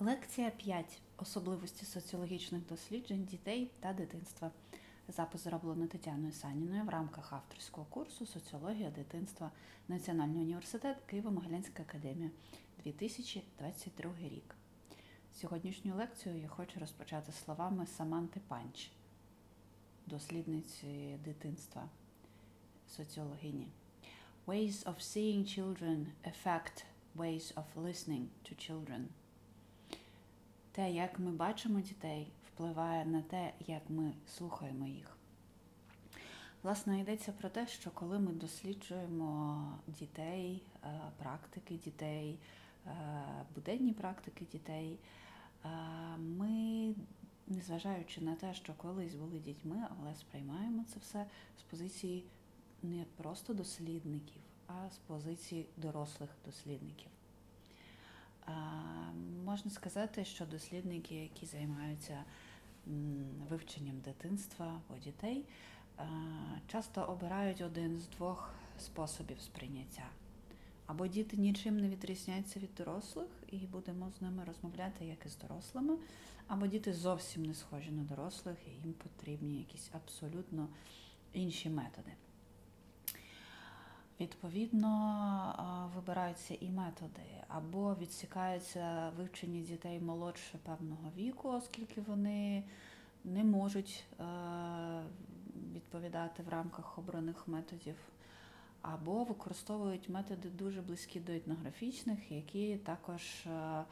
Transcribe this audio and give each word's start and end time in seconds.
Лекція 0.00 0.50
5. 0.50 1.00
Особливості 1.16 1.86
соціологічних 1.86 2.66
досліджень 2.66 3.24
дітей 3.24 3.70
та 3.80 3.92
дитинства. 3.92 4.50
Запис 5.08 5.44
зроблено 5.44 5.86
Тетяною 5.86 6.32
Саніною 6.32 6.84
в 6.84 6.88
рамках 6.88 7.32
авторського 7.32 7.86
курсу 7.90 8.26
Соціологія 8.26 8.90
дитинства 8.90 9.50
Національний 9.88 10.42
університет 10.42 10.96
Києво-Могилянська 11.12 11.80
академія 11.80 12.30
2022 12.84 14.12
рік. 14.18 14.54
Сьогоднішню 15.34 15.94
лекцію 15.94 16.38
я 16.38 16.48
хочу 16.48 16.80
розпочати 16.80 17.32
словами 17.32 17.86
Саманти 17.86 18.40
Панч, 18.48 18.90
дослідниці 20.06 21.18
дитинства, 21.24 21.88
соціологині. 22.88 23.68
Ways 24.46 24.84
of 24.84 24.98
seeing 25.00 25.44
children 25.58 26.06
affect 26.24 26.84
ways 27.16 27.54
of 27.54 27.64
listening 27.76 28.26
to 28.44 28.70
children. 28.70 29.04
Те, 30.74 30.90
як 30.90 31.18
ми 31.18 31.32
бачимо 31.32 31.80
дітей, 31.80 32.32
впливає 32.46 33.04
на 33.04 33.22
те, 33.22 33.52
як 33.66 33.82
ми 33.88 34.12
слухаємо 34.26 34.86
їх. 34.86 35.16
Власне, 36.62 37.00
йдеться 37.00 37.32
про 37.32 37.48
те, 37.48 37.66
що 37.66 37.90
коли 37.90 38.18
ми 38.18 38.32
досліджуємо 38.32 39.78
дітей, 39.86 40.62
е, 40.84 41.00
практики 41.18 41.74
дітей, 41.74 42.38
е, 42.86 42.90
буденні 43.54 43.92
практики 43.92 44.44
дітей, 44.52 44.98
е, 45.64 45.68
ми, 46.18 46.94
незважаючи 47.46 48.20
на 48.20 48.34
те, 48.34 48.54
що 48.54 48.74
колись 48.74 49.14
були 49.14 49.38
дітьми, 49.38 49.86
але 49.90 50.14
сприймаємо 50.14 50.84
це 50.88 51.00
все 51.00 51.26
з 51.58 51.62
позиції 51.62 52.24
не 52.82 53.04
просто 53.16 53.54
дослідників, 53.54 54.42
а 54.66 54.90
з 54.90 54.98
позиції 54.98 55.66
дорослих 55.76 56.30
дослідників. 56.44 57.13
Можна 59.44 59.70
сказати, 59.70 60.24
що 60.24 60.46
дослідники, 60.46 61.14
які 61.14 61.46
займаються 61.46 62.24
вивченням 63.50 64.00
дитинства 64.00 64.66
або 64.66 64.98
дітей, 64.98 65.44
часто 66.66 67.02
обирають 67.02 67.60
один 67.60 67.98
з 67.98 68.08
двох 68.08 68.54
способів 68.78 69.40
сприйняття. 69.40 70.08
Або 70.86 71.06
діти 71.06 71.36
нічим 71.36 71.80
не 71.80 71.88
відрізняються 71.88 72.60
від 72.60 72.74
дорослих, 72.74 73.28
і 73.50 73.56
будемо 73.56 74.10
з 74.18 74.22
ними 74.22 74.44
розмовляти 74.44 75.04
як 75.04 75.26
і 75.26 75.28
з 75.28 75.36
дорослими, 75.36 75.98
або 76.48 76.66
діти 76.66 76.92
зовсім 76.92 77.44
не 77.44 77.54
схожі 77.54 77.90
на 77.90 78.02
дорослих, 78.02 78.56
і 78.66 78.70
їм 78.70 78.92
потрібні 78.92 79.58
якісь 79.58 79.90
абсолютно 79.92 80.68
інші 81.32 81.70
методи. 81.70 82.12
Відповідно, 84.20 85.90
вибираються 85.94 86.54
і 86.54 86.70
методи, 86.70 87.22
або 87.48 87.94
відсікаються 87.94 89.12
вивчені 89.16 89.60
дітей 89.60 90.00
молодше 90.00 90.58
певного 90.62 91.12
віку, 91.16 91.48
оскільки 91.48 92.00
вони 92.00 92.64
не 93.24 93.44
можуть 93.44 94.04
е, 94.20 94.24
відповідати 95.74 96.42
в 96.42 96.48
рамках 96.48 96.98
обраних 96.98 97.48
методів, 97.48 97.96
або 98.82 99.24
використовують 99.24 100.08
методи 100.08 100.48
дуже 100.48 100.82
близькі 100.82 101.20
до 101.20 101.32
етнографічних, 101.32 102.32
які 102.32 102.76
також 102.76 103.46
е, 103.46 103.50
е, 103.50 103.84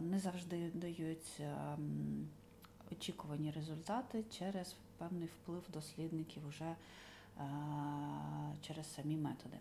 не 0.00 0.18
завжди 0.18 0.70
дають 0.74 1.42
очікувані 2.92 3.50
результати 3.50 4.24
через 4.38 4.76
певний 4.98 5.28
вплив 5.28 5.62
дослідників 5.72 6.46
уже 6.48 6.74
через 8.60 8.94
самі 8.94 9.16
методи. 9.16 9.56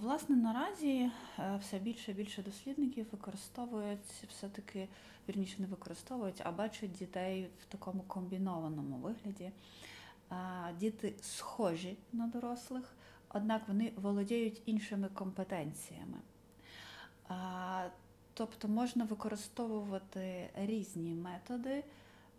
Власне, 0.00 0.36
наразі 0.36 1.10
е, 1.38 1.56
все 1.60 1.78
більше 1.78 2.10
і 2.10 2.14
більше 2.14 2.42
дослідників 2.42 3.06
використовують 3.12 4.24
все-таки, 4.28 4.88
вірніше 5.28 5.56
не 5.58 5.66
використовують, 5.66 6.40
а 6.44 6.52
бачать 6.52 6.92
дітей 6.92 7.50
в 7.62 7.64
такому 7.64 8.02
комбінованому 8.02 8.96
вигляді. 8.96 9.50
Діти 10.78 11.14
схожі 11.20 11.96
на 12.12 12.26
дорослих, 12.26 12.94
однак 13.28 13.68
вони 13.68 13.92
володіють 13.96 14.62
іншими 14.66 15.08
компетенціями. 15.08 16.18
Тобто 18.34 18.68
можна 18.68 19.04
використовувати 19.04 20.50
різні 20.54 21.14
методи. 21.14 21.84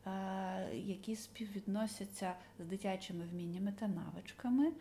Е, 0.07 0.75
які 0.75 1.15
співвідносяться 1.15 2.35
з 2.59 2.65
дитячими 2.65 3.25
вміннями 3.25 3.71
та 3.71 3.87
навичками. 3.87 4.71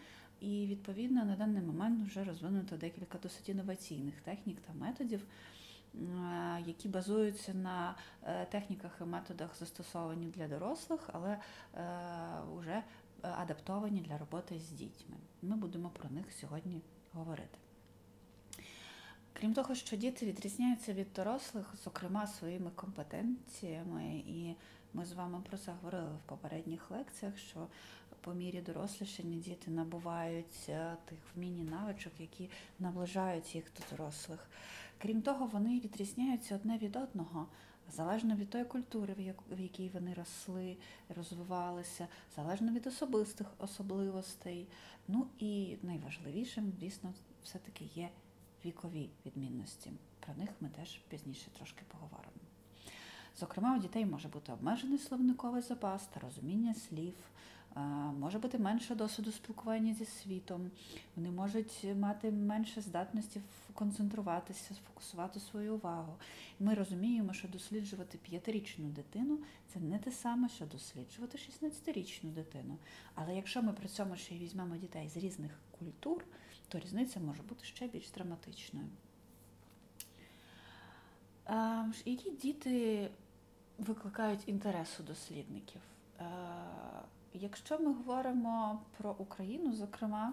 І, 0.41 0.67
відповідно, 0.67 1.25
на 1.25 1.37
даний 1.37 1.63
момент 1.63 2.09
вже 2.09 2.25
розвинуто 2.25 2.77
декілька 2.77 3.19
досить 3.19 3.49
інноваційних 3.49 4.21
технік 4.21 4.61
та 4.61 4.73
методів, 4.73 5.27
е, 5.95 5.99
які 6.67 6.89
базуються 6.89 7.55
на 7.55 7.95
е, 8.23 8.47
техніках 8.47 8.99
і 9.01 9.05
методах, 9.05 9.57
застосовані 9.59 10.27
для 10.27 10.49
дорослих, 10.49 11.11
але 11.13 11.39
вже 12.57 12.83
адаптовані 13.23 14.01
для 14.01 14.19
роботи 14.19 14.59
з 14.59 14.71
дітьми. 14.71 15.17
Ми 15.43 15.57
будемо 15.57 15.89
про 15.89 16.11
них 16.11 16.33
сьогодні 16.33 16.81
говорити. 17.13 17.59
Крім 19.33 19.55
того, 19.55 19.75
що 19.75 19.97
діти 19.97 20.27
відрізняються 20.27 20.93
від 20.93 21.13
дорослих, 21.13 21.75
зокрема 21.85 22.27
своїми 22.27 22.71
компетенціями, 22.71 24.23
і 24.27 24.57
ми 24.95 25.05
з 25.05 25.13
вами 25.13 25.41
про 25.49 25.59
це 25.59 25.73
говорили 25.73 26.11
в 26.13 26.29
попередніх 26.29 26.91
лекціях, 26.91 27.39
що 27.39 27.67
по 28.21 28.35
мірі 28.35 28.61
дорослішання 28.61 29.39
діти 29.39 29.71
набувають 29.71 30.67
е, 30.69 30.97
тих 31.05 31.19
вмінь 31.35 31.59
і 31.59 31.63
навичок, 31.63 32.13
які 32.19 32.51
наближають 32.79 33.55
їх 33.55 33.65
до 33.65 33.97
дорослих. 33.97 34.51
Крім 34.99 35.23
того, 35.23 35.47
вони 35.47 35.81
відрізняються 35.81 36.55
одне 36.55 36.79
від 36.79 36.97
одного. 36.97 37.47
Залежно 37.93 38.37
від 38.37 38.51
тої 38.51 38.65
культури, 38.65 39.35
в 39.51 39.61
якій 39.61 39.89
вони 39.89 40.15
росли, 40.15 40.77
розвивалися, 41.17 42.09
залежно 42.37 42.73
від 42.73 42.87
особистих 42.87 43.47
особливостей. 43.59 44.69
Ну 45.09 45.27
і 45.39 45.77
найважливішим, 45.83 46.73
звісно, 46.79 47.15
все-таки 47.43 47.85
є 47.95 48.09
вікові 48.65 49.11
відмінності. 49.27 49.93
Про 50.21 50.35
них 50.35 50.51
ми 50.61 50.69
теж 50.69 51.01
пізніше 51.09 51.51
трошки 51.51 51.83
поговоримо. 51.89 52.44
Зокрема, 53.41 53.77
у 53.77 53.81
дітей 53.81 54.07
може 54.07 54.29
бути 54.29 54.53
обмежений 54.53 54.99
словниковий 54.99 55.63
запас 55.63 56.07
та 56.07 56.21
розуміння 56.21 56.75
слів, 56.75 57.15
може 58.19 58.39
бути 58.39 58.59
менше 58.59 58.95
досвіду 58.95 59.33
спілкування 59.33 59.95
зі 59.95 60.05
світом, 60.05 60.71
вони 61.17 61.31
можуть 61.31 61.87
мати 61.97 62.31
менше 62.31 62.81
здатності 62.81 63.41
концентруватися, 63.73 64.75
сфокусувати 64.75 65.41
свою 65.41 65.75
увагу. 65.75 66.15
Ми 66.61 66.75
розуміємо, 66.75 67.33
що 67.33 67.49
досліджувати 67.49 68.19
п'ятирічну 68.19 68.89
дитину 68.89 69.39
це 69.73 69.81
не 69.81 69.99
те 69.99 70.13
саме, 70.13 70.49
що 70.49 70.67
досліджувати 70.67 71.39
16-річну 71.39 72.31
дитину. 72.31 72.77
Але 73.15 73.37
якщо 73.37 73.63
ми 73.63 73.73
при 73.73 73.89
цьому 73.89 74.17
ще 74.17 74.35
й 74.35 74.39
візьмемо 74.39 74.77
дітей 74.77 75.09
з 75.09 75.17
різних 75.17 75.51
культур, 75.79 76.25
то 76.69 76.79
різниця 76.79 77.21
може 77.21 77.43
бути 77.43 77.65
ще 77.65 77.89
більш 77.89 78.11
драматичною. 78.11 78.87
Які 82.05 82.31
діти 82.31 83.11
викликають 83.79 84.49
інтерес 84.49 85.01
у 85.01 85.03
дослідників? 85.03 85.81
Якщо 87.35 87.79
ми 87.79 87.93
говоримо 87.93 88.81
про 88.99 89.15
Україну, 89.19 89.73
зокрема, 89.73 90.33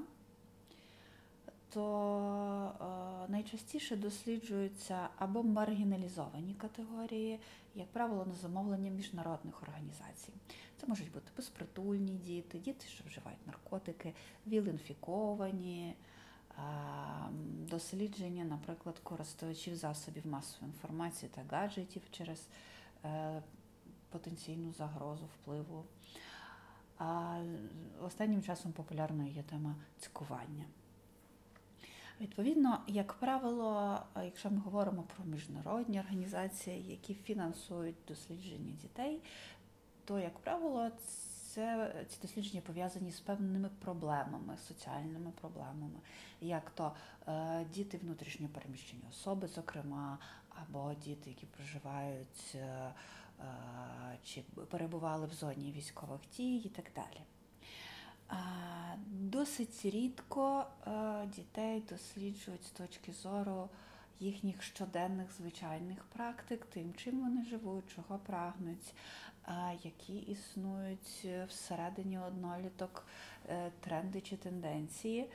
то 1.70 3.26
найчастіше 3.30 3.96
досліджуються 3.96 5.10
або 5.18 5.44
маргіналізовані 5.44 6.54
категорії, 6.54 7.40
як 7.76 7.88
правило, 7.88 8.26
на 8.26 8.36
замовлення 8.36 8.92
міжнародних 8.92 9.64
організацій. 9.64 10.34
Це 10.78 10.88
можуть 10.88 11.12
бути 11.12 11.32
безпритульні 11.38 12.12
діти, 12.12 12.58
діти, 12.58 12.88
що 12.88 13.04
вживають 13.08 13.48
наркотики, 13.48 14.14
віл-інфіковані, 14.48 15.94
дослідження, 17.70 18.44
наприклад, 18.44 19.00
користувачів 19.04 19.76
засобів 19.76 20.28
масової 20.28 20.74
інформації 20.74 21.32
та 21.36 21.58
гаджетів 21.58 22.02
через 22.12 22.40
е, 22.40 22.44
потенційну 24.10 24.74
загрозу 24.74 25.26
впливу. 25.26 25.86
А 26.98 27.42
останнім 28.02 28.42
часом 28.42 28.72
популярною 28.72 29.32
є 29.32 29.44
тема 29.44 29.76
цькування. 30.00 30.66
Відповідно, 32.22 32.80
як 32.88 33.14
правило, 33.14 34.00
якщо 34.24 34.52
ми 34.52 34.58
говоримо 34.58 35.04
про 35.04 35.26
міжнародні 35.26 36.00
організації, 36.00 36.92
які 36.92 37.14
фінансують 37.14 37.96
дослідження 38.08 38.74
дітей, 38.82 39.22
то, 40.06 40.20
як 40.20 40.40
правило, 40.40 40.92
це 41.54 41.94
ці 42.10 42.22
дослідження 42.22 42.62
пов'язані 42.62 43.12
з 43.12 43.20
певними 43.20 43.70
проблемами, 43.80 44.58
соціальними 44.68 45.32
проблемами, 45.42 46.00
як 46.42 46.70
то 46.70 46.94
е, 47.28 47.66
діти 47.74 47.98
внутрішньо 47.98 48.48
переміщені 48.48 49.04
особи, 49.10 49.48
зокрема, 49.48 50.18
або 50.56 50.94
діти, 50.94 51.30
які 51.30 51.46
проживають 51.46 52.56
е, 52.56 52.94
е, 53.40 53.44
чи 54.24 54.42
перебували 54.42 55.28
в 55.28 55.34
зоні 55.34 55.72
військових 55.72 56.22
дій 56.38 56.56
і 56.58 56.70
так 56.70 56.86
далі. 56.96 57.22
Досить 59.08 59.86
рідко 59.86 60.66
дітей 61.26 61.84
досліджують 61.90 62.64
з 62.64 62.70
точки 62.70 63.14
зору 63.14 63.70
їхніх 64.20 64.64
щоденних 64.64 65.32
звичайних 65.32 66.04
практик, 66.04 66.66
тим, 66.66 66.94
чим 66.94 67.22
вони 67.22 67.46
живуть, 67.46 67.96
чого 67.96 68.18
прагнуть, 68.18 68.94
які 69.84 70.18
існують 70.18 71.28
всередині 71.48 72.20
одноліток 72.20 73.06
тренди 73.80 74.22
чи 74.22 74.38
тенденції. 74.38 75.30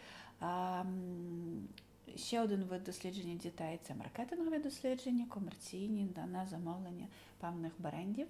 Ще 2.16 2.40
один 2.40 2.64
вид 2.64 2.84
дослідження 2.84 3.34
дітей 3.34 3.80
це 3.82 3.94
маркетингові 3.94 4.58
дослідження, 4.58 5.26
комерційні 5.28 6.08
на 6.26 6.46
замовлення 6.46 7.06
певних 7.38 7.72
брендів. 7.78 8.26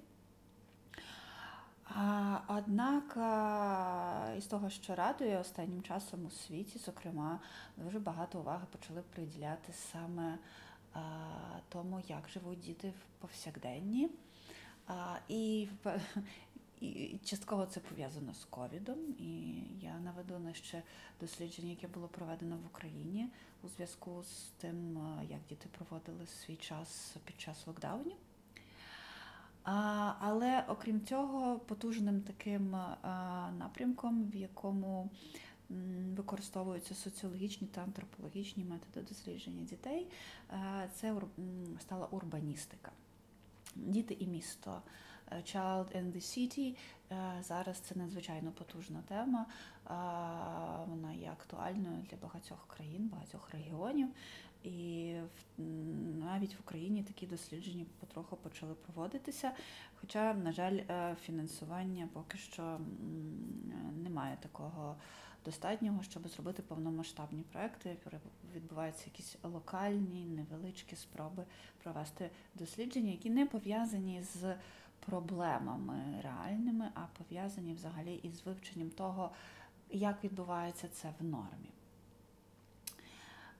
Однак 2.48 3.18
із 4.38 4.46
того, 4.46 4.70
що 4.70 4.94
радує 4.94 5.38
останнім 5.38 5.82
часом 5.82 6.26
у 6.26 6.30
світі, 6.30 6.78
зокрема, 6.78 7.40
дуже 7.76 7.98
багато 7.98 8.38
уваги 8.38 8.66
почали 8.72 9.02
приділяти 9.02 9.72
саме 9.72 10.38
тому, 11.68 12.00
як 12.08 12.28
живуть 12.28 12.60
діти 12.60 12.88
в 12.88 13.20
повсякденні. 13.20 14.10
І 15.28 15.68
і 16.80 17.18
частково 17.24 17.66
це 17.66 17.80
пов'язано 17.80 18.34
з 18.34 18.44
ковідом. 18.44 18.98
І 19.18 19.62
я 19.80 19.98
наведу 19.98 20.38
на 20.38 20.54
ще 20.54 20.82
дослідження, 21.20 21.70
яке 21.70 21.88
було 21.88 22.08
проведено 22.08 22.56
в 22.56 22.66
Україні 22.66 23.28
у 23.62 23.68
зв'язку 23.68 24.22
з 24.22 24.42
тим, 24.60 24.98
як 25.30 25.40
діти 25.48 25.68
проводили 25.78 26.26
свій 26.26 26.56
час 26.56 27.16
під 27.24 27.40
час 27.40 27.66
локдаунів. 27.66 28.16
Але 30.20 30.64
окрім 30.68 31.06
цього, 31.06 31.58
потужним 31.58 32.20
таким 32.20 32.70
напрямком, 33.58 34.30
в 34.30 34.36
якому 34.36 35.10
використовуються 36.16 36.94
соціологічні 36.94 37.68
та 37.68 37.82
антропологічні 37.82 38.64
методи 38.64 39.06
дослідження 39.08 39.64
дітей, 39.64 40.06
це 40.94 41.14
стала 41.80 42.06
урбаністика. 42.06 42.92
Діти 43.74 44.16
і 44.20 44.26
місто. 44.26 44.82
Child 45.32 45.96
and 45.96 46.12
the 46.12 46.20
City. 46.20 46.76
Зараз 47.40 47.78
це 47.78 47.94
надзвичайно 47.94 48.52
потужна 48.52 49.02
тема. 49.08 49.46
Вона 50.88 51.12
є 51.12 51.30
актуальною 51.30 52.04
для 52.10 52.16
багатьох 52.16 52.66
країн, 52.68 53.08
багатьох 53.08 53.50
регіонів. 53.50 54.08
І 54.66 55.14
навіть 56.18 56.54
в 56.54 56.60
Україні 56.60 57.02
такі 57.02 57.26
дослідження 57.26 57.84
потроху 58.00 58.36
почали 58.36 58.74
проводитися. 58.74 59.52
Хоча, 60.00 60.34
на 60.34 60.52
жаль, 60.52 60.80
е, 60.90 61.16
фінансування 61.22 62.08
поки 62.12 62.38
що 62.38 62.80
немає 64.02 64.36
такого 64.40 64.96
достатнього, 65.44 66.02
щоб 66.02 66.28
зробити 66.28 66.62
повномасштабні 66.62 67.42
проекти. 67.42 67.96
Відбуваються 68.54 69.04
якісь 69.06 69.36
локальні, 69.42 70.26
невеличкі 70.26 70.96
спроби 70.96 71.44
провести 71.82 72.30
дослідження, 72.54 73.10
які 73.10 73.30
не 73.30 73.46
пов'язані 73.46 74.22
з 74.22 74.54
проблемами 75.00 76.22
реальними, 76.22 76.90
а 76.94 77.00
пов'язані 77.18 77.74
взагалі 77.74 78.14
із 78.14 78.46
вивченням 78.46 78.90
того, 78.90 79.30
як 79.90 80.24
відбувається 80.24 80.88
це 80.88 81.12
в 81.20 81.24
нормі. 81.24 81.70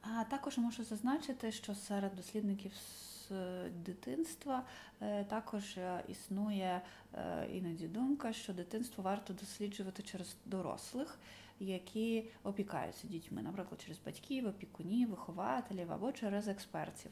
А 0.03 0.25
також 0.25 0.59
можу 0.59 0.85
зазначити, 0.85 1.53
що 1.53 1.75
серед 1.75 2.15
дослідників 2.15 2.73
з 2.75 3.31
дитинства 3.71 4.63
е, 5.01 5.25
також 5.25 5.77
е, 5.77 6.05
існує 6.09 6.81
е, 7.15 7.49
іноді 7.53 7.89
думка, 7.89 8.33
що 8.33 8.53
дитинство 8.53 9.05
варто 9.05 9.33
досліджувати 9.33 10.03
через 10.03 10.37
дорослих, 10.45 11.19
які 11.61 12.25
опікаються 12.45 13.07
дітьми, 13.09 13.43
наприклад, 13.43 13.81
через 13.85 13.99
батьків, 14.07 14.47
опікунів, 14.47 15.09
вихователів 15.09 15.93
або 15.93 16.13
через 16.13 16.49
експертів. 16.49 17.11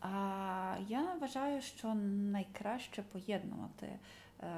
А 0.00 0.76
я 0.88 1.14
вважаю, 1.20 1.62
що 1.62 1.94
найкраще 1.94 3.02
поєднувати 3.02 3.98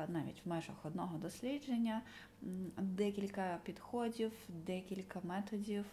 навіть 0.08 0.42
в 0.44 0.48
межах 0.48 0.84
одного 0.84 1.18
дослідження 1.18 2.02
декілька 2.78 3.58
підходів, 3.62 4.32
декілька 4.48 5.20
методів. 5.22 5.84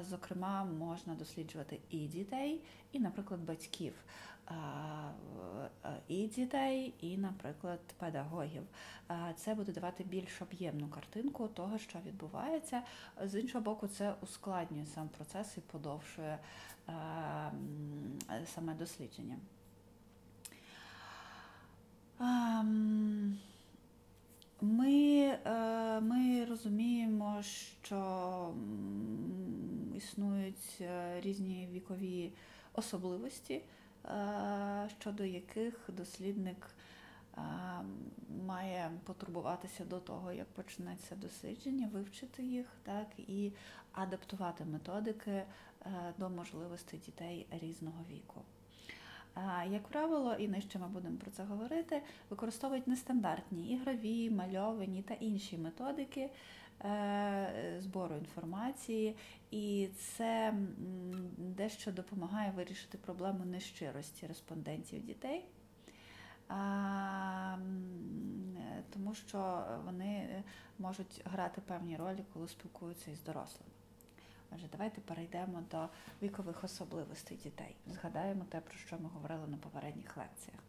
Зокрема, 0.00 0.64
можна 0.64 1.14
досліджувати 1.14 1.80
і 1.90 1.98
дітей, 1.98 2.60
і, 2.92 3.00
наприклад, 3.00 3.40
батьків, 3.40 3.92
і 6.08 6.26
дітей, 6.26 6.94
і, 7.00 7.18
наприклад, 7.18 7.80
педагогів. 7.98 8.62
Це 9.36 9.54
буде 9.54 9.72
давати 9.72 10.04
більш 10.04 10.42
об'ємну 10.42 10.88
картинку 10.88 11.48
того, 11.48 11.78
що 11.78 11.98
відбувається. 12.06 12.82
З 13.24 13.40
іншого 13.40 13.64
боку, 13.64 13.88
це 13.88 14.14
ускладнює 14.22 14.86
сам 14.86 15.08
процес 15.08 15.56
і 15.56 15.60
подовшує 15.60 16.38
саме 18.44 18.74
дослідження. 18.74 19.36
Ми 24.60 25.38
е, 25.46 26.00
ми 26.00 26.44
розуміємо, 26.44 27.42
що 27.82 28.54
існують 29.96 30.78
е, 30.80 31.20
різні 31.20 31.68
вікові 31.72 32.32
особливості, 32.72 33.62
е, 34.04 34.88
щодо 35.00 35.24
яких 35.24 35.80
дослідник 35.88 36.70
має 38.46 38.90
потурбуватися 39.04 39.84
до 39.84 40.00
того, 40.00 40.32
як 40.32 40.46
почнеться 40.46 41.16
дослідження, 41.16 41.90
вивчити 41.92 42.42
їх, 42.42 42.66
так 42.82 43.06
і 43.18 43.52
адаптувати 43.92 44.64
методики 44.64 45.42
до 46.18 46.30
можливостей 46.30 47.00
дітей 47.00 47.46
різного 47.50 48.04
віку. 48.10 48.42
Як 49.70 49.88
правило, 49.88 50.34
і 50.34 50.48
нижче 50.48 50.78
ми 50.78 50.88
будемо 50.88 51.16
про 51.16 51.30
це 51.30 51.44
говорити, 51.44 52.02
використовують 52.30 52.86
нестандартні 52.86 53.72
ігрові, 53.72 54.30
мальовані 54.30 55.02
та 55.02 55.14
інші 55.14 55.58
методики 55.58 56.30
е, 56.84 57.76
збору 57.78 58.16
інформації, 58.16 59.16
і 59.50 59.88
це 59.98 60.54
дещо 61.38 61.92
допомагає 61.92 62.50
вирішити 62.50 62.98
проблему 62.98 63.44
нещирості 63.44 64.26
респондентів 64.26 65.04
дітей, 65.04 65.44
тому 68.90 69.14
що 69.14 69.64
вони 69.84 70.42
можуть 70.78 71.22
грати 71.24 71.60
певні 71.60 71.96
ролі, 71.96 72.24
коли 72.32 72.48
спілкуються 72.48 73.10
із 73.10 73.22
дорослими. 73.22 73.75
Отже, 74.56 74.68
давайте 74.72 75.00
перейдемо 75.00 75.62
до 75.70 75.88
вікових 76.22 76.64
особливостей 76.64 77.36
дітей. 77.36 77.76
Згадаємо 77.86 78.44
те, 78.48 78.60
про 78.60 78.78
що 78.78 78.98
ми 78.98 79.08
говорили 79.08 79.46
на 79.46 79.56
попередніх 79.56 80.16
лекціях. 80.16 80.60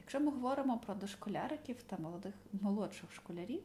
Якщо 0.00 0.20
ми 0.20 0.30
говоримо 0.30 0.78
про 0.78 0.94
дошколяриків 0.94 1.82
та 1.82 1.96
молодих, 1.96 2.34
молодших 2.52 3.12
школярів, 3.12 3.62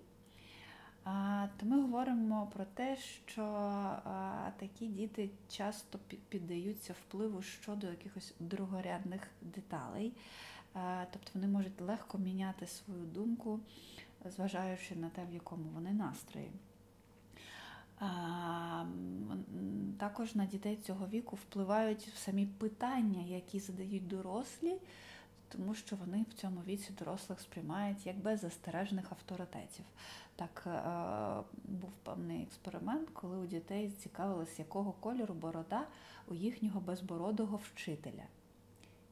то 1.58 1.66
ми 1.66 1.82
говоримо 1.82 2.48
про 2.54 2.66
те, 2.66 2.98
що 2.98 3.44
такі 4.58 4.88
діти 4.88 5.30
часто 5.50 6.00
піддаються 6.30 6.94
впливу 6.94 7.42
щодо 7.42 7.88
якихось 7.88 8.34
другорядних 8.40 9.22
деталей, 9.42 10.14
тобто 11.12 11.32
вони 11.34 11.48
можуть 11.48 11.82
легко 11.82 12.18
міняти 12.18 12.68
свою 12.68 13.06
думку, 13.06 13.60
зважаючи 14.26 14.96
на 14.96 15.10
те, 15.10 15.26
в 15.26 15.34
якому 15.34 15.70
вони 15.70 15.94
настрої. 15.94 16.52
Також 19.98 20.36
на 20.36 20.46
дітей 20.46 20.76
цього 20.76 21.08
віку 21.08 21.36
впливають 21.36 22.14
самі 22.16 22.46
питання, 22.46 23.22
які 23.22 23.60
задають 23.60 24.08
дорослі, 24.08 24.78
тому 25.50 25.76
що 25.76 25.96
вони 25.96 26.26
в 26.30 26.34
цьому 26.34 26.62
віці 26.68 26.94
дорослих 27.00 27.40
сприймають 27.40 28.06
як 28.06 28.18
беззастережних 28.18 29.12
авторитетів. 29.12 29.86
Так 30.36 30.64
е, 30.68 30.82
був 31.64 31.92
певний 32.04 32.44
експеримент, 32.44 33.10
коли 33.10 33.38
у 33.38 33.46
дітей 33.46 33.92
цікавилось, 33.92 34.60
якого 34.60 34.92
кольору 34.92 35.34
борода 35.34 35.88
у 36.28 36.34
їхнього 36.34 36.80
безбородого 36.80 37.60
вчителя. 37.74 38.24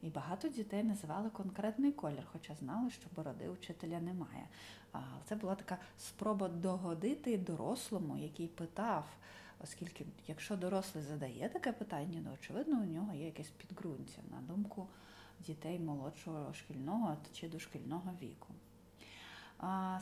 І 0.03 0.09
багато 0.09 0.47
дітей 0.47 0.83
називали 0.83 1.29
конкретний 1.29 1.91
колір, 1.91 2.27
хоча 2.31 2.55
знали, 2.55 2.89
що 2.91 3.07
бороди 3.15 3.49
учителя 3.49 3.99
немає. 3.99 4.47
Це 5.25 5.35
була 5.35 5.55
така 5.55 5.77
спроба 5.97 6.47
догодити 6.47 7.37
дорослому, 7.37 8.17
який 8.17 8.47
питав, 8.47 9.05
оскільки, 9.63 10.05
якщо 10.27 10.57
дорослий 10.57 11.03
задає 11.03 11.49
таке 11.49 11.71
питання, 11.71 12.21
то 12.25 12.33
очевидно 12.33 12.81
у 12.81 12.85
нього 12.85 13.13
є 13.13 13.25
якесь 13.25 13.49
підґрунтя 13.49 14.21
на 14.31 14.41
думку 14.53 14.87
дітей 15.39 15.79
молодшого 15.79 16.53
шкільного 16.53 17.17
чи 17.33 17.49
дошкільного 17.49 18.11
віку. 18.21 18.53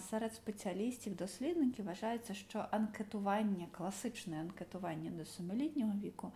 Серед 0.10 0.34
спеціалістів, 0.34 1.16
дослідників 1.16 1.86
вважається, 1.86 2.34
що 2.34 2.66
анкетування, 2.72 3.68
класичне 3.72 4.40
анкетування 4.40 5.12
до 5.12 5.26
семилітнього 5.26 5.94
віку 6.04 6.32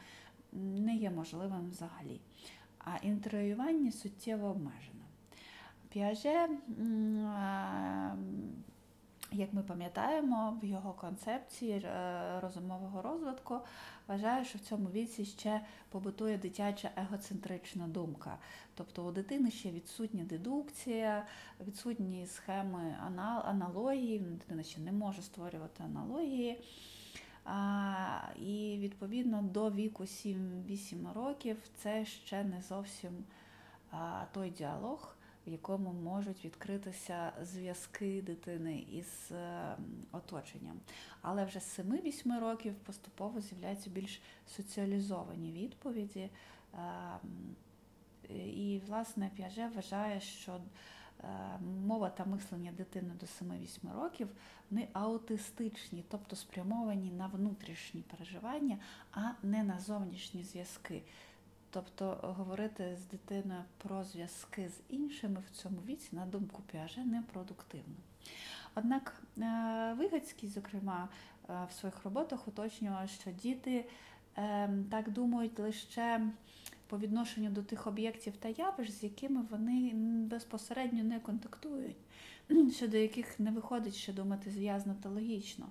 не 0.55 0.95
є 0.95 1.09
можливим 1.11 1.69
взагалі, 1.69 2.21
а 2.85 2.97
інтерв'ювання 3.01 3.91
суттєво 3.91 4.47
обмежено. 4.47 5.05
Піаже 5.89 6.47
як 9.31 9.53
ми 9.53 9.63
пам'ятаємо, 9.63 10.59
в 10.61 10.65
його 10.65 10.93
концепції 10.93 11.71
е, 11.71 12.39
розумового 12.39 13.01
розвитку 13.01 13.59
вважає, 14.07 14.45
що 14.45 14.57
в 14.57 14.61
цьому 14.61 14.89
віці 14.89 15.25
ще 15.25 15.61
побутує 15.89 16.37
дитяча 16.37 16.91
егоцентрична 16.95 17.87
думка. 17.87 18.37
Тобто 18.75 19.05
у 19.05 19.11
дитини 19.11 19.51
ще 19.51 19.71
відсутня 19.71 20.23
дедукція, 20.23 21.25
відсутні 21.67 22.27
схеми 22.27 22.95
аналогії, 23.45 24.19
дитина 24.19 24.63
ще 24.63 24.81
не 24.81 24.91
може 24.91 25.21
створювати 25.21 25.83
аналогії. 25.83 26.61
І 28.39 28.77
відповідно 28.79 29.41
до 29.41 29.71
віку 29.71 30.03
7-8 30.03 31.13
років 31.13 31.57
це 31.75 32.05
ще 32.05 32.43
не 32.43 32.61
зовсім 32.61 33.11
той 34.31 34.49
діалог, 34.49 35.15
в 35.47 35.51
якому 35.51 35.93
можуть 35.93 36.45
відкритися 36.45 37.31
зв'язки 37.41 38.21
дитини 38.21 38.85
із 38.91 39.31
е, 39.31 39.75
оточенням. 40.11 40.79
Але 41.21 41.45
вже 41.45 41.59
з 41.59 41.79
7-8 41.79 42.39
років 42.39 42.75
поступово 42.75 43.41
з'являються 43.41 43.89
більш 43.89 44.21
соціалізовані 44.47 45.51
відповіді. 45.51 46.29
Е, 46.73 46.79
і, 48.35 48.81
власне, 48.87 49.31
Піаже 49.35 49.67
вважає, 49.67 50.21
що 50.21 50.59
мова 51.85 52.09
та 52.09 52.25
мислення 52.25 52.71
дитини 52.71 53.13
до 53.19 53.25
7-8 53.25 54.01
років 54.01 54.27
вони 54.71 54.87
аутистичні, 54.93 56.03
тобто 56.09 56.35
спрямовані 56.35 57.11
на 57.11 57.27
внутрішні 57.27 58.01
переживання, 58.01 58.77
а 59.11 59.31
не 59.43 59.63
на 59.63 59.79
зовнішні 59.79 60.43
зв'язки. 60.43 61.01
Тобто 61.69 62.33
говорити 62.37 62.97
з 63.01 63.05
дитиною 63.05 63.61
про 63.77 64.03
зв'язки 64.03 64.69
з 64.69 64.93
іншими 64.93 65.43
в 65.51 65.55
цьому 65.55 65.77
віці, 65.87 66.09
на 66.11 66.25
думку 66.25 66.61
Піаже, 66.71 67.01
непродуктивно. 67.01 67.95
Однак 68.75 69.21
е, 69.37 69.95
Вигацький, 69.97 70.49
зокрема, 70.49 71.09
е, 71.49 71.67
в 71.69 71.73
своїх 71.73 72.03
роботах 72.03 72.47
уточнював, 72.47 73.09
що 73.09 73.31
діти 73.31 73.85
ем, 74.35 74.85
так 74.91 75.11
думають 75.11 75.59
лише 75.59 76.21
по 76.87 76.99
відношенню 76.99 77.49
до 77.49 77.63
тих 77.63 77.87
об'єктів 77.87 78.33
та 78.37 78.49
явищ, 78.49 78.91
з 78.91 79.03
якими 79.03 79.41
вони 79.49 79.91
безпосередньо 80.29 81.03
не 81.03 81.19
контактують, 81.19 81.97
щодо 82.75 82.97
яких 82.97 83.39
не 83.39 83.51
виходить 83.51 83.95
ще 83.95 84.13
думати 84.13 84.51
зв'язно 84.51 84.95
та 85.03 85.09
логічно. 85.09 85.69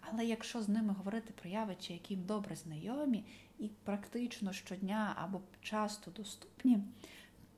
Але 0.00 0.24
якщо 0.24 0.62
з 0.62 0.68
ними 0.68 0.92
говорити 0.92 1.32
про 1.40 1.50
явища, 1.50 1.92
які 1.92 2.14
їм 2.14 2.24
добре 2.24 2.56
знайомі 2.56 3.24
і 3.58 3.68
практично 3.84 4.52
щодня 4.52 5.14
або 5.16 5.40
часто 5.60 6.10
доступні, 6.10 6.78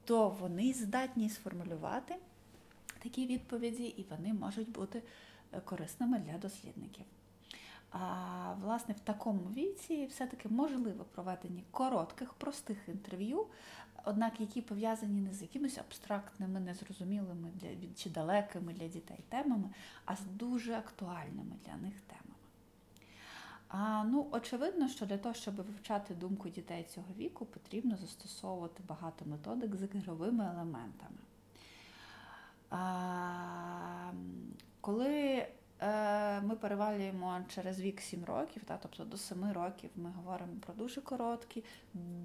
то 0.05 0.29
вони 0.29 0.73
здатні 0.73 1.31
сформулювати 1.31 2.15
такі 2.99 3.27
відповіді, 3.27 3.85
і 3.85 4.07
вони 4.11 4.33
можуть 4.33 4.73
бути 4.73 5.03
е, 5.53 5.61
корисними 5.61 6.19
для 6.19 6.39
дослідників. 6.39 7.05
А 7.91 8.55
власне 8.63 8.95
в 8.95 9.01
такому 9.01 9.41
віці 9.57 10.07
все-таки 10.07 10.49
можливо 10.49 11.05
проведення 11.05 11.63
коротких, 11.71 12.35
простих 12.35 12.89
інтерв'ю, 12.89 13.47
однак 14.05 14.41
які 14.41 14.63
пов'язані 14.63 15.21
не 15.21 15.33
з 15.33 15.43
якимись 15.43 15.79
абстрактними, 15.79 16.61
незрозумілими 16.61 17.51
для 17.55 17.69
чи 17.97 18.11
далекими 18.11 18.73
для 18.73 18.89
дітей 18.89 19.25
темами, 19.29 19.71
а 20.05 20.17
з 20.17 20.21
дуже 20.25 20.75
актуальними 20.75 21.57
для 21.67 21.77
них 21.77 21.95
темами. 22.01 22.39
А, 23.69 24.05
ну, 24.05 24.27
Очевидно, 24.31 24.89
що 24.89 25.07
для 25.07 25.19
того, 25.19 25.35
щоб 25.35 25.55
вивчати 25.55 26.15
думку 26.15 26.49
дітей 26.49 26.87
цього 26.95 27.07
віку, 27.19 27.47
потрібно 27.47 27.97
застосовувати 27.97 28.83
багато 28.89 29.25
методик 29.25 29.77
з 29.77 29.83
ігровими 29.83 30.45
елементами. 30.45 31.19
А, 32.71 34.13
Коли 34.81 35.47
ми 36.43 36.57
перевалюємо 36.61 37.41
через 37.55 37.81
вік 37.81 38.01
7 38.01 38.25
років, 38.25 38.63
та, 38.65 38.79
тобто 38.83 39.05
до 39.05 39.17
7 39.17 39.53
років 39.53 39.91
ми 39.97 40.11
говоримо 40.11 40.53
про 40.61 40.75
дуже 40.75 41.01
короткі, 41.01 41.65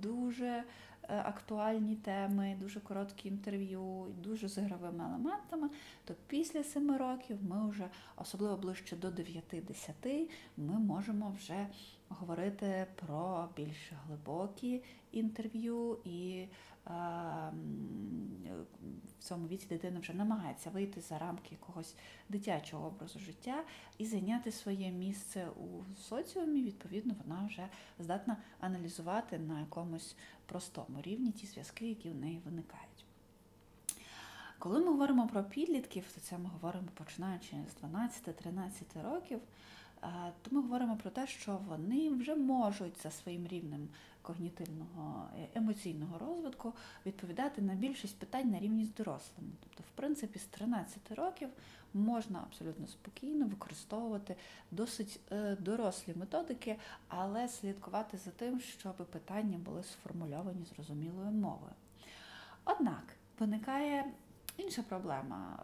дуже 0.01 0.63
Е, 1.09 1.21
актуальні 1.25 1.95
теми, 1.95 2.57
дуже 2.59 2.79
короткі 2.79 3.27
інтерв'ю, 3.29 4.07
дуже 4.23 4.49
з 4.49 4.57
ігровими 4.57 5.05
елементами, 5.05 5.69
то 6.05 6.13
після 6.27 6.63
7 6.63 6.97
років 6.97 7.37
ми 7.49 7.69
вже, 7.69 7.89
особливо 8.15 8.57
ближче 8.57 8.95
до 8.95 9.07
9-10, 9.07 10.29
ми 10.57 10.79
можемо 10.79 11.31
вже 11.37 11.67
говорити 12.09 12.87
про 12.95 13.49
більш 13.55 13.91
глибокі 14.07 14.83
інтерв'ю 15.11 15.97
і 16.05 16.45
в 16.85 17.51
цьому 19.19 19.47
віці 19.47 19.67
дитина 19.67 19.99
вже 19.99 20.13
намагається 20.13 20.69
вийти 20.69 21.01
за 21.01 21.17
рамки 21.17 21.47
якогось 21.51 21.95
дитячого 22.29 22.87
образу 22.87 23.19
життя 23.19 23.63
і 23.97 24.05
зайняти 24.05 24.51
своє 24.51 24.91
місце 24.91 25.47
у 25.49 25.95
соціумі. 26.01 26.63
Відповідно, 26.63 27.15
вона 27.25 27.45
вже 27.45 27.67
здатна 27.99 28.37
аналізувати 28.59 29.39
на 29.39 29.59
якомусь 29.59 30.15
простому 30.45 31.01
рівні 31.01 31.31
ті 31.31 31.47
зв'язки, 31.47 31.89
які 31.89 32.09
в 32.09 32.15
неї 32.15 32.41
виникають. 32.45 33.05
Коли 34.59 34.79
ми 34.79 34.85
говоримо 34.85 35.27
про 35.27 35.43
підлітків, 35.43 36.05
то 36.15 36.21
це 36.21 36.37
ми 36.37 36.49
говоримо 36.49 36.87
починаючи 36.93 37.55
з 37.71 37.83
12-13 37.83 39.03
років, 39.03 39.39
то 40.41 40.51
ми 40.51 40.61
говоримо 40.61 40.97
про 40.97 41.09
те, 41.09 41.27
що 41.27 41.59
вони 41.67 42.09
вже 42.09 42.35
можуть 42.35 43.03
за 43.03 43.11
своїм 43.11 43.47
рівнем 43.47 43.89
когнітивного 44.23 45.29
е, 45.37 45.47
емоційного 45.55 46.17
розвитку 46.17 46.73
відповідати 47.05 47.61
на 47.61 47.73
більшість 47.73 48.19
питань 48.19 48.51
на 48.51 48.59
рівні 48.59 48.85
з 48.85 48.93
дорослими. 48.93 49.49
Тобто, 49.63 49.83
в 49.83 49.97
принципі, 49.97 50.39
з 50.39 50.45
13 50.45 51.11
років 51.11 51.49
можна 51.93 52.39
абсолютно 52.39 52.87
спокійно 52.87 53.45
використовувати 53.47 54.35
досить 54.71 55.19
е, 55.31 55.57
дорослі 55.59 56.13
методики, 56.15 56.77
але 57.07 57.47
слідкувати 57.47 58.17
за 58.17 58.31
тим, 58.31 58.59
щоб 58.59 58.95
питання 58.95 59.57
були 59.57 59.83
сформульовані 59.83 60.65
зрозумілою 60.75 61.31
мовою. 61.31 61.73
Однак 62.65 63.03
виникає 63.39 64.05
Інша 64.57 64.83
проблема 64.83 65.57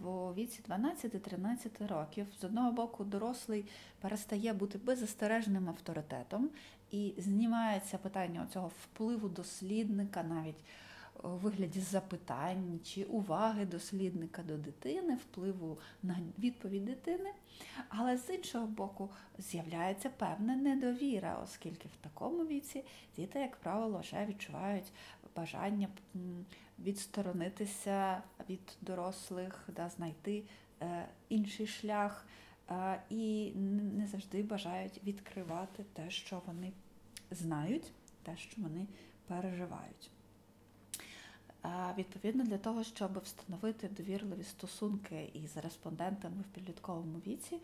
в 0.00 0.34
віці 0.34 0.60
12-13 0.68 1.88
років 1.88 2.26
з 2.40 2.44
одного 2.44 2.72
боку 2.72 3.04
дорослий 3.04 3.64
перестає 4.00 4.52
бути 4.52 4.78
беззастережним 4.78 5.68
авторитетом 5.68 6.50
і 6.94 7.14
знімається 7.18 7.98
питання 7.98 8.46
цього 8.52 8.70
впливу 8.82 9.28
дослідника, 9.28 10.22
навіть 10.22 10.64
у 11.22 11.28
вигляді 11.28 11.80
запитань 11.80 12.80
чи 12.84 13.04
уваги 13.04 13.66
дослідника 13.66 14.42
до 14.42 14.56
дитини, 14.56 15.14
впливу 15.14 15.78
на 16.02 16.16
відповідь 16.38 16.84
дитини. 16.84 17.30
Але 17.88 18.18
з 18.18 18.34
іншого 18.34 18.66
боку, 18.66 19.10
з'являється 19.38 20.10
певна 20.10 20.56
недовіра, 20.56 21.40
оскільки 21.44 21.88
в 21.88 21.96
такому 21.96 22.46
віці 22.46 22.84
діти, 23.16 23.38
як 23.38 23.56
правило, 23.56 23.98
вже 23.98 24.26
відчувають 24.26 24.92
бажання 25.36 25.88
відсторонитися 26.78 28.22
від 28.48 28.76
дорослих, 28.80 29.68
да, 29.76 29.88
знайти 29.88 30.42
е, 30.82 31.08
інший 31.28 31.66
шлях 31.66 32.26
е, 32.70 33.00
і 33.10 33.52
не 33.96 34.06
завжди 34.06 34.42
бажають 34.42 35.00
відкривати 35.04 35.84
те, 35.92 36.10
що 36.10 36.42
вони 36.46 36.72
знають, 37.30 37.92
те, 38.22 38.36
що 38.36 38.62
вони 38.62 38.86
переживають. 39.26 40.10
Відповідно, 41.98 42.44
для 42.44 42.58
того, 42.58 42.84
щоб 42.84 43.18
встановити 43.18 43.88
довірливі 43.88 44.42
стосунки 44.42 45.30
із 45.34 45.56
респондентами 45.56 46.42
в 46.42 46.54
підлітковому 46.54 47.18
віці, 47.26 47.60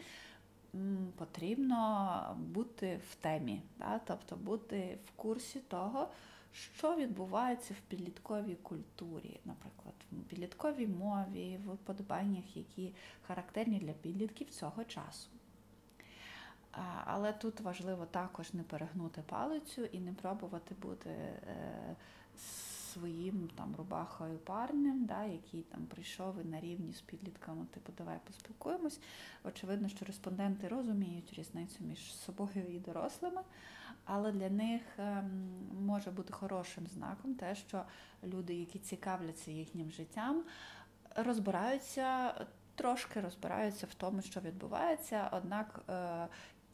потрібно 1.17 2.37
бути 2.39 3.01
в 3.11 3.15
темі, 3.15 3.63
тобто 4.05 4.37
бути 4.37 4.99
в 5.07 5.11
курсі 5.17 5.61
того, 5.61 6.09
що 6.53 6.97
відбувається 6.97 7.75
в 7.75 7.81
підлітковій 7.89 8.55
культурі, 8.55 9.41
наприклад, 9.45 9.95
в 10.13 10.23
підлітковій 10.23 10.87
мові, 10.87 11.61
в 11.67 11.73
вподобаннях, 11.73 12.57
які 12.57 12.95
характерні 13.27 13.79
для 13.79 13.93
підлітків 13.93 14.51
цього 14.51 14.85
часу. 14.85 15.29
Але 17.05 17.33
тут 17.33 17.61
важливо 17.61 18.07
також 18.07 18.55
не 18.55 18.63
перегнути 18.63 19.23
палицю 19.27 19.85
і 19.85 20.01
не 20.01 20.13
пробувати 20.13 20.75
бути 20.83 21.11
е, 21.11 21.97
своїм 22.93 23.49
там 23.55 23.75
рубахою 23.79 24.39
парнем, 24.39 25.05
да, 25.05 25.25
який 25.25 25.63
там 25.63 25.87
прийшов 25.87 26.35
і 26.45 26.45
на 26.45 26.61
рівні 26.61 26.93
з 26.93 27.01
підлітками, 27.01 27.67
типу, 27.75 27.93
давай 27.99 28.19
поспілкуємось. 28.27 29.01
Очевидно, 29.45 29.89
що 29.89 30.05
респонденти 30.05 30.69
розуміють 30.69 31.33
різницю 31.33 31.85
між 31.85 32.15
собою 32.15 32.65
і 32.69 32.79
дорослими, 32.79 33.41
але 34.05 34.33
для 34.33 34.51
них 34.51 34.83
ем, 34.99 35.31
може 35.81 36.11
бути 36.11 36.33
хорошим 36.33 36.87
знаком 36.87 37.35
те, 37.35 37.55
що 37.55 37.85
люди, 38.25 38.55
які 38.55 38.79
цікавляться 38.79 39.51
їхнім 39.51 39.91
життям, 39.91 40.43
розбираються, 41.17 42.35
трошки 42.75 43.21
розбираються 43.21 43.87
в 43.87 43.95
тому, 43.95 44.23
що 44.23 44.41
відбувається, 44.41 45.31
однак 45.33 45.81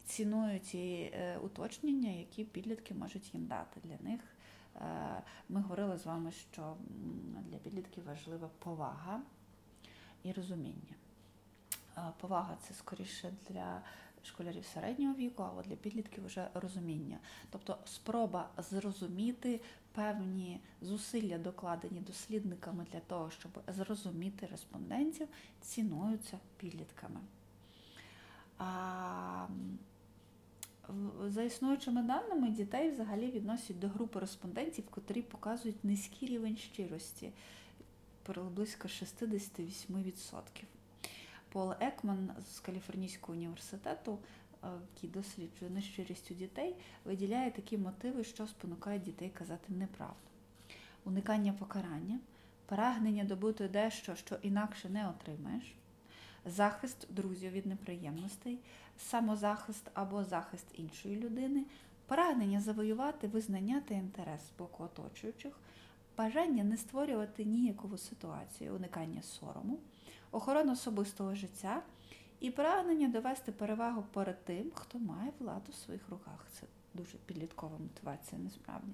е, 0.07 0.09
цінують 0.09 0.63
ті 0.63 1.13
е, 1.15 1.39
уточнення, 1.39 2.11
які 2.11 2.45
підлітки 2.45 2.95
можуть 2.95 3.35
їм 3.35 3.47
дати. 3.47 3.81
Для 3.85 4.11
них 4.11 4.21
е, 4.77 5.23
ми 5.49 5.61
говорили 5.61 5.99
з 5.99 6.07
вами, 6.07 6.33
що 6.33 6.77
для 7.51 7.57
підлітків 7.57 8.05
важлива 8.05 8.51
повага 8.59 9.21
і 10.23 10.33
розуміння. 10.33 10.95
Повага 12.21 12.57
це 12.69 12.75
скоріше 12.75 13.33
для 13.49 13.83
школярів 14.23 14.65
середнього 14.65 15.15
віку, 15.15 15.43
а 15.43 15.63
для 15.63 15.77
підлітків 15.77 16.27
вже 16.27 16.49
розуміння. 16.55 17.19
Тобто 17.51 17.79
спроба 17.85 18.49
зрозуміти 18.59 19.61
певні 19.93 20.61
зусилля, 20.83 21.39
докладені 21.39 22.01
дослідниками 22.01 22.87
для 22.93 23.01
того, 23.01 23.31
щоб 23.31 23.51
зрозуміти 23.69 24.47
респондентів, 24.47 25.29
цінуються 25.61 26.39
підлітками. 26.57 27.21
За 31.27 31.43
існуючими 31.43 32.03
даними, 32.03 32.51
дітей 32.51 32.91
взагалі 32.91 33.31
відносять 33.31 33.79
до 33.79 33.89
групи 33.89 34.21
респондентів, 34.21 34.85
котрі 34.91 35.23
показують 35.23 35.85
низький 35.85 36.29
рівень 36.29 36.57
щирості, 36.57 37.33
близько 38.35 38.89
68%. 38.89 40.43
Пол 41.49 41.73
Екман 41.81 42.31
з 42.55 42.61
Каліфорнійського 42.61 43.39
університету, 43.39 44.19
е, 44.65 44.67
який 44.95 45.11
досліджує 45.11 45.71
нещирість 45.71 46.31
у 46.31 46.35
дітей, 46.35 46.77
виділяє 47.05 47.51
такі 47.51 47.79
мотиви, 47.79 48.25
що 48.25 48.47
спонукають 48.47 49.03
дітей 49.03 49.31
казати 49.31 49.73
неправду: 49.73 50.15
уникання 51.05 51.53
покарання, 51.53 52.19
прагнення 52.67 53.25
добути 53.25 53.69
дещо, 53.69 54.15
що 54.15 54.37
інакше 54.43 54.89
не 54.89 55.09
отримаєш, 55.09 55.75
захист 56.45 57.07
друзів 57.11 57.53
від 57.53 57.67
неприємностей, 57.67 58.59
самозахист 58.99 59.91
або 59.95 60.25
захист 60.25 60.67
іншої 60.75 61.17
людини, 61.17 61.65
прагнення 62.07 62.61
завоювати 62.61 63.29
визнання 63.29 63.83
та 63.89 63.95
інтерес 63.95 64.41
з 64.49 64.59
боку 64.59 64.85
оточуючих, 64.85 65.53
бажання 66.19 66.65
не 66.65 66.77
створювати 66.77 67.45
ніякову 67.45 67.99
ситуацію, 67.99 68.75
уникання 68.75 69.23
сорому 69.23 69.79
охорона 70.31 70.73
особистого 70.73 71.35
життя 71.35 71.83
і 72.41 72.51
прагнення 72.51 73.09
довести 73.09 73.53
перевагу 73.53 74.05
перед 74.13 74.45
тим, 74.45 74.71
хто 74.75 74.99
має 74.99 75.33
владу 75.39 75.73
в 75.73 75.75
своїх 75.75 76.09
руках. 76.09 76.47
Це 76.53 76.67
дуже 76.95 77.17
підліткова 77.27 77.79
мотивація, 77.79 78.41
насправді. 78.41 78.93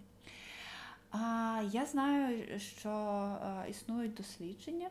А 1.11 1.62
я 1.73 1.87
знаю, 1.87 2.59
що 2.59 3.37
існують 3.68 4.14
дослідження, 4.14 4.90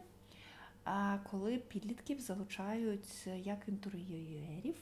коли 1.31 1.57
підлітків 1.57 2.19
залучають 2.19 3.27
як 3.37 3.67
інтерв'юєрів, 3.67 4.75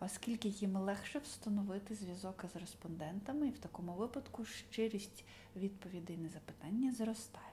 оскільки 0.00 0.48
їм 0.48 0.76
легше 0.76 1.18
встановити 1.18 1.94
зв'язок 1.94 2.44
з 2.52 2.56
респондентами, 2.56 3.48
і 3.48 3.50
в 3.50 3.58
такому 3.58 3.92
випадку 3.92 4.44
щирість 4.44 5.24
відповідей 5.56 6.16
на 6.16 6.28
запитання 6.28 6.92
зростає. 6.92 7.44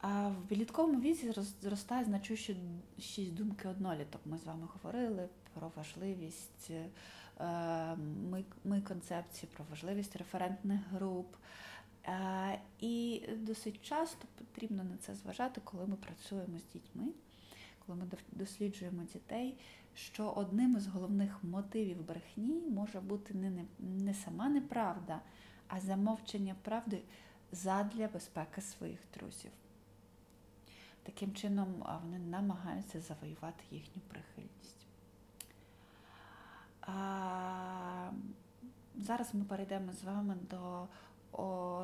А 0.00 0.28
в 0.28 0.46
підлітковому 0.48 1.00
віці 1.00 1.34
зростає 1.62 2.04
значуще 2.04 2.56
шість 2.98 3.34
думки 3.34 3.68
одноліток. 3.68 4.20
Ми 4.24 4.38
з 4.38 4.44
вами 4.44 4.68
говорили 4.72 5.28
про 5.54 5.72
важливість 5.76 6.70
е, 6.70 7.96
ми, 8.30 8.44
ми 8.64 8.80
концепції, 8.80 9.50
про 9.54 9.64
важливість 9.70 10.16
референтних 10.16 10.80
груп. 10.90 11.36
І 12.80 13.22
досить 13.36 13.82
часто 13.82 14.28
потрібно 14.38 14.84
на 14.84 14.96
це 14.96 15.14
зважати, 15.14 15.60
коли 15.64 15.86
ми 15.86 15.96
працюємо 15.96 16.58
з 16.58 16.72
дітьми, 16.72 17.04
коли 17.90 18.02
ми 18.02 18.08
досліджуємо 18.32 19.02
дітей, 19.02 19.58
що 19.94 20.30
одним 20.30 20.76
із 20.76 20.86
головних 20.86 21.44
мотивів 21.44 22.06
брехні 22.06 22.60
може 22.70 23.00
бути 23.00 23.34
не, 23.34 23.50
не, 23.50 23.64
не 23.78 24.14
сама 24.14 24.48
неправда, 24.48 25.20
а 25.68 25.80
замовчення 25.80 26.56
правди 26.62 27.02
задля 27.52 28.08
безпеки 28.08 28.60
своїх 28.60 29.00
друзів. 29.14 29.50
Таким 31.02 31.34
чином 31.34 31.86
вони 32.02 32.18
намагаються 32.18 33.00
завоювати 33.00 33.64
їхню 33.70 34.02
прихильність. 34.08 34.86
А, 36.80 38.10
Зараз 38.96 39.34
ми 39.34 39.44
перейдемо 39.44 39.92
з 39.92 40.04
вами 40.04 40.36
до 40.50 40.86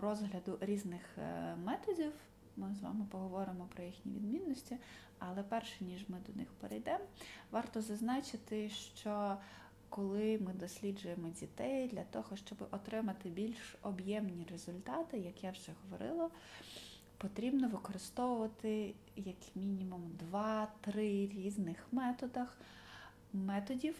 розгляду 0.00 0.58
різних 0.60 1.18
е, 1.18 1.56
методів. 1.64 2.12
Ми 2.56 2.75
з 2.75 2.80
вами 2.80 3.06
поговоримо 3.10 3.69
про 3.75 3.84
їхні 3.84 4.12
відмінності, 4.12 4.76
але 5.19 5.42
перше 5.42 5.84
ніж 5.84 6.08
ми 6.08 6.19
до 6.26 6.32
них 6.32 6.49
перейдемо, 6.52 7.04
варто 7.50 7.82
зазначити, 7.82 8.69
що 8.69 9.36
коли 9.88 10.38
ми 10.38 10.52
досліджуємо 10.52 11.28
дітей 11.28 11.88
для 11.88 12.04
того, 12.04 12.36
щоб 12.36 12.69
отримати 12.71 13.28
більш 13.28 13.76
об'ємні 13.82 14.47
результати, 14.50 15.19
як 15.19 15.45
я 15.45 15.50
вже 15.50 15.73
говорила, 15.84 16.30
потрібно 17.19 17.69
використовувати 17.69 18.95
як 19.16 19.36
мінімум 19.54 20.10
2-3 20.32 20.97
різних 21.32 21.86
методах, 21.92 22.58
методів 23.32 23.95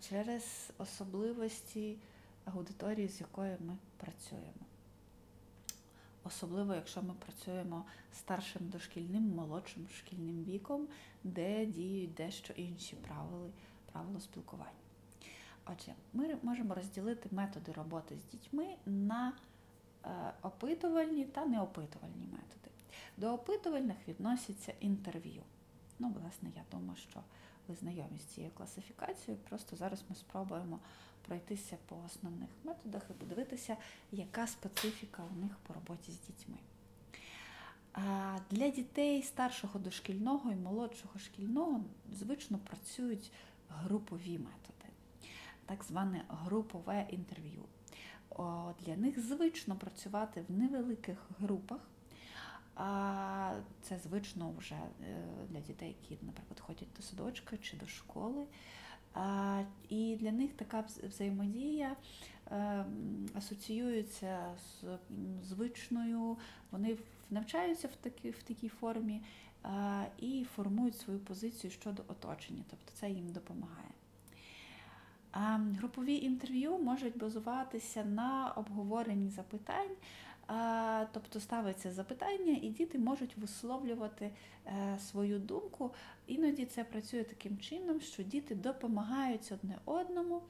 через 0.00 0.72
особливості 0.78 1.96
аудиторії, 2.44 3.08
з 3.08 3.20
якою 3.20 3.56
ми 3.60 3.76
працюємо. 3.96 4.67
Особливо, 6.28 6.74
якщо 6.74 7.02
ми 7.02 7.14
працюємо 7.14 7.84
старшим 8.12 8.68
дошкільним, 8.68 9.34
молодшим 9.34 9.88
шкільним 9.88 10.44
віком, 10.44 10.88
де 11.24 11.66
діють 11.66 12.14
дещо 12.14 12.52
інші 12.52 12.96
правила, 12.96 13.48
правила 13.92 14.20
спілкування. 14.20 14.72
Отже, 15.66 15.94
ми 16.12 16.36
можемо 16.42 16.74
розділити 16.74 17.28
методи 17.32 17.72
роботи 17.72 18.16
з 18.16 18.32
дітьми 18.32 18.66
на 18.86 19.32
Е, 20.08 20.32
опитувальні 20.42 21.24
та 21.24 21.46
неопитувальні 21.46 22.26
методи. 22.32 22.70
До 23.16 23.34
опитувальних 23.34 23.96
відносяться 24.08 24.72
інтерв'ю. 24.80 25.42
Ну, 25.98 26.14
власне, 26.20 26.50
я 26.56 26.62
думаю, 26.70 26.96
що 26.96 27.20
ви 27.68 27.74
знайомі 27.74 28.18
з 28.18 28.24
цією 28.24 28.52
класифікацією. 28.52 29.42
Просто 29.48 29.76
зараз 29.76 30.04
ми 30.08 30.16
спробуємо 30.16 30.78
пройтися 31.28 31.76
по 31.88 31.96
основних 32.06 32.48
методах 32.64 33.02
і 33.10 33.12
подивитися, 33.12 33.76
яка 34.12 34.46
специфіка 34.46 35.22
у 35.36 35.40
них 35.40 35.56
по 35.66 35.74
роботі 35.74 36.12
з 36.12 36.20
дітьми. 36.26 36.56
Для 38.50 38.68
дітей 38.68 39.22
старшого 39.22 39.78
дошкільного 39.78 40.52
і 40.52 40.56
молодшого 40.56 41.18
шкільного 41.18 41.84
звично 42.12 42.58
працюють 42.58 43.32
групові 43.68 44.38
методи, 44.38 44.88
так 45.66 45.84
зване 45.84 46.24
групове 46.28 47.06
інтерв'ю 47.10 47.64
для 48.84 48.96
них 48.96 49.20
звично 49.20 49.76
працювати 49.76 50.44
в 50.48 50.52
невеликих 50.52 51.18
групах. 51.40 51.80
А 52.74 53.54
це 53.82 53.98
звично 53.98 54.54
вже 54.58 54.74
е, 54.74 55.22
для 55.48 55.60
дітей, 55.60 55.96
які, 56.02 56.24
наприклад, 56.24 56.60
ходять 56.60 56.88
до 56.96 57.02
садочка 57.02 57.56
чи 57.56 57.76
до 57.76 57.86
школи. 57.86 58.44
І 59.88 60.16
для 60.16 60.32
них 60.32 60.52
така 60.52 60.84
взаємодія 61.08 61.96
е, 62.50 62.84
асоціюється 63.34 64.38
з 64.58 64.84
звичною, 65.48 66.36
вони 66.70 66.98
навчаються 67.30 67.88
в 67.88 67.96
такій, 67.96 68.30
в 68.30 68.42
такій 68.42 68.68
формі 68.68 69.22
і 70.18 70.44
формують 70.44 70.98
свою 70.98 71.18
позицію 71.18 71.70
щодо 71.70 72.02
оточення, 72.08 72.62
тобто 72.70 72.92
це 72.94 73.10
їм 73.10 73.32
допомагає. 73.32 73.90
Групові 75.78 76.16
інтерв'ю 76.16 76.78
можуть 76.78 77.18
базуватися 77.18 78.04
на 78.04 78.52
обговоренні 78.56 79.30
запитань, 79.30 79.90
тобто 81.12 81.40
ставиться 81.40 81.92
запитання, 81.92 82.58
і 82.62 82.68
діти 82.68 82.98
можуть 82.98 83.36
висловлювати 83.36 84.30
е, 84.66 84.98
свою 84.98 85.38
думку. 85.38 85.94
Іноді 86.26 86.64
це 86.64 86.84
працює 86.84 87.24
таким 87.24 87.58
чином, 87.58 88.00
що 88.00 88.22
діти 88.22 88.54
допомагають 88.54 89.52
одне 89.52 89.78
одному 89.84 90.42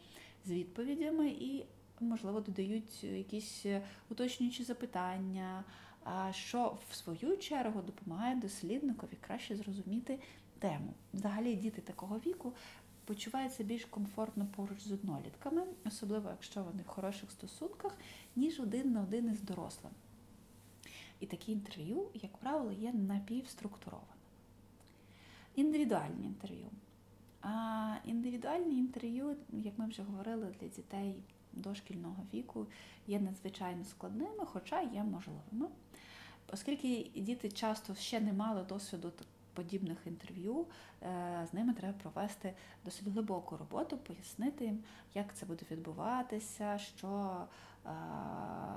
з 0.44 0.50
відповідями 0.50 1.28
і, 1.28 1.64
можливо, 2.00 2.40
додають 2.40 3.04
якісь 3.04 3.66
уточнюючі 4.10 4.64
запитання, 4.64 5.64
що 6.30 6.78
в 6.90 6.94
свою 6.94 7.36
чергу 7.36 7.82
допомагає 7.82 8.36
дослідникові 8.36 9.16
краще 9.20 9.56
зрозуміти 9.56 10.18
тему. 10.58 10.94
Взагалі, 11.14 11.54
діти 11.54 11.80
такого 11.80 12.18
віку 12.26 12.52
почуваються 13.08 13.64
більш 13.64 13.84
комфортно 13.84 14.46
поруч 14.56 14.80
з 14.80 14.92
однолітками, 14.92 15.62
особливо 15.84 16.30
якщо 16.30 16.62
вони 16.62 16.82
в 16.82 16.86
хороших 16.86 17.30
стосунках, 17.30 17.98
ніж 18.36 18.60
один 18.60 18.92
на 18.92 19.02
один 19.02 19.30
із 19.30 19.40
дорослим. 19.40 19.92
І 21.20 21.26
такі 21.26 21.52
інтерв'ю, 21.52 22.08
як 22.14 22.36
правило, 22.36 22.72
є 22.72 22.92
напівструктурованими. 22.92 24.12
Індивідуальні 25.54 26.26
інтерв'ю. 26.26 26.66
А 27.42 27.96
індивідуальні 28.04 28.78
інтерв'ю, 28.78 29.36
як 29.52 29.78
ми 29.78 29.86
вже 29.86 30.02
говорили, 30.02 30.54
для 30.60 30.68
дітей 30.68 31.14
дошкільного 31.52 32.26
віку 32.34 32.66
є 33.06 33.20
надзвичайно 33.20 33.84
складними, 33.84 34.46
хоча 34.46 34.82
є 34.82 35.02
можливими. 35.02 35.68
Оскільки 36.52 37.10
діти 37.14 37.50
часто 37.50 37.94
ще 37.94 38.20
не 38.20 38.32
мали 38.32 38.64
досвіду 38.64 39.12
подібних 39.58 39.98
інтерв'ю, 40.06 40.66
е, 41.02 41.46
з 41.50 41.54
ними 41.54 41.72
треба 41.72 41.98
провести 41.98 42.54
досить 42.84 43.08
глибоку 43.08 43.56
роботу, 43.56 43.98
пояснити 43.98 44.64
їм, 44.64 44.78
як 45.14 45.34
це 45.34 45.46
буде 45.46 45.66
відбуватися, 45.70 46.78
що, 46.78 47.36
е, 47.86 47.90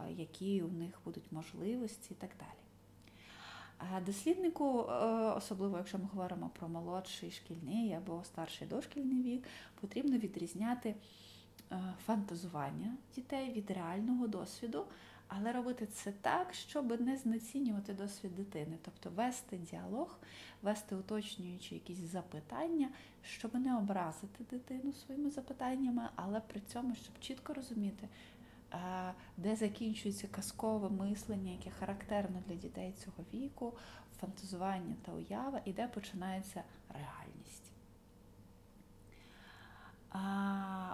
які 0.10 0.62
у 0.62 0.68
них 0.68 1.00
будуть 1.06 1.32
можливості 1.32 2.14
і 2.14 2.14
так 2.14 2.30
далі. 2.40 4.04
Досліднику, 4.06 4.80
е, 4.80 4.94
особливо 5.32 5.78
якщо 5.78 5.98
ми 5.98 6.06
говоримо 6.14 6.50
про 6.60 6.70
молодший 6.70 7.32
шкільний 7.32 7.94
або 7.94 8.24
старший 8.24 8.68
дошкільний 8.68 9.24
вік, 9.24 9.48
потрібно 9.82 10.18
відрізняти 10.18 10.96
фантазування 12.06 12.98
дітей 13.16 13.54
від 13.54 13.72
реального 13.72 14.28
досвіду, 14.28 14.86
але 15.38 15.52
робити 15.52 15.86
це 15.86 16.12
так, 16.12 16.54
щоб 16.54 17.02
не 17.02 17.18
знецінювати 17.18 17.94
досвід 17.94 18.36
дитини, 18.36 18.78
тобто 18.82 19.10
вести 19.10 19.58
діалог, 19.58 20.20
вести 20.62 20.96
уточнюючи 20.96 21.76
якісь 21.76 21.98
запитання, 21.98 22.90
щоб 23.24 23.56
не 23.56 23.78
образити 23.78 24.44
дитину 24.52 24.94
своїми 24.94 25.30
запитаннями, 25.30 26.10
але 26.16 26.40
при 26.40 26.60
цьому, 26.60 26.96
щоб 26.96 27.20
чітко 27.20 27.54
розуміти 27.54 28.08
де 29.38 29.56
закінчується 29.56 30.28
казкове 30.28 30.90
мислення, 30.90 31.52
яке 31.52 31.70
характерно 31.70 32.44
для 32.48 32.56
дітей 32.56 32.94
цього 33.04 33.26
віку, 33.34 33.74
фантазування 34.20 34.96
та 35.06 35.12
уява, 35.12 35.62
і 35.66 35.74
де 35.74 35.88
починається 35.88 36.64
реальність. 36.90 37.72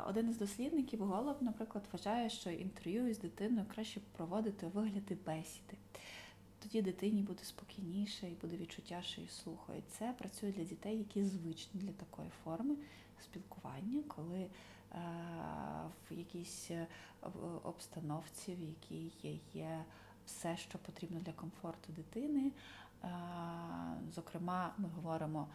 Один 0.07 0.29
із 0.29 0.37
дослідників 0.37 1.03
Голуб, 1.03 1.37
наприклад, 1.41 1.83
вважає, 1.91 2.29
що 2.29 2.49
інтерв'ю 2.49 3.07
із 3.07 3.19
дитиною 3.19 3.65
краще 3.73 3.99
проводити 4.15 4.65
у 4.65 4.69
вигляді 4.69 5.17
бесіди. 5.25 5.77
Тоді 6.63 6.81
дитині 6.81 7.21
буде 7.21 7.43
спокійніше 7.43 8.29
і 8.29 8.35
буде 8.35 8.57
відчуття, 8.57 9.01
що 9.01 9.21
її 9.21 9.33
слухають. 9.33 9.89
Це 9.89 10.13
працює 10.17 10.51
для 10.51 10.63
дітей, 10.63 10.97
які 10.97 11.23
звичні 11.23 11.81
для 11.81 11.91
такої 11.91 12.29
форми 12.43 12.75
спілкування, 13.19 14.03
коли 14.07 14.49
Е, 14.95 14.99
в 16.09 16.13
якійсь 16.13 16.71
е, 16.71 16.87
обстановці, 17.63 18.55
в 18.55 18.59
якій 18.59 19.11
є 19.53 19.83
все, 20.25 20.57
що 20.57 20.77
потрібно 20.77 21.19
для 21.19 21.31
комфорту 21.31 21.93
дитини. 21.93 22.51
Е, 23.03 23.09
зокрема, 24.15 24.73
ми 24.77 24.89
говоримо 24.95 25.47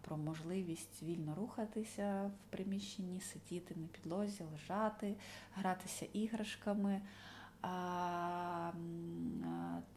про 0.00 0.16
можливість 0.16 1.02
вільно 1.02 1.34
рухатися 1.34 2.30
в 2.34 2.52
приміщенні, 2.52 3.20
сидіти 3.20 3.74
на 3.74 3.86
підлозі, 3.86 4.44
лежати, 4.52 5.14
гратися 5.54 6.06
іграшками. 6.12 7.00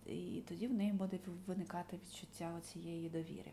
І 0.05 0.41
тоді 0.47 0.67
в 0.67 0.73
неї 0.73 0.91
буде 0.91 1.19
виникати 1.47 1.97
відчуття 1.97 2.51
цієї 2.61 3.09
довіри. 3.09 3.51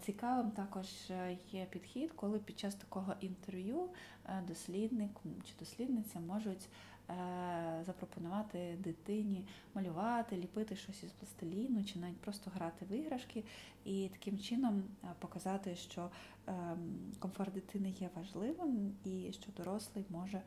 Цікавим 0.00 0.50
також 0.50 0.86
е, 1.10 1.38
є 1.52 1.66
підхід, 1.70 2.12
коли 2.16 2.38
під 2.38 2.58
час 2.58 2.74
такого 2.74 3.14
інтерв'ю 3.20 3.88
е, 4.26 4.42
дослідник 4.48 5.10
чи 5.44 5.52
дослідниця 5.58 6.20
можуть 6.20 6.68
е, 7.10 7.82
запропонувати 7.86 8.76
дитині 8.78 9.44
малювати, 9.74 10.36
ліпити 10.36 10.76
щось 10.76 11.02
із 11.02 11.10
пластиліну, 11.10 11.84
чи 11.84 11.98
навіть 11.98 12.20
просто 12.20 12.50
грати 12.54 12.84
в 12.84 12.92
іграшки, 12.92 13.44
і 13.84 14.08
таким 14.12 14.38
чином 14.38 14.82
показати, 15.18 15.76
що 15.76 16.10
ем, 16.46 16.78
комфорт 17.18 17.54
дитини 17.54 17.94
є 18.00 18.10
важливим 18.14 18.92
і 19.04 19.32
що 19.32 19.52
дорослий 19.56 20.04
може 20.10 20.42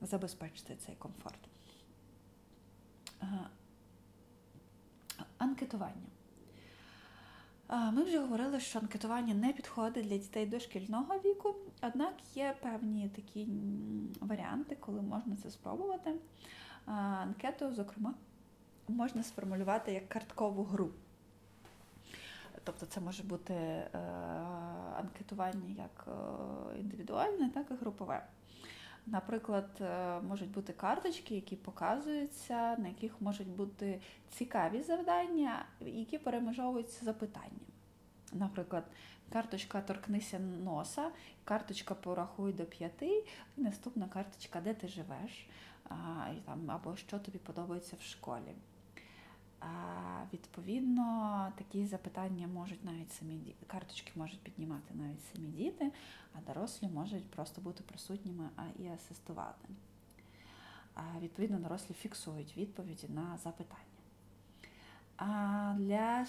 забезпечити 0.00 0.76
цей 0.76 0.94
комфорт. 0.94 1.38
Анкетування. 5.38 6.08
Ми 7.92 8.04
вже 8.04 8.18
говорили, 8.18 8.60
що 8.60 8.78
анкетування 8.78 9.34
не 9.34 9.52
підходить 9.52 10.08
для 10.08 10.18
дітей 10.18 10.46
дошкільного 10.46 11.18
віку, 11.18 11.54
однак 11.82 12.14
є 12.34 12.56
певні 12.62 13.08
такі 13.08 13.48
варіанти, 14.20 14.76
коли 14.80 15.02
можна 15.02 15.36
це 15.42 15.50
спробувати. 15.50 16.14
Анкету, 16.86 17.74
зокрема, 17.74 18.14
можна 18.88 19.22
сформулювати 19.22 19.92
як 19.92 20.08
карткову 20.08 20.64
гру. 20.64 20.90
Тобто 22.64 22.86
це 22.86 23.00
може 23.00 23.22
бути 23.22 23.54
е, 23.54 23.88
анкетування 24.98 25.74
як 25.78 26.06
е, 26.08 26.78
індивідуальне, 26.78 27.50
так 27.50 27.66
і 27.70 27.74
групове. 27.74 28.26
Наприклад, 29.06 29.70
е, 29.80 30.20
можуть 30.20 30.50
бути 30.50 30.72
карточки, 30.72 31.34
які 31.34 31.56
показуються, 31.56 32.76
на 32.76 32.88
яких 32.88 33.20
можуть 33.20 33.48
бути 33.48 34.00
цікаві 34.30 34.82
завдання, 34.82 35.64
які 35.80 36.18
перемежовуються 36.18 37.04
запитанням. 37.04 37.66
Наприклад, 38.32 38.84
карточка 39.32 39.80
торкнися 39.80 40.38
носа, 40.38 41.10
карточка 41.44 41.94
порахуй 41.94 42.52
до 42.52 42.64
п'яти, 42.64 43.24
і 43.56 43.60
наступна 43.60 44.08
карточка, 44.08 44.60
де 44.60 44.74
ти 44.74 44.88
живеш, 44.88 45.46
або 46.66 46.96
що 46.96 47.18
тобі 47.18 47.38
подобається 47.38 47.96
в 48.00 48.02
школі. 48.02 48.54
Відповідно, 50.32 51.52
такі 51.58 51.86
запитання 51.86 52.46
можуть 52.46 52.84
навіть 52.84 53.12
самі 53.12 53.54
карточки 53.66 54.12
можуть 54.14 54.40
піднімати 54.40 54.94
навіть 54.94 55.24
самі 55.34 55.48
діти, 55.48 55.92
а 56.34 56.52
дорослі 56.52 56.88
можуть 56.88 57.30
просто 57.30 57.60
бути 57.60 57.82
присутніми 57.82 58.48
і 58.78 58.86
асистувати. 58.86 59.68
Відповідно, 61.20 61.58
дорослі 61.58 61.94
фіксують 61.94 62.56
відповіді 62.56 63.08
на 63.08 63.38
запитання. 63.44 63.82
А 65.16 65.74
Для 65.78 66.26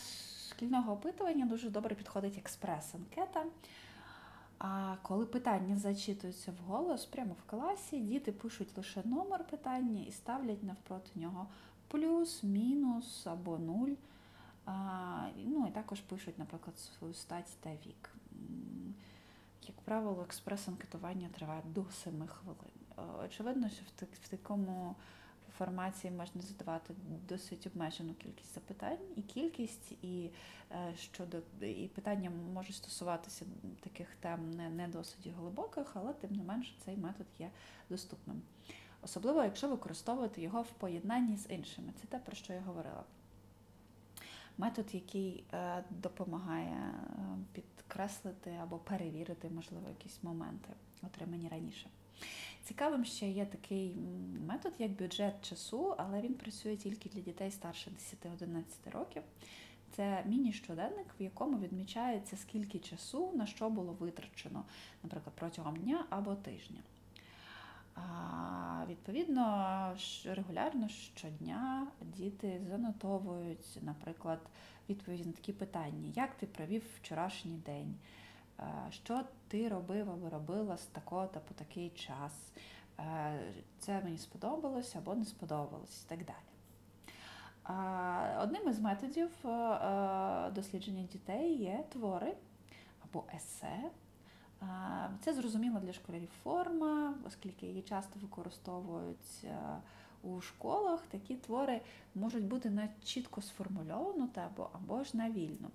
шкільного 0.50 0.94
опитування 0.94 1.46
дуже 1.46 1.70
добре 1.70 1.96
підходить 1.96 2.38
експрес-анкета. 2.38 3.44
А 4.60 4.96
коли 5.02 5.26
питання 5.26 5.78
зачитуються 5.78 6.54
вголос 6.60 7.06
прямо 7.06 7.34
в 7.34 7.50
класі, 7.50 8.00
діти 8.00 8.32
пишуть 8.32 8.78
лише 8.78 9.02
номер 9.06 9.44
питання 9.48 10.04
і 10.08 10.12
ставлять 10.12 10.64
навпроти 10.64 11.20
нього 11.20 11.48
плюс, 11.94 12.44
мінус 12.44 13.28
або 13.28 13.58
нуль. 13.58 13.96
Ну 15.36 15.68
і 15.68 15.72
також 15.72 16.02
пишуть, 16.02 16.40
наприклад, 16.40 16.80
свою 16.80 17.14
стать 17.14 17.58
та 17.60 17.70
вік. 17.70 18.10
Як 19.68 19.82
правило, 19.82 20.26
експрес-анкетування 20.30 21.30
триває 21.30 21.62
до 21.66 21.86
7 21.92 22.28
хвилин. 22.28 22.74
Очевидно, 23.26 23.70
що 23.70 24.06
в 24.24 24.28
такому 24.28 24.96
формації 25.58 26.14
можна 26.14 26.42
задавати 26.42 26.94
досить 27.30 27.68
обмежену 27.68 28.14
кількість 28.14 28.54
запитань, 28.54 28.98
і 29.16 29.22
кількість, 29.22 29.92
і 29.92 30.30
е, 30.72 30.94
щодо 30.96 31.38
і 31.62 31.88
питання 31.88 32.32
можуть 32.54 32.76
стосуватися 32.76 33.46
таких 33.82 34.08
тем 34.20 34.52
не 34.52 34.88
досить 34.88 35.28
глибоких, 35.28 35.92
але 35.94 36.14
тим 36.14 36.32
не 36.32 36.44
менше 36.44 36.74
цей 36.86 36.98
метод 36.98 37.28
є 37.40 37.50
доступним. 37.90 38.42
Особливо, 39.04 39.44
якщо 39.44 39.68
використовувати 39.68 40.42
його 40.42 40.62
в 40.62 40.70
поєднанні 40.70 41.38
з 41.38 41.50
іншими. 41.50 41.94
Це 42.02 42.08
те, 42.08 42.20
про 42.20 42.36
що 42.36 42.54
я 42.54 42.62
говорила. 42.62 43.04
Метод, 44.58 44.86
який 44.92 45.44
е, 45.54 45.84
допомагає 45.90 46.72
е, 46.74 47.04
підкреслити 47.54 48.60
або 48.62 48.78
перевірити, 48.78 49.50
можливо, 49.50 49.90
якісь 49.90 50.24
моменти, 50.24 50.70
отримані 51.04 51.48
раніше. 51.48 51.90
Цікавим 52.64 53.06
ще 53.06 53.30
є 53.30 53.46
такий 53.46 53.96
метод, 54.48 54.74
як 54.80 54.92
бюджет 54.92 55.50
часу, 55.50 55.96
але 55.98 56.22
він 56.22 56.34
працює 56.34 56.78
тільки 56.78 57.10
для 57.10 57.22
дітей 57.22 57.52
старше 57.52 57.92
10-11 58.26 58.64
років. 58.92 59.24
Це 59.96 60.24
міні-щоденник, 60.26 61.08
в 61.20 61.24
якому 61.24 61.60
відмічається, 61.60 62.38
скільки 62.38 62.80
часу 62.80 63.32
на 63.36 63.46
що 63.46 63.70
було 63.70 63.94
витрачено, 63.94 64.66
наприклад, 65.04 65.36
протягом 65.36 65.76
дня 65.76 66.06
або 66.10 66.36
тижня. 66.36 66.80
А, 67.96 68.86
Відповідно, 68.88 69.96
регулярно 70.26 70.88
щодня 70.88 71.88
діти 72.02 72.62
занотовують, 72.70 73.80
наприклад, 73.82 74.40
відповіді 74.90 75.26
на 75.26 75.32
такі 75.32 75.54
питання: 75.54 76.12
як 76.16 76.34
ти 76.36 76.46
провів 76.46 76.84
вчорашній 76.96 77.58
день? 77.58 77.96
Що 78.90 79.22
ти 79.48 79.70
робив 79.70 80.10
або 80.10 80.30
робила 80.30 80.78
з 80.78 80.86
такого 80.86 81.28
та 81.28 81.40
по 81.40 81.54
такий 81.54 81.90
час? 81.90 82.52
Це 83.80 84.02
мені 84.04 84.18
сподобалось 84.18 84.96
або 84.96 85.16
не 85.16 85.26
сподобалось 85.26 86.04
і 86.06 86.10
так 86.10 86.20
далі. 86.26 86.54
Одним 88.44 88.70
із 88.70 88.80
методів 88.80 89.30
дослідження 90.56 91.04
дітей 91.04 91.56
є 91.56 91.84
твори 91.90 92.34
або 93.04 93.24
есе. 93.36 93.92
Це 95.22 95.34
зрозуміла 95.34 95.80
для 95.80 95.94
школярів 95.94 96.30
форма, 96.44 97.14
оскільки 97.28 97.66
її 97.66 97.82
часто 97.82 98.20
використовують 98.20 99.46
у 100.24 100.42
школах, 100.42 101.02
такі 101.02 101.36
твори 101.36 101.82
можуть 102.16 102.44
бути 102.44 102.70
на 102.70 102.90
чітко 103.04 103.42
сформульовано 103.42 104.30
або, 104.36 104.70
або 104.74 105.04
ж 105.04 105.18
на 105.18 105.30
вільно. 105.30 105.70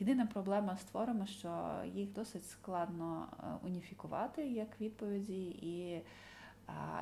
Єдина 0.00 0.26
проблема 0.26 0.76
з 0.76 0.84
творами, 0.84 1.26
що 1.26 1.80
їх 1.94 2.12
досить 2.12 2.48
складно 2.48 3.28
е, 3.32 3.66
уніфікувати 3.66 4.48
як 4.48 4.80
відповіді, 4.80 5.46
і 5.48 6.02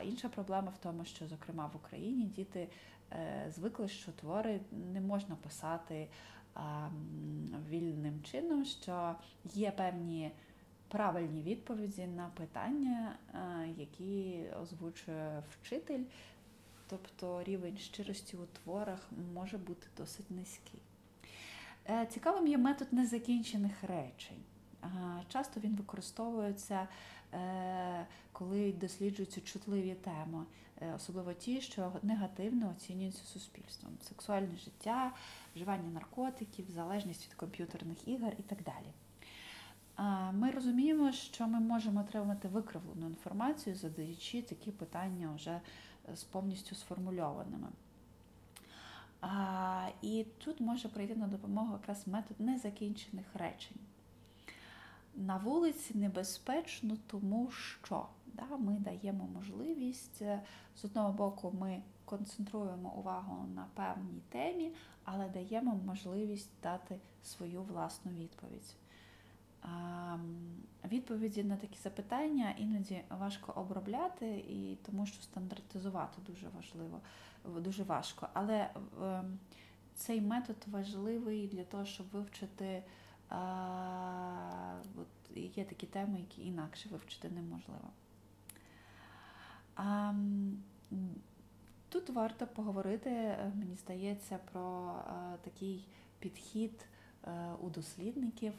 інша 0.05 0.29
проблема 0.29 0.70
в 0.70 0.79
тому, 0.79 1.05
що, 1.05 1.27
зокрема, 1.27 1.66
в 1.66 1.77
Україні 1.77 2.25
діти 2.25 2.68
е, 3.12 3.53
звикли, 3.55 3.88
що 3.88 4.12
твори 4.12 4.61
не 4.92 5.01
можна 5.01 5.37
писати 5.37 6.09
вільним 7.70 8.23
чином, 8.23 8.64
що 8.64 9.14
є 9.44 9.70
певні 9.70 10.33
правильні 10.94 11.42
відповіді 11.42 12.07
на 12.07 12.28
питання, 12.28 13.16
які 13.76 14.44
озвучує 14.62 15.42
вчитель. 15.50 16.02
тобто 16.88 17.42
рівень 17.42 17.76
щирості 17.76 18.37
у 18.37 18.46
творах 18.46 19.09
може 19.35 19.59
бути 19.59 19.87
досить 19.96 20.30
низький. 20.30 20.80
Е, 21.88 22.07
цікавим 22.07 22.46
є 22.46 22.59
метод 22.59 22.92
незакінчених 22.92 23.85
речень. 23.85 24.42
Часто 25.28 25.61
він 25.61 25.76
використовується, 25.76 26.88
е, 27.33 28.07
коли 28.33 28.72
досліджуються 28.72 29.40
чутливі 29.40 29.94
теми, 29.94 30.44
е, 30.80 30.92
особливо 30.96 31.33
ті, 31.33 31.61
що 31.61 31.92
негативно 32.02 32.70
оцінюються 32.70 33.24
суспільством: 33.24 33.92
сексуальне 34.02 34.57
життя, 34.57 35.12
вживання 35.54 35.90
наркотиків, 35.90 36.70
залежність 36.70 37.26
від 37.26 37.35
комп'ютерних 37.35 38.09
ігор 38.09 38.33
і 38.38 38.42
так 38.42 38.62
далі. 38.62 38.92
Ми 40.33 40.50
розуміємо, 40.50 41.12
що 41.12 41.46
ми 41.46 41.61
можемо 41.61 42.00
отримати 42.00 42.48
викривлену 42.48 43.07
інформацію, 43.07 43.76
задаючи 43.76 44.42
такі 44.42 44.70
питання 44.70 45.33
вже 45.35 45.61
з 46.14 46.24
повністю 46.24 46.74
сформульованими. 46.74 47.68
І 50.02 50.26
тут 50.38 50.61
може 50.61 50.88
прийти 50.88 51.14
на 51.14 51.26
допомогу 51.26 51.72
якраз 51.72 52.07
метод 52.07 52.40
незакінчених 52.40 53.26
речень. 53.35 53.76
На 55.16 55.37
вулиці 55.37 55.98
небезпечно, 55.98 56.96
тому 57.07 57.50
що 57.50 58.07
да, 58.26 58.57
ми 58.57 58.72
даємо 58.72 59.28
можливість, 59.35 60.22
е, 60.22 60.42
з 60.76 60.85
одного 60.85 61.12
боку, 61.12 61.54
ми 61.61 61.83
концентруємо 62.04 62.94
увагу 62.96 63.46
на 63.54 63.66
певній 63.74 64.22
темі, 64.28 64.72
але 65.04 65.28
даємо 65.28 65.80
можливість 65.87 66.50
дати 66.62 67.00
свою 67.22 67.62
власну 67.62 68.12
відповідь. 68.12 68.74
Відповіді 70.88 71.44
на 71.44 71.57
такі 71.57 71.79
запитання 71.79 72.55
іноді 72.59 73.00
важко 73.11 73.53
обробляти, 73.53 74.38
і 74.38 74.79
тому 74.87 75.07
що 75.07 75.22
стандартизувати 75.22 76.22
дуже 76.27 76.48
важливо, 76.48 77.00
дуже 77.44 77.83
важко. 77.83 78.29
Але 78.33 78.70
ем, 79.03 79.38
цей 79.94 80.20
метод 80.20 80.57
важливий 80.66 81.48
для 81.48 81.64
того, 81.64 81.85
щоб 81.85 82.07
вивчити. 82.12 82.83
От 84.96 85.37
Є 85.37 85.64
такі 85.64 85.87
теми, 85.87 86.18
які 86.18 86.46
інакше 86.46 86.88
вивчити 86.88 87.31
неможливо. 87.31 87.90
Тут 91.88 92.11
варто 92.11 92.46
поговорити, 92.46 93.37
мені 93.55 93.77
здається, 93.77 94.38
про 94.53 94.94
такий 95.42 95.88
підхід 96.18 96.87
е, 97.24 97.53
у 97.61 97.70
дослідників 97.70 98.53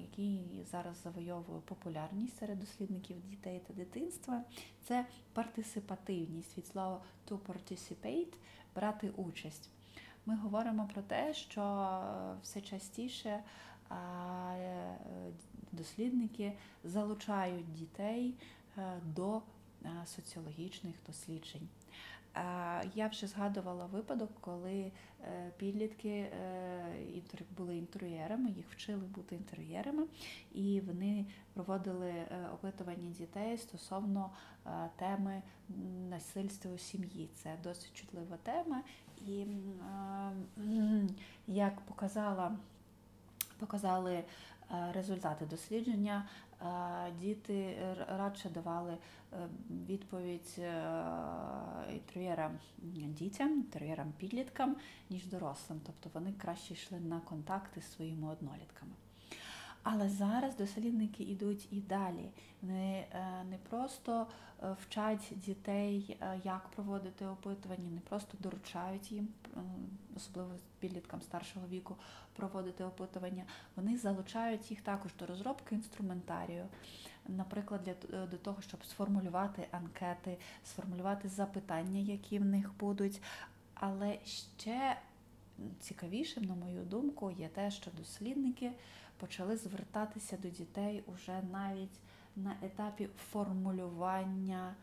який 0.00 0.64
зараз 0.70 1.02
завойовує 1.02 1.60
популярність 1.60 2.38
серед 2.38 2.60
дослідників 2.60 3.16
дітей 3.28 3.62
та 3.66 3.74
дитинства, 3.74 4.44
це 4.84 5.06
партисипативність 5.32 6.58
від 6.58 6.66
слова 6.66 7.02
to 7.30 7.38
participate 7.38 8.34
брати 8.74 9.10
участь. 9.10 9.70
Ми 10.26 10.36
говоримо 10.36 10.88
про 10.94 11.02
те, 11.02 11.34
що 11.34 12.00
все 12.42 12.60
частіше 12.60 13.42
дослідники 15.72 16.52
залучають 16.84 17.72
дітей 17.72 18.34
е, 18.78 19.00
до 19.04 19.42
соціологічних 20.06 20.94
досліджень. 21.06 21.68
Я 22.94 23.08
вже 23.08 23.26
згадувала 23.26 23.86
випадок, 23.86 24.30
коли 24.40 24.92
е, 25.22 25.52
підлітки 25.56 26.08
е, 26.08 27.22
були 27.56 27.76
інтер'єрами, 27.76 28.50
їх 28.50 28.66
вчили 28.70 29.06
бути 29.06 29.34
інтер'єрами, 29.34 30.06
і 30.52 30.80
вони 30.80 31.26
проводили 31.54 32.08
е, 32.08 32.48
опитування 32.54 33.10
дітей 33.10 33.58
стосовно 33.58 34.30
теми 34.96 35.42
насильства 36.10 36.72
у 36.72 36.78
сім'ї. 36.78 37.30
Це 37.34 37.56
досить 37.62 37.94
чутлива 37.94 38.36
тема. 38.36 38.82
І 39.26 39.46
як 41.46 41.80
показала, 41.80 42.56
показали 43.58 44.24
результати 44.92 45.46
дослідження, 45.46 46.28
діти 47.20 47.76
радше 48.08 48.48
давали 48.48 48.98
Е, 49.32 49.48
відповідь 49.88 50.60
інтерв'єрам 51.94 52.58
інтер'єрам 52.82 53.12
дітям, 53.12 53.52
інтер'єрам 53.52 54.12
підліткам, 54.18 54.76
ніж 55.10 55.26
дорослим. 55.26 55.80
Тобто 55.86 56.10
вони 56.14 56.32
краще 56.32 56.74
йшли 56.74 57.00
на 57.00 57.20
контакти 57.20 57.80
з 57.80 57.92
своїми 57.92 58.28
однолітками. 58.28 58.92
Але 59.88 60.08
зараз 60.08 60.56
дослідники 60.56 61.22
йдуть 61.22 61.68
і 61.72 61.80
далі. 61.80 62.30
Вони 62.62 63.06
е, 63.12 63.44
не 63.50 63.56
просто 63.70 64.26
вчать 64.82 65.32
дітей, 65.36 66.16
як 66.44 66.68
проводити 66.68 67.26
опитування, 67.26 67.90
не 67.90 68.00
просто 68.00 68.38
доручають 68.40 69.12
їм, 69.12 69.28
особливо 70.16 70.50
підліткам 70.78 71.22
старшого 71.22 71.66
віку, 71.68 71.96
проводити 72.36 72.84
опитування. 72.84 73.44
Вони 73.76 73.98
залучають 73.98 74.70
їх 74.70 74.80
також 74.80 75.10
до 75.18 75.26
розробки 75.26 75.74
інструментарію 75.74 76.66
наприклад, 77.28 77.80
для 77.82 78.18
е, 78.18 78.26
до 78.26 78.36
того, 78.36 78.62
щоб 78.62 78.84
сформулювати 78.84 79.68
анкети, 79.70 80.38
сформулювати 80.64 81.28
запитання, 81.28 82.00
які 82.00 82.38
в 82.38 82.44
них 82.44 82.70
будуть. 82.78 83.22
Але 83.74 84.18
ще 84.24 84.96
цікавішим, 85.80 86.44
на 86.44 86.54
мою 86.54 86.84
думку, 86.84 87.30
є 87.30 87.48
те, 87.48 87.70
що 87.70 87.90
дослідники 87.98 88.72
почали 89.16 89.56
звертатися 89.56 90.36
до 90.36 90.48
дітей 90.48 91.04
уже 91.06 91.42
навіть 91.52 92.00
на 92.36 92.56
етапі 92.62 93.08
формулювання 93.30 94.74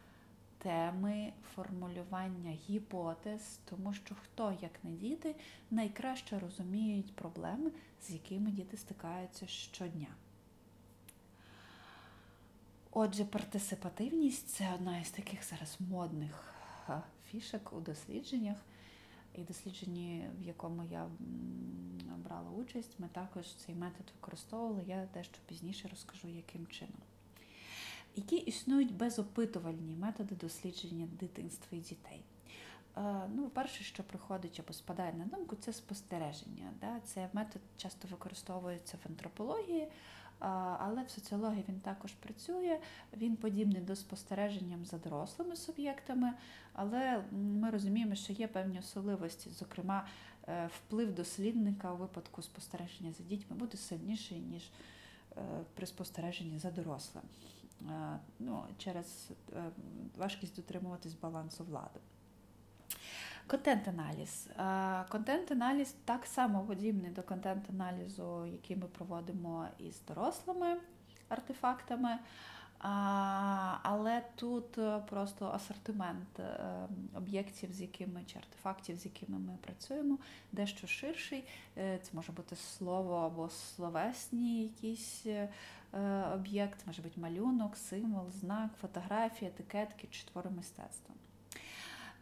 теми, 0.57 1.33
формулювання 1.55 2.51
гіпотез, 2.51 3.59
тому 3.65 3.93
що 3.93 4.15
хто, 4.15 4.57
як 4.61 4.83
не 4.83 4.91
діти, 4.91 5.35
найкраще 5.71 6.39
розуміють 6.39 7.15
проблеми, 7.15 7.71
з 8.01 8.09
якими 8.09 8.51
діти 8.51 8.77
стикаються 8.77 9.47
щодня. 9.47 10.07
Отже, 12.91 13.25
партисипативність 13.25 14.47
це 14.47 14.73
одна 14.75 14.99
із 14.99 15.09
таких 15.09 15.43
зараз 15.43 15.77
модних 15.79 16.53
фішок 17.31 17.73
у 17.73 17.79
дослідженнях. 17.79 18.57
І 19.35 19.41
дослідженні, 19.41 20.29
в 20.39 20.43
якому 20.43 20.83
я 20.83 21.09
брала 22.17 22.49
участь, 22.51 22.99
ми 22.99 23.07
також 23.07 23.55
цей 23.55 23.75
метод 23.75 24.05
використовували. 24.15 24.83
Я 24.87 25.07
дещо 25.13 25.37
пізніше 25.47 25.87
розкажу, 25.87 26.27
яким 26.27 26.67
чином. 26.67 27.01
Які 28.15 28.35
існують 28.35 28.95
безопитувальні 28.95 29.95
методи 29.95 30.35
дослідження 30.35 31.07
дитинства 31.19 31.77
і 31.77 31.81
дітей. 31.81 32.23
Ну, 33.35 33.51
Перше, 33.53 33.83
що 33.83 34.03
приходить 34.03 34.59
або 34.59 34.73
спадає 34.73 35.13
на 35.13 35.25
думку, 35.25 35.55
це 35.55 35.73
спостереження. 35.73 36.71
Це 37.03 37.29
метод 37.33 37.61
часто 37.77 38.07
використовується 38.07 38.97
в 38.97 39.07
антропології, 39.09 39.87
але 40.79 41.03
в 41.03 41.09
соціології 41.09 41.65
він 41.69 41.79
також 41.79 42.13
працює, 42.13 42.79
він 43.17 43.35
подібний 43.35 43.81
до 43.81 43.95
спостереження 43.95 44.77
за 44.85 44.97
дорослими 44.97 45.55
суб'єктами, 45.55 46.33
але 46.73 47.23
ми 47.31 47.69
розуміємо, 47.69 48.15
що 48.15 48.33
є 48.33 48.47
певні 48.47 48.79
особливості, 48.79 49.49
зокрема, 49.49 50.07
е, 50.47 50.69
вплив 50.77 51.15
дослідника 51.15 51.93
у 51.93 51.97
випадку 51.97 52.41
спостереження 52.41 53.11
за 53.11 53.23
дітьми 53.23 53.55
буде 53.57 53.77
сильніший, 53.77 54.39
ніж 54.39 54.71
е, 55.37 55.41
при 55.73 55.85
спостереженні 55.85 56.59
за 56.59 56.71
дорослим. 56.71 57.23
Е, 57.81 58.19
ну, 58.39 58.63
Через 58.77 59.29
важкість 60.17 60.55
дотримуватись 60.55 61.13
балансу 61.13 61.63
влади. 61.63 61.99
Контент-аналіз. 63.47 64.47
Контент-аналіз 65.09 65.95
так 66.05 66.25
само 66.25 66.59
подібний 66.59 67.11
до 67.11 67.23
контент-аналізу, 67.23 68.45
який 68.45 68.75
ми 68.75 68.87
проводимо 68.87 69.67
із 69.79 70.01
дорослими 70.07 70.77
артефактами. 71.29 72.19
Але 73.83 74.23
тут 74.35 74.77
е, 74.77 74.99
просто 75.09 75.45
асортимент 75.45 76.39
е, 76.39 76.57
об'єктів, 77.15 77.73
з 77.73 77.81
якими 77.81 78.23
чи 78.25 78.37
артефактів, 78.37 78.97
з 78.97 79.05
якими 79.05 79.39
ми 79.39 79.57
працюємо, 79.61 80.17
дещо 80.51 80.87
ширший. 80.87 81.43
Е, 81.77 81.99
це 82.01 82.11
може 82.13 82.31
бути 82.31 82.55
слово 82.55 83.15
або 83.15 83.49
словесні 83.49 84.63
якийсь 84.63 85.25
об'єкт, 86.33 86.87
може 86.87 87.01
бути 87.01 87.21
малюнок, 87.21 87.77
символ, 87.77 88.31
знак, 88.31 88.71
фотографія, 88.81 89.51
етикетки 89.51 90.07
чи 90.11 90.25
твори 90.25 90.49
мистецтва. 90.49 91.15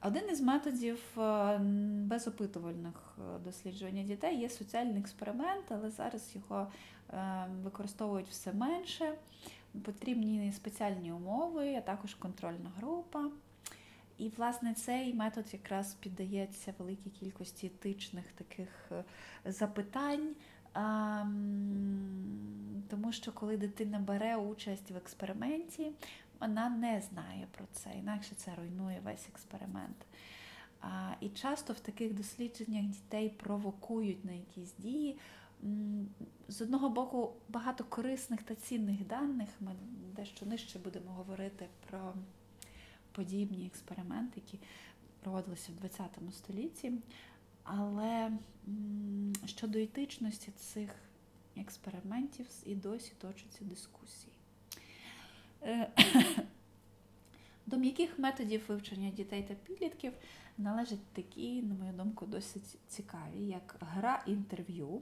Один 0.04 0.30
із 0.30 0.42
методів 0.42 1.20
е, 1.20 1.58
безопитувальних 2.06 3.18
е, 3.18 3.40
дослідження 3.40 4.04
дітей 4.04 4.40
є 4.40 4.50
соціальний 4.50 5.00
експеримент, 5.00 5.66
але 5.70 5.90
зараз 5.90 6.36
його 6.36 6.68
е, 7.14 7.48
використовують 7.64 8.28
все 8.28 8.54
менше. 8.54 9.14
Потрібні 9.86 10.52
спеціальні 10.52 11.12
умови, 11.12 11.76
а 11.76 11.82
також 11.82 12.14
контрольна 12.16 12.72
група. 12.78 13.30
І, 14.18 14.30
власне, 14.38 14.74
цей 14.74 15.14
метод 15.14 15.46
якраз 15.54 15.94
піддається 15.94 16.74
великій 16.78 17.10
кількості 17.10 17.68
етичних 17.68 18.26
таких 18.32 18.92
запитань, 19.46 20.36
тому 22.90 23.12
що 23.12 23.32
коли 23.32 23.58
дитина 23.58 24.00
бере 24.00 24.36
участь 24.36 24.92
в 24.92 24.98
експерименті, 24.98 25.92
вона 26.42 26.70
не 26.70 27.02
знає 27.02 27.48
про 27.52 27.66
це, 27.72 27.90
інакше 27.98 28.36
це 28.36 28.56
руйнує 28.56 29.00
весь 29.04 29.30
експеримент. 29.30 30.06
А, 30.82 31.14
І 31.20 31.30
часто 31.30 31.74
в 31.74 31.80
таких 31.80 32.14
дослідженнях 32.14 32.86
дітей 32.86 33.30
провокують 33.30 34.26
на 34.26 34.32
якісь 34.32 34.74
дії. 34.78 35.18
З 36.48 36.62
одного 36.62 36.90
боку, 36.90 37.34
багато 37.50 37.84
корисних 37.84 38.44
та 38.44 38.56
цінних 38.56 39.08
даних. 39.08 39.50
Ми 39.60 39.76
дещо 40.16 40.46
нижче 40.46 40.80
будемо 40.80 41.12
говорити 41.12 41.68
про 41.90 42.14
подібні 43.12 43.66
експерименти, 43.66 44.42
які 44.46 44.60
проводилися 45.20 45.72
в 45.82 45.88
ХХ 45.88 46.34
столітті. 46.34 46.92
Але 47.64 48.32
щодо 49.46 49.80
етичності 49.80 50.52
цих 50.52 50.96
експериментів 51.58 52.48
і 52.66 52.76
досі 52.76 53.14
точаться 53.18 53.66
дискусії. 53.66 54.31
Е, 55.63 55.88
до 57.65 57.78
м'яких 57.78 58.19
методів 58.19 58.65
вивчення 58.67 59.10
дітей 59.10 59.43
та 59.43 59.54
підлітків 59.54 60.13
належать 60.58 61.06
такі, 61.13 61.62
на 61.62 61.76
мою 61.76 61.93
думку, 61.93 62.26
досить 62.26 62.78
цікаві, 62.88 63.39
як 63.39 63.76
гра 63.80 64.24
інтерв'ю. 64.26 65.02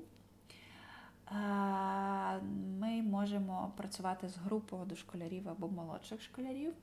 Ми 2.79 3.01
можемо 3.01 3.73
працювати 3.77 4.29
з 4.29 4.37
групою 4.37 4.85
дошколярів 4.85 5.49
або 5.49 5.67
молодших 5.67 6.21
школярів 6.21 6.73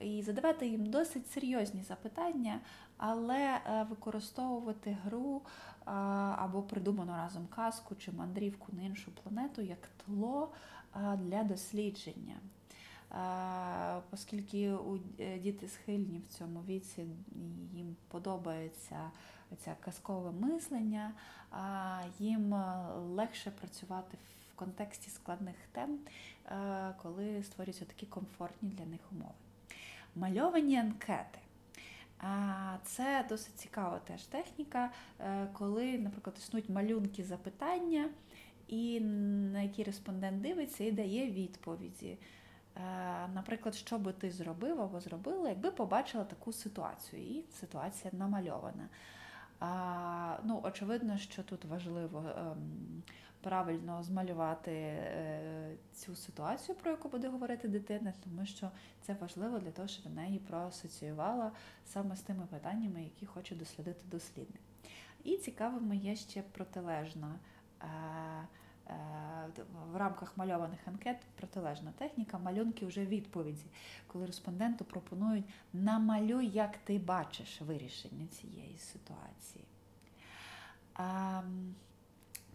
і 0.00 0.22
задавати 0.22 0.66
їм 0.66 0.86
досить 0.86 1.30
серйозні 1.30 1.82
запитання, 1.82 2.60
але 2.96 3.38
е, 3.38 3.86
використовувати 3.90 4.96
гру 5.04 5.42
або 6.36 6.62
придуману 6.62 7.12
разом 7.12 7.46
казку 7.46 7.94
чи 7.94 8.12
мандрівку 8.12 8.72
на 8.72 8.82
іншу 8.82 9.10
планету 9.10 9.62
як 9.62 9.88
тло 9.96 10.52
для 11.16 11.42
дослідження. 11.42 12.36
Оскільки 14.12 14.74
е, 15.20 15.38
діти 15.38 15.68
схильні 15.68 16.18
в 16.18 16.32
цьому 16.32 16.62
віці, 16.68 17.06
їм 17.72 17.96
подобається 18.08 19.10
ця 19.58 19.76
казкове 19.80 20.32
мислення, 20.32 21.12
їм 22.18 22.54
е, 22.54 22.92
легше 22.94 23.50
працювати 23.50 24.16
в 24.52 24.54
контексті 24.54 25.10
складних 25.10 25.56
тем, 25.72 25.98
е, 26.46 26.94
коли 27.02 27.42
створюються 27.42 27.84
такі 27.84 28.06
комфортні 28.06 28.68
для 28.68 28.84
них 28.84 29.00
умови. 29.12 29.34
Мальовані 30.14 30.76
анкети. 30.76 31.38
Це 32.84 33.26
досить 33.28 33.56
цікава 33.56 33.98
теж 33.98 34.22
техніка, 34.22 34.90
коли, 35.52 35.98
наприклад, 35.98 36.36
існують 36.38 36.68
малюнки 36.68 37.24
запитання, 37.24 38.08
і 38.68 39.00
на 39.00 39.62
які 39.62 39.82
респондент 39.82 40.40
дивиться 40.40 40.84
і 40.84 40.92
дає 40.92 41.30
відповіді. 41.30 42.18
Е, 42.76 42.80
наприклад, 43.34 43.74
що 43.74 43.98
би 43.98 44.12
ти 44.12 44.30
зробив 44.30 44.80
або 44.80 45.00
зробила, 45.00 45.48
якби 45.48 45.70
побачила 45.70 46.24
таку 46.24 46.52
ситуацію, 46.52 47.22
і 47.22 47.44
ситуація 47.52 48.12
намальована. 48.14 48.88
А, 49.60 50.36
ну, 50.44 50.60
Очевидно, 50.64 51.18
що 51.18 51.42
тут 51.42 51.64
важливо 51.64 52.24
ем, 52.38 53.02
правильно 53.40 54.02
змалювати 54.02 54.72
е, 54.72 55.76
цю 55.92 56.16
ситуацію, 56.16 56.76
про 56.78 56.90
яку 56.90 57.08
буде 57.08 57.28
говорити 57.28 57.68
дитина, 57.68 58.12
тому 58.24 58.46
що 58.46 58.70
це 59.02 59.16
важливо 59.20 59.58
для 59.58 59.70
того, 59.70 59.88
щоб 59.88 60.04
вона 60.04 60.26
її 60.26 60.38
проасоціювала 60.38 61.52
саме 61.84 62.16
з 62.16 62.20
тими 62.20 62.46
питаннями, 62.50 63.02
які 63.02 63.26
хоче 63.26 63.54
дослідити 63.54 64.00
дослідник. 64.06 64.60
І 65.24 65.36
цікавими 65.36 65.96
є 65.96 66.16
ще 66.16 66.42
протилежна. 66.42 67.34
Е, 67.82 67.86
в 69.92 69.96
рамках 69.96 70.36
мальованих 70.36 70.78
анкет 70.86 71.16
протилежна 71.36 71.92
техніка, 71.98 72.38
малюнки 72.38 72.86
вже 72.86 73.06
відповіді, 73.06 73.66
коли 74.06 74.26
респонденту 74.26 74.84
пропонують 74.84 75.44
намалюй, 75.72 76.48
як 76.48 76.76
ти 76.76 76.98
бачиш 76.98 77.60
вирішення 77.60 78.26
цієї 78.26 78.78
ситуації. 78.78 79.64
А, 80.94 81.42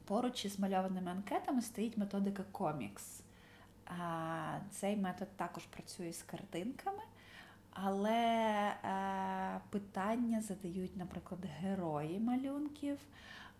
Поруч 0.05 0.45
із 0.45 0.59
мальованими 0.59 1.11
анкетами 1.11 1.61
стоїть 1.61 1.97
методика 1.97 2.43
комікс. 2.51 3.21
А, 3.85 4.59
Цей 4.71 4.97
метод 4.97 5.27
також 5.35 5.65
працює 5.65 6.13
з 6.13 6.23
картинками, 6.23 7.03
але 7.71 8.11
е, 8.11 9.61
питання 9.69 10.41
задають, 10.41 10.97
наприклад, 10.97 11.39
герої 11.59 12.19
малюнків. 12.19 12.97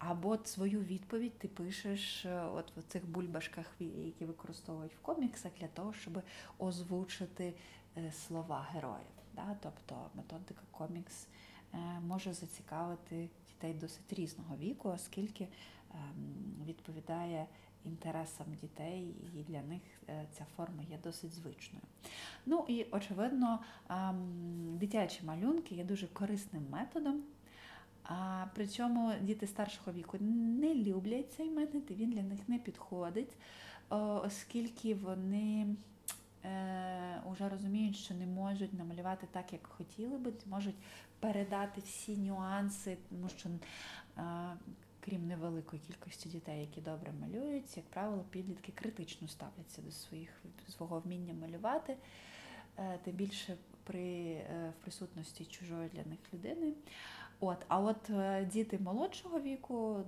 Або 0.08 0.38
свою 0.44 0.80
відповідь 0.80 1.38
ти 1.38 1.48
пишеш 1.48 2.26
е, 2.26 2.44
от 2.44 2.78
в 2.78 2.84
цих 2.84 3.10
бульбашках, 3.10 3.66
які 3.80 4.26
використовують 4.26 4.96
в 4.96 5.00
коміксах, 5.00 5.52
для 5.60 5.68
того, 5.68 5.94
щоб 5.94 6.22
озвучити 6.60 7.54
е, 7.98 8.12
слова 8.12 8.68
героїв. 8.74 9.13
Да? 9.36 9.58
Тобто 9.62 10.10
методика 10.16 10.62
комікс 10.72 11.28
е, 11.74 11.78
може 12.08 12.34
зацікавити 12.34 13.30
дітей 13.48 13.74
досить 13.74 14.13
різного 14.13 14.56
віку, 14.58 14.89
оскільки 14.89 15.48
ем, 15.92 15.98
відповідає 16.66 17.46
інтересам 17.86 18.48
дітей, 18.62 19.16
і 19.36 19.44
для 19.44 19.62
них 19.62 19.82
ця 20.32 20.46
форма 20.56 20.84
є 20.89 21.00
досить 21.04 21.34
звичною. 21.34 21.86
Ну 22.46 22.66
і 22.68 22.86
очевидно, 22.92 23.60
ем, 23.89 24.78
дитячі 24.78 25.26
малюнки 25.26 25.76
є 25.76 25.84
дуже 25.84 26.08
корисним 26.08 26.66
методом. 26.70 27.24
А 28.04 28.46
Причому 28.56 29.13
діти 29.22 29.48
старшого 29.48 29.92
віку 29.92 30.18
не 30.20 30.76
люблять 30.76 31.34
цей 31.34 31.50
метод, 31.50 31.92
він 31.92 32.12
для 32.12 32.24
них 32.24 32.50
не 32.50 32.58
підходить, 32.58 33.38
оскільки 33.89 34.96
вони 34.96 35.76
вже 37.32 37.46
е, 37.46 37.50
розуміють, 37.50 37.96
що 37.96 38.13
не 38.13 38.26
можуть 38.28 38.74
намалювати 38.74 39.28
так, 39.32 39.54
як 39.54 39.68
хотіли 39.68 40.18
би, 40.18 40.34
можуть 40.46 40.76
передати 41.20 41.82
всі 41.82 42.18
нюанси, 42.18 42.98
тому 43.10 43.30
що, 43.30 43.50
крім 45.00 45.28
невеликої 45.28 45.82
кількості 45.88 46.30
дітей, 46.30 46.62
які 46.62 46.82
добре 46.82 47.12
малюють, 47.12 47.78
як 47.78 47.86
правило, 47.86 48.26
підлітки 48.30 48.72
критично 48.72 49.28
ставляться 49.28 49.82
до 49.82 49.92
своїх 49.92 50.44
свого 50.70 51.00
вміння 51.00 51.34
малювати, 51.34 51.98
е, 52.78 53.00
тим 53.04 53.16
більше 53.16 53.58
при 53.84 54.32
е, 54.32 54.74
в 54.80 54.84
присутності 54.84 55.46
чужої 55.46 55.89
для 55.89 56.04
них 56.04 56.20
людини. 56.34 56.74
От, 57.46 57.66
А 57.68 57.80
от 57.80 58.10
е, 58.10 58.46
діти 58.46 58.80
молодшого 58.80 59.40
віку 59.40 60.04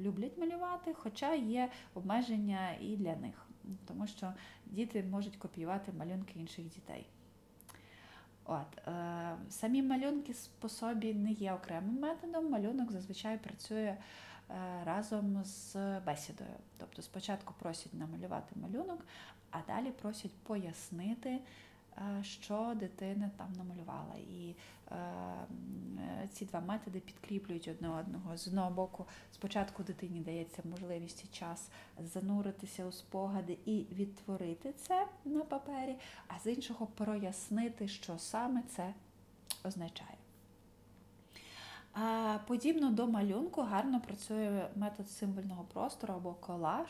люблять 0.00 0.38
малювати, 0.38 0.94
хоча 0.94 1.34
є 1.34 1.70
обмеження 1.94 2.70
і 2.80 2.96
для 2.96 3.16
них, 3.16 3.46
тому 3.86 4.06
що 4.06 4.32
діти 4.66 5.02
можуть 5.02 5.36
копіювати 5.36 5.92
малюнки 5.92 6.38
інших 6.38 6.64
дітей. 6.64 7.06
От, 8.44 8.88
е, 8.88 9.36
Самі 9.50 9.82
малюнки 9.82 10.34
по 10.60 10.68
собі 10.68 11.14
не 11.14 11.30
є 11.30 11.52
окремим 11.52 12.00
методом. 12.00 12.50
Малюнок 12.50 12.92
зазвичай 12.92 13.38
працює 13.38 13.96
е, 13.96 13.98
разом 14.84 15.44
з 15.44 15.76
бесідою. 16.06 16.50
Тобто 16.78 17.02
спочатку 17.02 17.54
просять 17.58 17.94
намалювати 17.94 18.56
малюнок, 18.56 19.06
а 19.50 19.58
далі 19.66 19.90
просять 19.90 20.34
пояснити. 20.42 21.38
Е, 22.00 22.24
що 22.24 22.74
дитина 22.76 23.30
там 23.36 23.52
намалювала. 23.52 24.14
І 24.14 24.54
е, 24.90 26.28
ці 26.32 26.44
два 26.44 26.60
методи 26.60 27.00
підкріплюють 27.00 27.68
одне 27.68 27.88
одного. 27.88 28.36
З 28.36 28.48
одного 28.48 28.70
боку, 28.70 29.06
спочатку 29.32 29.82
дитині 29.82 30.20
дається 30.20 30.62
можливість 30.70 31.24
і 31.24 31.28
час 31.28 31.70
зануритися 31.98 32.86
у 32.86 32.92
спогади 32.92 33.58
і 33.64 33.86
відтворити 33.92 34.72
це 34.72 35.06
на 35.24 35.40
папері, 35.40 35.96
а 36.28 36.38
з 36.38 36.46
іншого 36.46 36.86
прояснити, 36.86 37.88
що 37.88 38.18
саме 38.18 38.62
це 38.62 38.94
означає. 39.64 40.18
Подібно 42.46 42.90
до 42.90 43.06
малюнку 43.06 43.62
гарно 43.62 44.00
працює 44.00 44.68
метод 44.76 45.10
символьного 45.10 45.64
простору 45.64 46.14
або 46.14 46.34
колаж. 46.34 46.88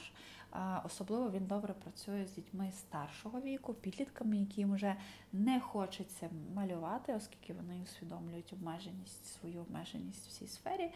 Особливо 0.85 1.31
він 1.31 1.47
добре 1.47 1.75
працює 1.75 2.27
з 2.27 2.35
дітьми 2.35 2.73
старшого 2.73 3.41
віку, 3.41 3.75
підлітками, 3.75 4.37
яким 4.37 4.73
вже 4.73 4.97
не 5.33 5.61
хочеться 5.61 6.31
малювати, 6.55 7.15
оскільки 7.15 7.53
вони 7.53 7.81
усвідомлюють 7.83 8.53
обмеженість, 8.53 9.27
свою 9.27 9.61
обмеженість 9.61 10.27
в 10.27 10.31
цій 10.31 10.47
сфері. 10.47 10.91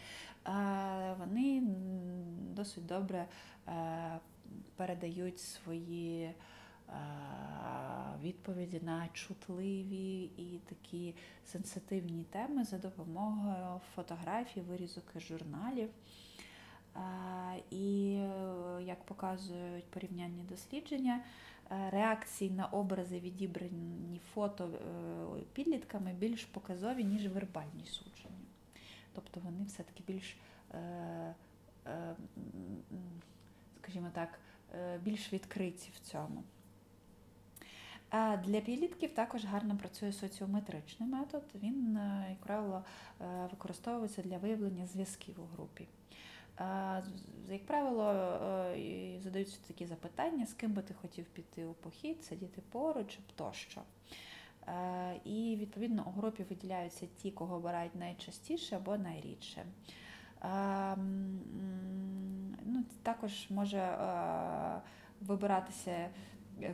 Вони 1.18 1.62
досить 2.54 2.86
добре 2.86 3.26
е, 3.68 4.18
передають 4.76 5.40
свої. 5.40 6.34
Е, 6.88 6.94
відповіді 8.22 8.80
на 8.82 9.08
чутливі 9.12 10.22
і 10.22 10.60
такі 10.68 11.14
сенситивні 11.44 12.24
теми 12.24 12.64
за 12.64 12.78
допомогою 12.78 13.80
фотографій, 13.94 14.60
вирізок 14.60 15.04
із 15.16 15.22
журналів. 15.22 15.88
І, 17.70 18.14
е, 18.14 18.82
як 18.82 19.04
показують 19.04 19.84
порівнянні 19.84 20.42
дослідження, 20.42 21.20
е, 21.70 21.90
реакції 21.90 22.50
на 22.50 22.66
образи, 22.66 23.20
відібрані 23.20 24.20
фото 24.34 24.64
е, 24.64 25.42
підлітками, 25.52 26.12
більш 26.12 26.44
показові, 26.44 27.04
ніж 27.04 27.26
вербальні 27.26 27.86
судження. 27.86 28.28
Тобто 29.14 29.40
вони 29.40 29.64
все-таки 29.64 30.02
більш, 30.06 30.36
скажімо 33.82 34.10
так, 34.12 34.38
більш 35.02 35.32
відкриті 35.32 35.90
в 35.94 36.00
цьому. 36.00 36.42
Для 38.44 38.60
підлітків 38.60 39.14
також 39.14 39.44
гарно 39.44 39.76
працює 39.76 40.12
соціометричний 40.12 41.08
метод. 41.08 41.42
Він, 41.54 41.98
як 42.28 42.38
правило, 42.38 42.84
використовується 43.50 44.22
для 44.22 44.38
виявлення 44.38 44.86
зв'язків 44.86 45.40
у 45.40 45.44
групі. 45.56 45.88
Як 47.48 47.66
правило, 47.66 48.10
е, 48.76 49.18
задаються 49.22 49.58
такі 49.66 49.86
запитання, 49.86 50.46
з 50.46 50.54
ким 50.54 50.72
би 50.72 50.82
ти 50.82 50.94
хотів 50.94 51.24
піти 51.24 51.64
у 51.64 51.72
похід, 51.74 52.24
сидіти 52.24 52.62
поруч 52.70 53.18
тощо. 53.36 53.80
Е, 54.68 55.20
І 55.24 55.56
відповідно 55.60 56.04
у 56.06 56.10
групі 56.10 56.42
виділяються 56.42 57.06
ті, 57.16 57.30
кого 57.30 57.56
обирають 57.56 57.94
найчастіше 57.94 58.76
або 58.76 58.96
найрідше. 58.96 59.64
Е, 60.42 60.96
Ну, 62.64 62.84
також 63.02 63.50
може 63.50 63.78
е, 63.78 64.80
вибиратися, 65.20 66.08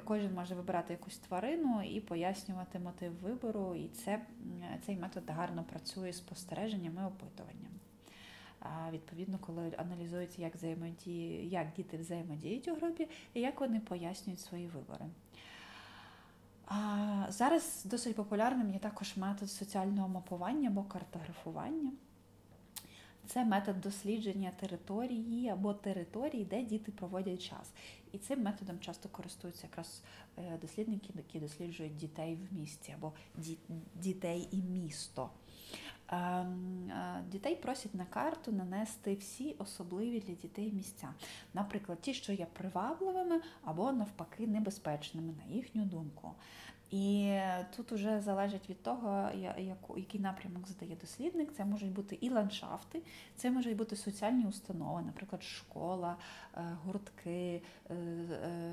кожен 0.05 0.35
може 0.35 0.55
вибирати 0.55 0.93
якусь 0.93 1.19
тварину 1.19 1.83
і 1.83 2.01
пояснювати 2.01 2.79
мотив 2.79 3.21
вибору, 3.21 3.75
і 3.75 3.89
це, 3.89 4.21
цей 4.87 4.97
метод 4.97 5.31
гарно 5.31 5.65
працює 5.65 6.13
з 6.13 6.17
спостереженням 6.17 6.99
і 7.03 7.07
опитуванням. 7.07 7.73
Відповідно, 8.91 9.39
коли 9.39 9.73
аналізується, 9.77 10.43
як, 10.43 10.55
взаємодії, 10.55 11.49
як 11.49 11.73
діти 11.73 11.97
взаємодіють 11.97 12.69
у 12.69 12.75
групі 12.75 13.09
і 13.35 13.41
як 13.41 13.61
вони 13.61 13.81
пояснюють 13.81 14.41
свої 14.41 14.67
вибори. 14.67 15.05
А, 16.67 17.27
Зараз 17.29 17.83
досить 17.85 18.17
популярним 18.17 18.71
є 18.71 18.79
також 18.79 19.17
метод 19.17 19.51
соціального 19.51 20.09
мапування 20.09 20.69
або 20.69 20.83
картографування. 20.83 21.93
Це 23.29 23.45
метод 23.45 23.81
дослідження 23.81 24.53
території 24.61 25.49
або 25.49 25.75
територій, 25.75 26.45
де 26.45 26.63
діти 26.63 26.93
проводять 26.93 27.43
час. 27.43 27.73
І 28.13 28.19
цим 28.19 28.43
методом 28.43 28.79
часто 28.81 29.09
користуються 29.09 29.67
якраз 29.67 30.03
е, 30.39 30.59
дослідники, 30.61 31.13
які 31.15 31.41
досліджують 31.41 31.97
дітей 31.97 32.39
в 32.51 32.55
місті 32.55 32.95
або 32.99 33.13
дітей 33.95 34.49
і 34.51 34.57
місто. 34.57 35.31
Ем, 36.11 36.91
е, 36.91 37.25
Дітей 37.31 37.57
просять 37.57 37.95
на 37.95 38.05
карту 38.05 38.53
нанести 38.53 39.15
всі 39.15 39.57
особливі 39.59 40.21
для 40.21 40.35
дітей 40.35 40.73
місця, 40.73 41.09
наприклад, 41.55 42.01
ті, 42.01 42.15
що 42.15 42.33
є 42.33 42.47
привабливими 42.53 43.41
або 43.65 43.93
навпаки 43.93 44.47
небезпечними, 44.47 45.33
на 45.33 45.55
їхню 45.55 45.85
думку. 45.85 46.35
І 46.91 47.39
тут 47.77 47.93
уже 47.93 48.21
залежить 48.21 48.71
від 48.71 48.83
того, 48.83 49.29
який 49.97 50.21
напрямок 50.21 50.69
задає 50.69 50.97
дослідник. 51.01 51.53
Це 51.53 51.65
можуть 51.65 51.93
бути 51.93 52.19
і 52.21 52.31
ландшафти, 52.31 53.03
це 53.37 53.51
можуть 53.51 53.77
бути 53.77 53.97
соціальні 53.97 54.47
установи, 54.47 55.03
наприклад, 55.03 55.43
школа, 55.43 56.17
е, 56.57 56.61
гуртки, 56.85 57.63
е, 57.91 57.95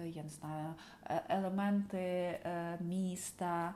я 0.06 0.24
не 0.24 0.30
знаю, 0.30 0.74
елементи 1.30 2.40
міста, 2.80 3.74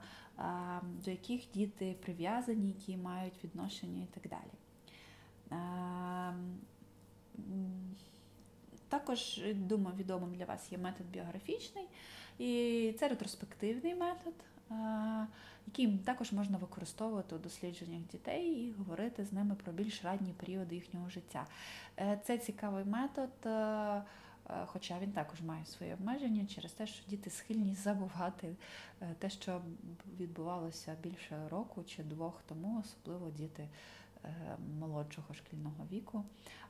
до 1.05 1.11
яких 1.11 1.41
діти 1.53 1.95
прив'язані, 2.01 2.67
які 2.67 2.97
мають 2.97 3.43
відношення 3.43 4.03
і 4.03 4.19
так 4.19 4.23
далі. 4.29 4.51
Також, 8.89 9.41
думаю, 9.53 9.97
відомим 9.97 10.35
для 10.35 10.45
вас 10.45 10.71
є 10.71 10.77
метод 10.77 11.07
біографічний, 11.07 11.85
і 12.37 12.95
це 12.99 13.07
ретроспективний 13.07 13.95
метод, 13.95 14.33
який 15.67 15.97
також 15.97 16.31
можна 16.31 16.57
використовувати 16.57 17.35
у 17.35 17.37
дослідженнях 17.37 18.01
дітей 18.01 18.47
і 18.47 18.71
говорити 18.71 19.25
з 19.25 19.33
ними 19.33 19.55
про 19.55 19.73
більш 19.73 20.03
ранні 20.03 20.33
періоди 20.33 20.75
їхнього 20.75 21.09
життя. 21.09 21.47
Е, 21.97 22.19
Це 22.23 22.37
цікавий 22.37 22.85
метод, 22.85 23.29
е, 23.45 24.03
хоча 24.65 24.99
він 24.99 25.11
також 25.11 25.41
має 25.41 25.65
свої 25.65 25.93
обмеження 25.93 26.45
через 26.45 26.71
те, 26.71 26.87
що 26.87 27.09
діти 27.09 27.29
схильні 27.29 27.75
забувати 27.75 28.55
е, 29.01 29.15
те, 29.19 29.29
що 29.29 29.61
відбувалося 30.19 30.95
більше 31.03 31.49
року 31.49 31.83
чи 31.83 32.03
двох 32.03 32.41
тому, 32.47 32.79
особливо 32.79 33.29
діти 33.29 33.69
е, 34.23 34.57
молодшого 34.79 35.33
шкільного 35.33 35.87
віку, 35.91 36.23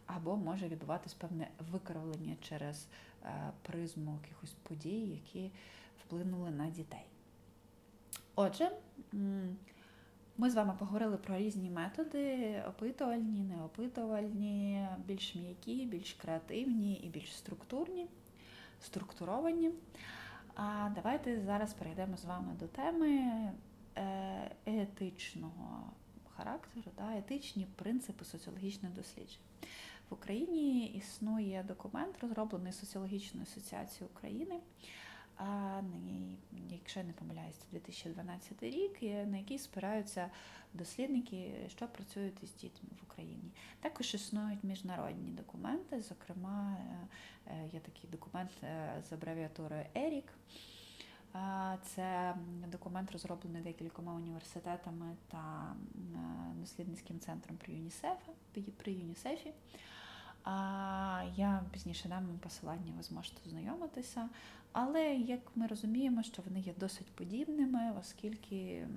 або 0.06 0.38
може 0.38 0.68
відбуватись 0.68 1.14
певне 1.14 1.48
викривлення 1.72 2.36
через 2.42 2.88
е, 3.24 3.52
призму 3.62 4.20
якихось 4.24 4.52
подій, 4.64 5.00
які 5.00 5.52
вплинули 6.06 6.52
на 6.52 6.70
дітей. 6.70 7.06
Отже, 8.36 8.72
ми 10.40 10.50
з 10.50 10.56
вами 10.56 10.74
поговорили 10.80 11.18
про 11.18 11.38
різні 11.38 11.70
методи: 11.70 12.64
опитувальні, 12.68 13.44
неопитувальні, 13.44 14.88
більш 15.06 15.36
м'які, 15.36 15.86
більш 15.86 16.14
креативні 16.14 16.94
і 16.94 17.10
більш 17.10 17.36
структурні, 17.38 18.08
структуровані. 18.82 19.72
А 20.56 20.90
давайте 20.96 21.42
зараз 21.42 21.74
перейдемо 21.74 22.18
з 22.18 22.26
вами 22.26 22.54
до 22.60 22.68
теми 22.68 23.10
е, 23.98 24.52
етичного 24.66 25.94
характеру, 26.38 26.92
да, 26.98 27.18
етичні 27.18 27.68
принципи 27.76 28.26
соціологічних 28.26 28.94
досліджень. 28.94 29.44
В 30.10 30.14
Україні 30.14 30.86
існує 30.86 31.66
документ, 31.68 32.16
розроблений 32.22 32.74
Соціологічною 32.74 33.44
асоціацією 33.52 34.10
України. 34.16 34.60
А, 35.40 35.82
якщо 36.70 37.00
я 37.00 37.06
не 37.06 37.14
помиляюсь, 37.14 37.56
це 37.56 37.66
2012 37.72 38.64
рік, 38.64 39.02
на 39.02 39.38
який 39.38 39.60
спираються 39.60 40.30
дослідники, 40.74 41.54
що 41.68 41.88
працюють 41.88 42.44
із 42.44 42.56
дітьми 42.56 42.90
в 43.02 43.04
Україні. 43.04 43.52
Також 43.80 44.14
існують 44.14 44.64
міжнародні 44.64 45.32
документи, 45.32 46.02
зокрема, 46.02 46.78
е, 46.80 47.08
е, 47.48 47.70
є 47.74 47.80
такий 47.80 48.10
документ 48.10 48.52
е, 48.64 49.04
з 49.10 49.14
абревіатурою 49.14 49.86
ЕРІК. 49.96 50.34
Це 51.84 52.36
документ 52.68 53.12
розроблений 53.12 53.62
декількома 53.62 54.14
університетами 54.14 55.16
та 55.28 55.76
дослідницьким 56.54 57.20
центром 57.20 57.58
при 57.58 57.74
ЮНІСЕФі. 57.74 58.32
При 58.78 58.92
ЮНІСЕФі. 58.92 59.54
Я 61.36 61.64
пізніше 61.72 62.10
дам 62.10 62.26
вам 62.26 62.40
посилання, 62.40 62.94
ви 62.98 63.04
зможете 63.04 63.42
ознайомитися. 63.46 64.30
Але 64.72 65.16
як 65.16 65.40
ми 65.56 65.68
розуміємо, 65.68 66.24
що 66.24 66.42
вони 66.42 66.60
є 66.60 66.74
досить 66.78 67.12
подібними, 67.12 67.94
оскільки 68.00 68.88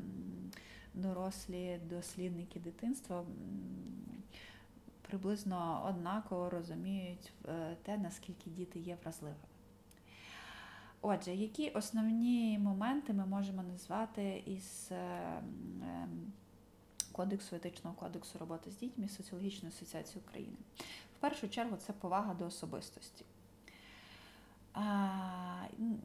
дорослі 0.95 1.81
дослідники 1.89 2.61
дитинства 2.61 3.25
приблизно 5.03 5.85
однаково 5.89 6.51
розуміють 6.51 7.33
е, 7.49 7.77
те, 7.83 7.99
наскільки 7.99 8.51
діти 8.51 8.79
є 8.79 8.97
вразливими. 9.03 9.39
Отже, 11.01 11.35
які 11.35 11.71
основні 11.71 12.59
моменти 12.59 13.13
ми 13.13 13.27
можемо 13.27 13.63
назвати 13.63 14.43
із 14.47 14.89
е, 14.93 15.43
кодексу 17.13 17.57
етичного 17.57 17.97
кодексу 17.97 18.39
роботи 18.39 18.71
з 18.71 18.77
дітьми 18.77 19.09
Соціологічної 19.09 19.75
асоціації 19.75 20.23
України? 20.29 20.57
В 21.17 21.21
першу 21.21 21.49
чергу 21.49 21.77
це 21.77 21.93
повага 21.93 22.35
до 22.35 22.47
особистості. 22.47 23.25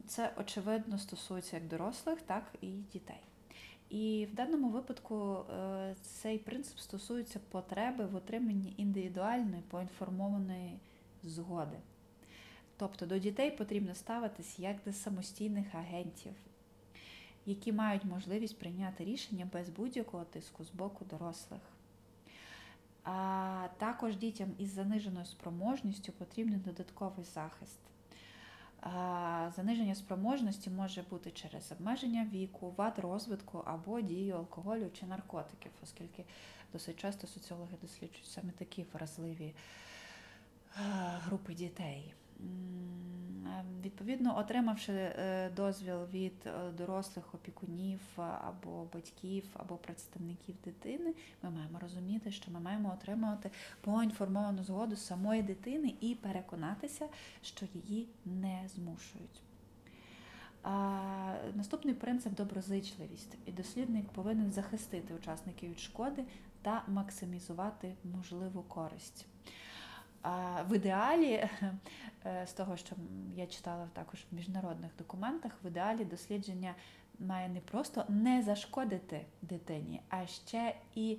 Це 0.07 0.33
очевидно 0.37 0.97
стосується 0.97 1.55
як 1.55 1.67
дорослих, 1.67 2.21
так 2.21 2.43
і 2.61 2.67
дітей. 2.67 3.21
І 3.89 4.27
в 4.31 4.35
даному 4.35 4.69
випадку 4.69 5.45
е, 5.51 5.95
цей 6.01 6.37
принцип 6.37 6.79
стосується 6.79 7.39
потреби 7.51 8.05
в 8.05 8.15
отриманні 8.15 8.73
індивідуальної 8.77 9.61
поінформованої 9.61 10.79
згоди. 11.23 11.77
Тобто 12.77 13.05
до 13.05 13.19
дітей 13.19 13.51
потрібно 13.51 13.95
ставитись 13.95 14.59
як 14.59 14.77
до 14.85 14.93
самостійних 14.93 15.75
агентів, 15.75 16.33
які 17.45 17.71
мають 17.71 18.05
можливість 18.05 18.59
прийняти 18.59 19.05
рішення 19.05 19.49
без 19.53 19.69
будь-якого 19.69 20.23
тиску 20.23 20.63
з 20.63 20.71
боку 20.71 21.05
дорослих. 21.05 21.61
А 23.03 23.67
також 23.77 24.15
дітям 24.15 24.49
із 24.57 24.73
заниженою 24.73 25.25
спроможністю 25.25 26.11
потрібен 26.11 26.61
додатковий 26.65 27.25
захист. 27.25 27.79
Заниження 29.55 29.95
спроможності 29.95 30.69
може 30.69 31.01
бути 31.09 31.31
через 31.31 31.71
обмеження 31.71 32.27
віку, 32.33 32.73
вад 32.77 32.99
розвитку 32.99 33.63
або 33.65 34.01
дію 34.01 34.35
алкоголю 34.35 34.89
чи 34.99 35.05
наркотиків, 35.05 35.71
оскільки 35.83 36.23
досить 36.73 36.97
часто 36.97 37.27
соціологи 37.27 37.77
досліджують 37.81 38.25
саме 38.25 38.51
такі 38.51 38.85
вразливі 38.93 39.53
групи 41.25 41.53
дітей. 41.53 42.13
М, 42.39 43.47
е, 43.47 43.63
Відповідно, 43.85 44.37
отримавши 44.37 44.93
е, 44.93 45.49
дозвіл 45.55 46.05
від 46.13 46.33
е, 46.45 46.71
дорослих 46.77 47.33
опікунів 47.35 47.99
е, 48.19 48.21
або 48.21 48.87
батьків, 48.93 49.43
або 49.53 49.75
представників 49.75 50.55
дитини, 50.65 51.13
ми 51.43 51.49
маємо 51.49 51.79
розуміти, 51.79 52.31
що 52.31 52.51
ми 52.51 52.59
маємо 52.59 52.93
отримувати 52.93 53.51
поінформовану 53.81 54.63
згоду 54.63 54.95
самої 54.95 55.43
дитини 55.43 55.93
і 56.01 56.15
переконатися, 56.15 57.07
що 57.41 57.65
її 57.73 58.07
не 58.25 58.61
змушують. 58.75 59.41
А, 60.63 61.33
Наступний 61.55 61.93
принцип 61.93 62.33
доброзичливість. 62.35 63.37
І 63.45 63.51
дослідник 63.51 64.09
повинен 64.09 64.51
захистити 64.51 65.13
учасників 65.13 65.69
від 65.69 65.79
шкоди 65.79 66.23
та 66.61 66.83
максимізувати 66.87 67.93
можливу 68.03 68.63
користь. 68.63 69.25
А, 70.21 70.63
В 70.69 70.75
ідеалі, 70.75 71.49
е, 72.25 72.47
з 72.47 72.53
того, 72.53 72.77
що 72.77 72.95
я 73.35 73.47
читала 73.47 73.89
також 73.93 74.25
в 74.31 74.35
міжнародних 74.35 74.91
документах, 74.97 75.51
в 75.63 75.67
ідеалі 75.67 76.05
дослідження 76.05 76.75
має 77.19 77.49
не 77.49 77.59
просто 77.59 78.05
не 78.09 78.43
зашкодити 78.43 79.25
дитині, 79.41 80.01
а 80.09 80.27
ще 80.27 80.75
і 80.95 81.17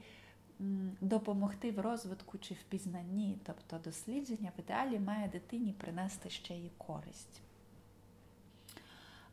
допомогти 1.01 1.73
в 1.73 1.81
розвитку 1.81 2.39
чи 2.39 2.55
в 2.55 2.63
пізнанні. 2.63 3.39
Тобто 3.45 3.79
дослідження 3.85 4.53
в 4.59 4.61
ідеалі 4.61 4.99
має 4.99 5.29
дитині 5.29 5.73
принести 5.73 6.31
ще 6.31 6.55
й 6.55 6.71
користь. 6.79 7.41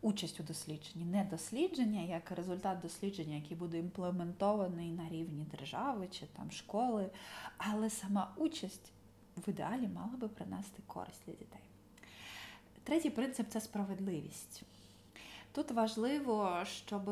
Участь 0.01 0.39
у 0.39 0.43
дослідженні, 0.43 1.05
не 1.05 1.23
дослідження 1.23 2.01
як 2.01 2.31
результат 2.31 2.79
дослідження, 2.79 3.35
який 3.35 3.57
буде 3.57 3.79
імплементований 3.79 4.91
на 4.91 5.09
рівні 5.09 5.45
держави 5.51 6.07
чи 6.11 6.25
там 6.25 6.51
школи, 6.51 7.09
але 7.57 7.89
сама 7.89 8.33
участь 8.37 8.91
в 9.37 9.49
ідеалі 9.49 9.87
мала 9.87 10.17
би 10.17 10.27
принести 10.27 10.81
користь 10.87 11.21
для 11.25 11.33
дітей. 11.33 11.61
Третій 12.83 13.09
принцип 13.09 13.49
це 13.49 13.61
справедливість. 13.61 14.63
Тут 15.51 15.71
важливо, 15.71 16.63
щоб 16.65 17.03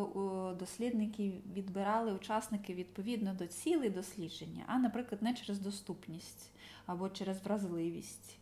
дослідники 0.57 1.34
відбирали 1.53 2.13
учасники 2.13 2.74
відповідно 2.74 3.34
до 3.34 3.47
цілей 3.47 3.89
дослідження, 3.89 4.63
а, 4.67 4.78
наприклад, 4.78 5.21
не 5.21 5.34
через 5.34 5.59
доступність 5.59 6.49
або 6.86 7.09
через 7.09 7.41
вразливість. 7.43 8.38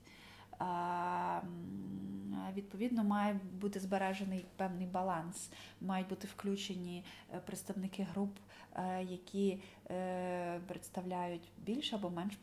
Відповідно, 2.55 3.03
має 3.03 3.39
бути 3.62 3.80
збережений 3.80 4.45
певний 4.55 4.88
баланс, 4.88 5.49
мають 5.82 6.07
бути 6.07 6.28
включені 6.28 7.05
е, 7.34 7.39
представники 7.45 8.03
груп, 8.03 8.38
е, 8.76 9.03
які 9.03 9.64
е, 9.91 10.59
представляють 10.68 11.51
більш 11.57 11.93
або 11.93 12.09
менш 12.09 12.38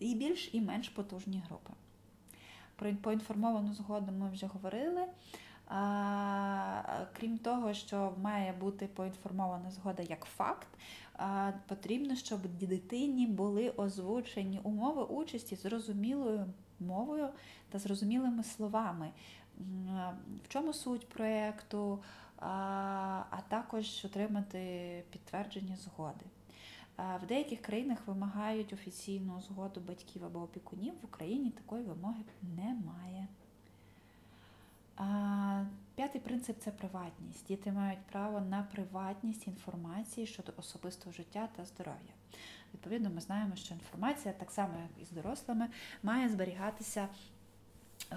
і 0.00 0.14
більш 0.14 0.54
і 0.54 0.60
менш 0.60 0.88
потужні 0.88 1.42
групи. 1.48 1.72
Про 2.76 2.94
поінформовану 2.94 3.74
згоду 3.74 4.12
ми 4.12 4.30
вже 4.30 4.46
говорили. 4.46 5.06
Крім 7.12 7.38
того, 7.38 7.74
що 7.74 8.14
має 8.22 8.52
бути 8.52 8.86
поінформована 8.86 9.70
згода 9.70 10.02
як 10.02 10.24
факт, 10.24 10.68
потрібно, 11.66 12.16
щоб 12.16 12.40
дитині 12.60 13.26
були 13.26 13.70
озвучені 13.70 14.60
умови 14.62 15.02
участі 15.02 15.56
зрозумілою 15.56 16.46
мовою 16.82 17.28
та 17.70 17.78
зрозумілими 17.78 18.44
словами. 18.44 19.10
В 20.44 20.48
чому 20.48 20.72
суть 20.72 21.08
проєкту, 21.08 22.02
а 23.30 23.40
також 23.48 24.04
отримати 24.04 25.04
підтвердження 25.10 25.76
згоди. 25.76 26.24
В 27.22 27.26
деяких 27.26 27.62
країнах 27.62 27.98
вимагають 28.06 28.72
офіційну 28.72 29.40
згоду 29.40 29.80
батьків 29.80 30.24
або 30.24 30.40
опікунів, 30.40 30.92
в 31.02 31.04
Україні 31.04 31.50
такої 31.50 31.84
вимоги 31.84 32.22
немає. 32.56 33.28
П'ятий 35.94 36.20
принцип 36.20 36.58
це 36.58 36.70
приватність. 36.70 37.46
Діти 37.46 37.72
мають 37.72 38.06
право 38.12 38.40
на 38.40 38.62
приватність 38.62 39.46
інформації 39.46 40.26
щодо 40.26 40.52
особистого 40.56 41.12
життя 41.12 41.48
та 41.56 41.64
здоров'я. 41.64 42.12
Відповідно, 42.82 43.10
ми 43.10 43.20
знаємо, 43.20 43.56
що 43.56 43.74
інформація, 43.74 44.34
так 44.34 44.50
само 44.50 44.74
як 44.78 45.02
і 45.02 45.04
з 45.04 45.10
дорослими, 45.10 45.68
має 46.02 46.28
зберігатися 46.28 47.08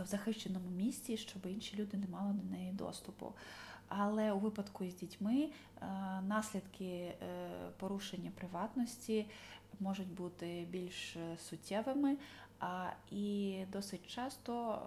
в 0.03 0.05
захищеному 0.05 0.69
місці, 0.69 1.17
щоб 1.17 1.45
інші 1.45 1.77
люди 1.77 1.97
не 1.97 2.07
мали 2.07 2.33
до 2.33 2.43
неї 2.43 2.71
доступу. 2.71 3.33
Але 3.87 4.31
у 4.31 4.39
випадку 4.39 4.83
із 4.83 4.95
дітьми 4.95 5.49
е, 5.81 5.85
наслідки 6.21 6.85
е, 6.85 7.15
порушення 7.77 8.31
приватності 8.35 9.25
можуть 9.79 10.13
бути 10.13 10.67
більш 10.69 11.17
суттєвими, 11.37 12.17
і 13.11 13.57
досить 13.71 14.07
часто 14.07 14.79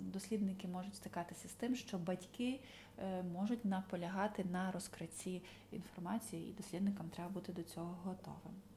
дослідники 0.00 0.68
можуть 0.68 0.94
стикатися 0.94 1.48
з 1.48 1.52
тим, 1.52 1.76
що 1.76 1.98
батьки 1.98 2.60
е, 2.98 3.22
можуть 3.22 3.64
наполягати 3.64 4.44
на 4.44 4.72
розкритті 4.72 5.42
інформації, 5.72 6.50
і 6.50 6.52
дослідникам 6.52 7.08
треба 7.08 7.30
бути 7.30 7.52
до 7.52 7.62
цього 7.62 7.98
готовим. 8.04 8.69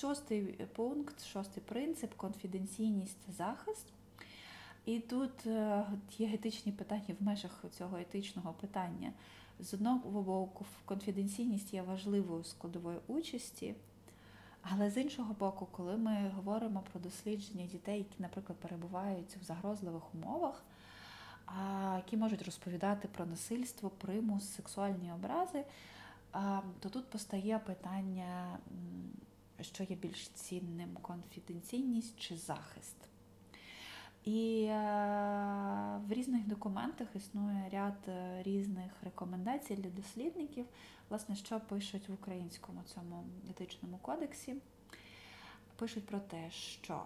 Шостий 0.00 0.42
пункт, 0.76 1.24
шостий 1.24 1.62
принцип 1.66 2.14
конфіденційність 2.14 3.32
захист. 3.36 3.86
І 4.84 5.00
тут 5.00 5.46
е, 5.46 5.84
є 6.18 6.34
етичні 6.34 6.72
питання 6.72 7.14
в 7.20 7.24
межах 7.24 7.64
цього 7.78 7.98
етичного 7.98 8.52
питання. 8.52 9.12
З 9.60 9.74
одного 9.74 10.22
боку, 10.22 10.64
конфіденційність 10.84 11.74
є 11.74 11.82
важливою 11.82 12.44
складовою 12.44 13.00
участі. 13.06 13.74
Але 14.62 14.90
з 14.90 14.96
іншого 14.96 15.34
боку, 15.34 15.68
коли 15.70 15.96
ми 15.96 16.32
говоримо 16.34 16.82
про 16.92 17.00
дослідження 17.00 17.66
дітей, 17.66 17.98
які, 17.98 18.22
наприклад, 18.22 18.58
перебувають 18.58 19.36
в 19.42 19.44
загрозливих 19.44 20.14
умовах, 20.14 20.64
які 21.96 22.16
можуть 22.16 22.42
розповідати 22.42 23.08
про 23.08 23.26
насильство, 23.26 23.90
примус, 23.90 24.54
сексуальні 24.54 25.12
образи, 25.12 25.64
то 26.80 26.88
тут 26.88 27.10
постає 27.10 27.58
питання, 27.58 28.58
що 29.60 29.84
є 29.84 29.96
більш 29.96 30.28
цінним 30.28 30.96
конфіденційність 31.02 32.20
чи 32.20 32.36
захист. 32.36 32.96
І 34.24 34.64
е, 34.64 34.74
в 36.08 36.12
різних 36.12 36.46
документах 36.46 37.08
існує 37.16 37.68
ряд 37.72 37.94
е, 38.08 38.42
різних 38.42 39.02
рекомендацій 39.02 39.76
для 39.76 39.90
дослідників, 39.90 40.66
власне, 41.08 41.36
що 41.36 41.60
пишуть 41.60 42.08
в 42.08 42.12
українському 42.12 42.82
цьому 42.82 43.24
етичному 43.50 43.98
кодексі. 43.98 44.54
Пишуть 45.76 46.06
про 46.06 46.18
те, 46.18 46.50
що, 46.50 47.04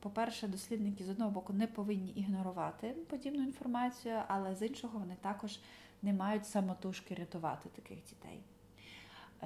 по-перше, 0.00 0.48
дослідники 0.48 1.04
з 1.04 1.08
одного 1.08 1.30
боку 1.30 1.52
не 1.52 1.66
повинні 1.66 2.10
ігнорувати 2.10 2.88
подібну 2.88 3.42
інформацію, 3.42 4.22
але 4.28 4.54
з 4.54 4.66
іншого 4.66 4.98
вони 4.98 5.16
також 5.20 5.60
не 6.02 6.12
мають 6.12 6.46
самотужки 6.46 7.14
рятувати 7.14 7.68
таких 7.68 7.98
дітей 8.04 8.40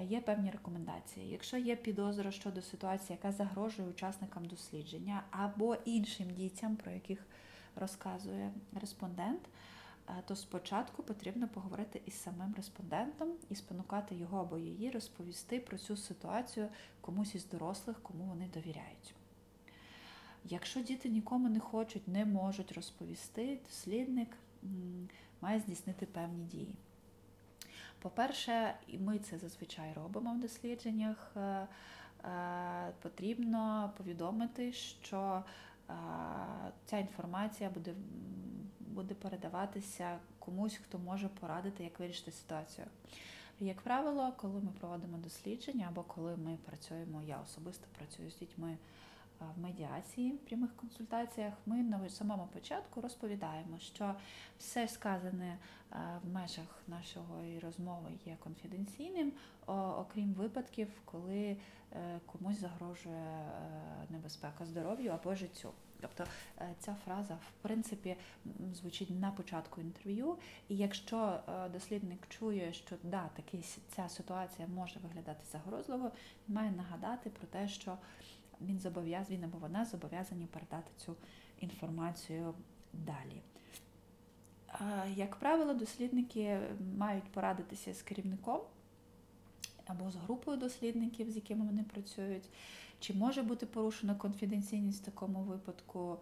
є 0.01 0.21
певні 0.21 0.51
рекомендації. 0.51 1.29
Якщо 1.29 1.57
є 1.57 1.77
підозра 1.77 2.31
щодо 2.31 2.63
ситуації, 2.63 3.19
яка 3.23 3.33
загрожує 3.33 3.89
учасникам 3.89 4.45
дослідження 4.45 5.23
або 5.31 5.77
іншим 5.85 6.31
дітям, 6.31 6.77
про 6.77 6.93
яких 6.93 7.27
розказує 7.77 8.53
респондент, 8.81 9.41
е, 10.09 10.13
то 10.27 10.37
спочатку 10.37 11.03
потрібно 11.03 11.49
поговорити 11.49 12.03
із 12.07 12.15
самим 12.15 12.55
респондентом 12.57 13.29
і 13.51 13.55
спонукати 13.55 14.15
його 14.15 14.41
або 14.41 14.59
її 14.59 14.91
розповісти 14.91 15.61
про 15.61 15.79
цю 15.79 15.97
ситуацію 15.97 16.69
комусь 17.01 17.35
із 17.35 17.49
дорослих, 17.49 18.03
кому 18.03 18.25
вони 18.25 18.49
довіряють. 18.55 19.15
Якщо 20.45 20.81
діти 20.81 21.09
нікому 21.09 21.49
не 21.49 21.61
хочуть, 21.61 22.09
не 22.09 22.25
можуть 22.25 22.73
розповісти, 22.73 23.59
дослідник 23.67 24.37
має 25.41 25.61
здійснити 25.61 26.07
певні 26.07 26.45
дії. 26.45 26.75
По-перше, 28.03 28.75
і 28.89 28.99
ми 28.99 29.19
це 29.19 29.39
зазвичай 29.39 29.93
робимо 29.93 30.35
в 30.35 30.41
дослідженнях. 30.41 31.33
Е, 31.37 31.41
е, 31.41 32.93
потрібно 33.03 33.93
повідомити, 33.99 34.73
що 34.73 35.45
е, 35.91 35.95
ця 36.87 36.99
інформація 36.99 37.71
буде 37.71 37.95
буде 38.81 39.15
передаватися 39.15 40.19
комусь, 40.39 40.77
хто 40.77 40.99
може 40.99 41.29
порадити, 41.29 41.85
як 41.85 42.01
вирішити 42.01 42.33
ситуацію. 42.33 42.87
Як 43.61 43.81
правило, 43.81 44.33
коли 44.37 44.61
ми 44.61 44.69
проводимо 44.81 45.19
дослідження 45.19 45.87
або 45.89 46.03
коли 46.03 46.37
ми 46.37 46.59
працюємо, 46.65 47.23
я 47.23 47.41
особисто 47.41 47.87
працюю 47.99 48.31
з 48.31 48.39
дітьми 48.39 48.77
в 49.57 49.61
медіації, 49.61 50.33
прямих 50.33 50.77
консультаціях, 50.77 51.55
ми 51.67 51.77
на 51.77 52.09
самому 52.09 52.49
початку 52.53 53.01
розповідаємо, 53.01 53.79
що 53.79 54.15
все 54.59 54.89
сказане 54.89 55.59
в 56.23 56.29
межах 56.29 56.83
нашої 56.89 57.59
розмови 57.59 58.11
є 58.27 58.37
конфіденційним, 58.41 59.33
окрім 59.67 60.33
випадків, 60.33 60.89
коли 61.05 61.57
е, 61.93 62.21
комусь 62.27 62.61
загрожує 62.61 63.17
е, 63.17 64.07
небезпека 64.11 64.67
здоров'ю 64.67 65.11
або 65.11 65.35
життю. 65.35 65.71
Тобто 66.01 66.25
е, 66.61 66.75
ця 66.79 66.97
фраза 67.05 67.35
в 67.35 67.63
принципі 67.63 68.17
звучить 68.73 69.21
на 69.21 69.31
початку 69.31 69.81
інтерв'ю, 69.81 70.37
і 70.69 70.77
якщо 70.77 71.41
дослідник 71.73 72.29
чує, 72.29 72.73
що 72.73 72.97
да, 73.03 73.29
таки 73.37 73.59
ця 73.89 74.09
ситуація 74.09 74.69
може 74.69 75.01
виглядати 75.01 75.45
загрозливо, 75.53 76.11
він 76.49 76.55
має 76.55 76.71
нагадати 76.71 77.31
про 77.31 77.47
те, 77.47 77.69
що 77.69 77.99
він 78.67 78.79
зобов'язаний 78.79 79.39
він 79.39 79.45
або 79.45 79.59
вона 79.59 79.85
зобов'язані 79.85 80.47
передати 80.47 80.91
цю 80.97 81.17
інформацію 81.61 82.55
далі. 82.93 83.43
Як 85.15 85.37
правило, 85.37 85.75
дослідники 85.75 86.61
мають 86.97 87.25
порадитися 87.25 87.95
з 87.95 88.03
керівником 88.03 88.61
або 89.87 90.11
з 90.11 90.17
групою 90.17 90.59
дослідників, 90.59 91.31
з 91.31 91.37
якими 91.37 91.67
вони 91.67 91.83
працюють, 91.83 92.49
чи 93.01 93.15
може 93.15 93.43
бути 93.43 93.67
порушена 93.67 94.15
конфіденційність 94.15 95.03
в 95.03 95.05
такому 95.05 95.43
випадку, 95.43 96.19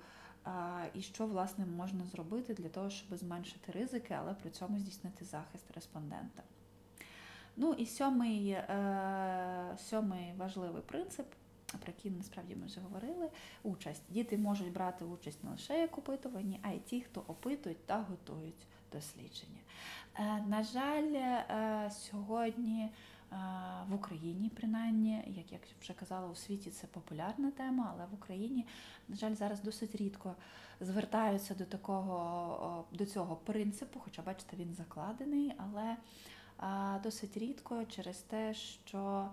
і 0.95 1.03
що, 1.03 1.27
власне, 1.27 1.67
можна 1.67 2.07
зробити 2.07 2.55
для 2.55 2.69
того, 2.69 2.91
щоб 2.91 3.19
зменшити 3.19 3.73
ризики, 3.73 4.15
але 4.19 4.35
при 4.35 4.51
цьому 4.51 4.79
здійснити 4.79 5.25
захист 5.25 5.65
респондента. 5.75 6.43
Ну 7.57 7.73
і 7.73 7.87
сьомий, 7.87 8.51
е, 8.51 9.77
сьомий 9.79 10.33
важливий 10.37 10.83
принцип 10.83 11.27
про 11.79 11.93
які 11.97 12.11
насправді 12.11 12.57
ми 12.57 12.67
вже 12.67 12.81
говорили, 12.81 13.29
участь. 13.63 14.03
Діти 14.09 14.39
можуть 14.39 14.73
брати 14.73 15.05
участь 15.05 15.45
не 15.45 15.51
лише 15.51 15.79
як 15.79 15.99
опитувані, 15.99 16.61
а 16.63 16.71
й 16.71 16.79
ті, 16.79 17.01
хто 17.01 17.25
опитують 17.27 17.87
та 17.87 18.01
готують 18.01 18.67
дослідження. 18.93 19.61
Е, 20.15 20.45
на 20.47 20.63
жаль, 20.63 21.13
е, 21.15 21.91
сьогодні 21.91 22.83
е, 22.83 23.37
в 23.89 23.95
Україні, 23.95 24.51
принаймні, 24.57 25.25
як 25.27 25.53
я 25.53 25.59
вже 25.81 25.93
казала, 25.93 26.29
у 26.29 26.35
світі 26.35 26.71
це 26.71 26.87
популярна 26.87 27.51
тема, 27.51 27.91
але 27.95 28.07
в 28.07 28.15
Україні, 28.15 28.67
на 29.09 29.17
жаль, 29.17 29.35
зараз 29.35 29.63
досить 29.63 29.95
рідко 29.95 30.35
звертаються 30.81 31.55
до 31.55 31.65
такого 31.65 32.85
до 32.93 33.07
цього 33.07 33.37
принципу, 33.37 34.01
хоча, 34.05 34.23
бачите, 34.23 34.57
він 34.57 34.75
закладений, 34.75 35.53
але 35.57 35.97
досить 37.03 37.37
рідко 37.37 37.85
через 37.85 38.19
те, 38.19 38.55
що 38.55 39.31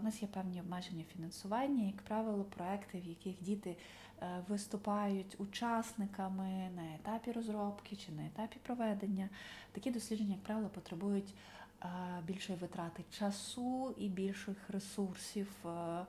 у 0.00 0.04
нас 0.04 0.22
є 0.22 0.28
певні 0.28 0.60
обмеження 0.60 1.04
фінансування, 1.04 1.84
як 1.84 2.02
правило, 2.02 2.44
проекти, 2.44 3.00
в 3.00 3.04
яких 3.04 3.42
діти 3.42 3.76
е, 4.22 4.44
виступають 4.48 5.40
учасниками 5.40 6.70
на 6.76 6.94
етапі 6.94 7.32
розробки 7.32 7.96
чи 7.96 8.12
на 8.12 8.26
етапі 8.26 8.56
проведення. 8.62 9.28
Такі 9.72 9.90
дослідження, 9.90 10.34
як 10.34 10.42
правило, 10.42 10.68
потребують 10.68 11.34
більшої 12.26 12.58
витрати 12.58 13.04
часу 13.10 13.94
і 13.98 14.08
більших 14.08 14.70
ресурсів, 14.70 15.48
е, 15.66 16.04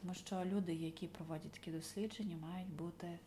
тому 0.00 0.14
що 0.14 0.44
люди, 0.44 0.74
які 0.74 1.06
проводять 1.06 1.52
такі 1.52 1.70
дослідження, 1.70 2.36
мають 2.36 2.68
бути 2.68 3.18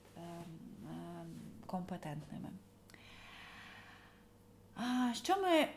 компетентними. 1.66 2.50
Що 5.14 5.42
ми 5.42 5.68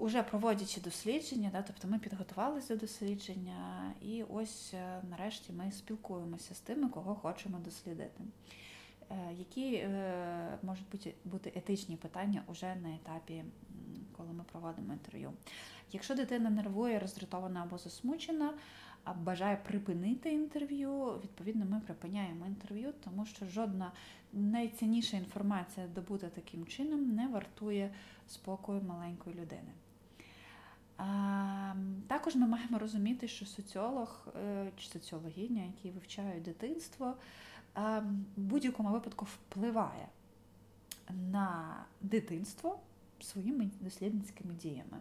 вже 0.00 0.22
проводячи 0.22 0.80
дослідження, 0.80 1.50
да, 1.52 1.62
тобто 1.62 1.88
ми 1.88 1.98
підготувалися 1.98 2.74
до 2.74 2.80
дослідження, 2.80 3.92
і 4.02 4.22
ось 4.22 4.74
е, 4.74 5.02
нарешті 5.10 5.52
ми 5.52 5.72
спілкуємося 5.72 6.54
з 6.54 6.60
тими, 6.60 6.88
кого 6.88 7.14
хочемо 7.14 7.58
дослідити. 7.58 8.24
Е, 9.10 9.34
які 9.38 9.74
е, 9.74 10.58
можуть 10.62 11.14
бути 11.24 11.52
етичні 11.54 11.96
питання 11.96 12.42
уже 12.46 12.74
на 12.74 12.94
етапі, 12.94 13.44
коли 14.18 14.32
ми 14.32 14.44
проводимо 14.52 14.92
інтерв'ю? 14.92 15.32
Якщо 15.92 16.14
дитина 16.14 16.50
нервує, 16.50 16.98
роздратована 16.98 17.62
або 17.62 17.78
засмучена, 17.78 18.54
бажає 19.16 19.56
припинити 19.56 20.32
інтерв'ю, 20.32 21.20
відповідно, 21.24 21.64
ми 21.64 21.80
припиняємо 21.80 22.46
інтерв'ю, 22.46 22.92
тому 23.04 23.26
що 23.26 23.46
жодна 23.46 23.92
найцінніша 24.32 25.16
інформація 25.16 25.86
добута 25.86 26.28
таким 26.28 26.66
чином 26.66 27.14
не 27.14 27.28
вартує 27.28 27.90
спокою 28.28 28.82
маленької 28.82 29.36
людини. 29.36 29.72
Також 32.06 32.36
ми 32.36 32.46
маємо 32.46 32.78
розуміти, 32.78 33.28
що 33.28 33.46
соціолог 33.46 34.28
е, 34.36 34.70
чи 34.76 34.88
соціологиня, 34.88 35.62
які 35.64 35.90
вивчають 35.90 36.42
дитинство, 36.42 37.14
в 37.74 38.02
будь-якому 38.36 38.88
випадку 38.88 39.24
впливає 39.24 40.08
на 41.10 41.76
дитинство 42.00 42.80
своїми 43.20 43.70
дослідницькими 43.80 44.54
діями, 44.54 45.00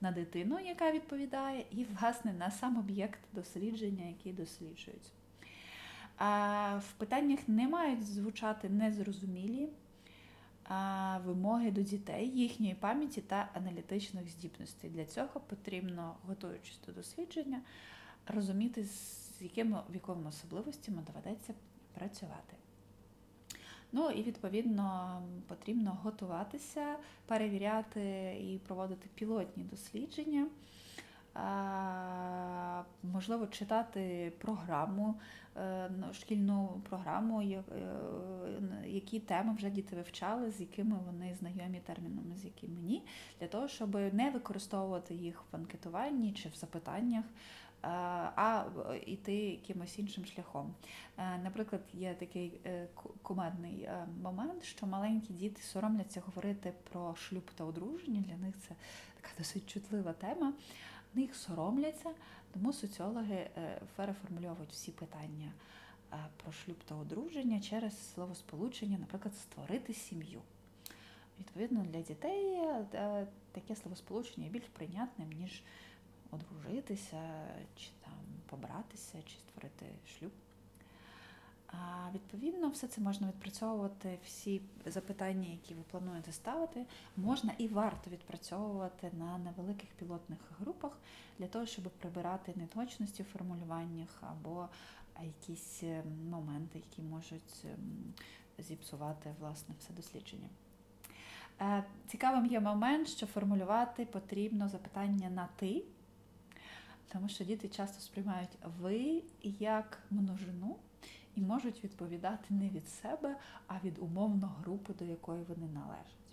на 0.00 0.12
дитину, 0.12 0.60
яка 0.60 0.92
відповідає, 0.92 1.64
і, 1.70 1.84
власне, 1.84 2.32
на 2.32 2.50
сам 2.50 2.76
об'єкт 2.78 3.20
дослідження, 3.32 4.04
який 4.04 4.32
досліджують. 4.32 5.12
В 6.78 6.92
питаннях 6.98 7.48
не 7.48 7.68
мають 7.68 8.06
звучати 8.06 8.68
незрозумілі 8.68 9.68
вимоги 11.24 11.70
до 11.70 11.82
дітей, 11.82 12.28
їхньої 12.28 12.74
пам'яті 12.74 13.20
та 13.20 13.50
аналітичних 13.54 14.28
здібностей. 14.28 14.90
Для 14.90 15.04
цього 15.04 15.40
потрібно, 15.40 16.16
готуючись 16.26 16.80
до 16.86 16.92
дослідження, 16.92 17.60
розуміти, 18.26 18.84
з 18.84 19.42
якими 19.42 19.80
віковими 19.94 20.28
особливостями 20.28 21.02
доведеться 21.06 21.54
працювати. 21.94 22.56
Ну 23.96 24.10
і 24.10 24.22
відповідно 24.22 25.22
потрібно 25.48 25.98
готуватися, 26.02 26.96
перевіряти 27.26 28.36
і 28.40 28.58
проводити 28.58 29.08
пілотні 29.14 29.64
дослідження 29.64 30.46
можливо, 33.02 33.46
читати 33.46 34.32
програму, 34.38 35.14
е, 35.56 35.90
шкільну 36.12 36.82
програму, 36.88 37.42
е, 37.42 37.62
які 38.86 39.20
теми 39.20 39.54
вже 39.54 39.70
діти 39.70 39.96
вивчали, 39.96 40.50
з 40.50 40.60
якими 40.60 40.96
вони 41.06 41.34
знайомі 41.34 41.80
термінами, 41.86 42.36
з 42.36 42.44
якими 42.44 42.80
ні, 42.80 43.02
для 43.40 43.46
того, 43.46 43.68
щоб 43.68 43.94
не 43.94 44.30
використовувати 44.30 45.14
їх 45.14 45.44
в 45.52 45.56
анкетуванні 45.56 46.32
чи 46.32 46.48
в 46.48 46.54
запитаннях. 46.54 47.24
А 48.36 48.64
йти 49.06 49.34
якимось 49.34 49.98
іншим 49.98 50.24
шляхом. 50.24 50.74
Е, 51.18 51.38
наприклад, 51.38 51.82
є 51.92 52.14
такий 52.14 52.60
кумедний 53.22 53.88
момент, 54.22 54.64
що 54.64 54.86
маленькі 54.86 55.34
діти 55.34 55.62
соромляться 55.62 56.22
говорити 56.26 56.72
про 56.90 57.14
шлюб 57.14 57.50
та 57.54 57.64
одруження. 57.64 58.20
Для 58.20 58.36
них 58.36 58.54
це 58.68 58.74
така 59.20 59.28
досить 59.38 59.66
чутлива 59.70 60.12
тема 60.12 60.52
них 61.14 61.34
соромляться, 61.36 62.10
тому 62.52 62.72
соціологи 62.72 63.34
е, 63.34 63.80
переформульовують 63.96 64.70
всі 64.70 64.92
питання 64.92 65.52
е, 66.12 66.16
про 66.42 66.52
шлюб 66.52 66.76
та 66.84 66.94
одруження 66.94 67.60
через 67.60 68.12
словосполучення, 68.14 68.98
наприклад, 68.98 69.34
створити 69.36 69.94
сім'ю. 69.94 70.40
Відповідно, 71.38 71.84
для 71.92 72.00
дітей 72.02 72.54
е, 72.94 73.26
таке 73.52 73.76
словосполучення 73.76 74.46
є 74.46 74.52
більш 74.52 74.64
прийнятним, 74.64 75.32
ніж 75.32 75.62
одружитися, 76.34 77.46
чи 77.76 77.90
там 78.04 78.18
побратися, 78.46 79.18
чи 79.26 79.36
створити 79.38 79.86
шлюб. 80.06 80.32
А 81.66 82.10
Відповідно, 82.14 82.68
все 82.68 82.86
це 82.86 83.00
можна 83.00 83.28
відпрацьовувати, 83.28 84.18
всі 84.24 84.60
запитання, 84.86 85.48
які 85.48 85.74
ви 85.74 85.82
плануєте 85.90 86.32
ставити, 86.32 86.86
можна 87.16 87.52
і 87.58 87.68
варто 87.68 88.10
відпрацьовувати 88.10 89.10
на 89.18 89.38
невеликих 89.38 89.90
пілотних 89.90 90.38
групах 90.60 90.98
для 91.38 91.46
того, 91.46 91.66
щоб 91.66 91.84
прибирати 91.84 92.52
неточності 92.56 93.22
в 93.22 93.26
формулюваннях 93.26 94.08
або 94.20 94.68
якісь 95.22 95.82
ем, 95.82 96.28
моменти, 96.30 96.78
які 96.78 97.02
можуть 97.02 97.64
ем, 97.64 98.14
зіпсувати 98.58 99.34
власне 99.40 99.74
все 99.78 99.92
дослідження. 99.92 100.48
Е, 101.60 101.84
цікавим 102.06 102.46
є 102.46 102.60
момент, 102.60 103.08
що 103.08 103.26
формулювати 103.26 104.04
потрібно 104.04 104.68
запитання 104.68 105.30
на 105.30 105.48
ти, 105.56 105.82
тому 107.12 107.28
що 107.28 107.44
діти 107.44 107.68
часто 107.68 108.00
сприймають 108.00 108.58
ви 108.80 109.22
як 109.42 109.98
множину 110.10 110.76
і 111.36 111.40
можуть 111.40 111.84
відповідати 111.84 112.54
не 112.54 112.68
від 112.68 112.88
себе, 112.88 113.36
а 113.66 113.74
від 113.84 113.98
умовно 113.98 114.46
групи, 114.60 114.94
до 114.98 115.04
якої 115.04 115.44
вони 115.44 115.66
належать. 115.68 116.24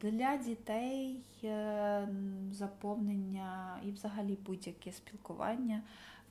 Для 0.00 0.36
дітей 0.36 1.20
е, 1.44 2.08
заповнення 2.52 3.80
і 3.84 3.90
взагалі 3.90 4.38
будь-яке 4.46 4.92
спілкування 4.92 5.82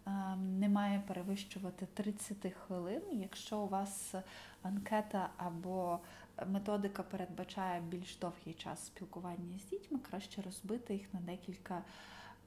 е, 0.07 0.11
не 0.35 0.69
має 0.69 0.99
перевищувати 1.07 1.87
30 1.93 2.53
хвилин. 2.53 3.01
Якщо 3.11 3.59
у 3.59 3.67
вас 3.67 4.15
анкета 4.63 5.29
або 5.37 5.99
методика 6.47 7.03
передбачає 7.03 7.81
більш 7.81 8.17
довгий 8.17 8.53
час 8.53 8.85
спілкування 8.85 9.59
з 9.59 9.69
дітьми, 9.69 9.99
краще 9.99 10.41
розбити 10.41 10.93
їх 10.93 11.13
на 11.13 11.19
декілька 11.19 11.83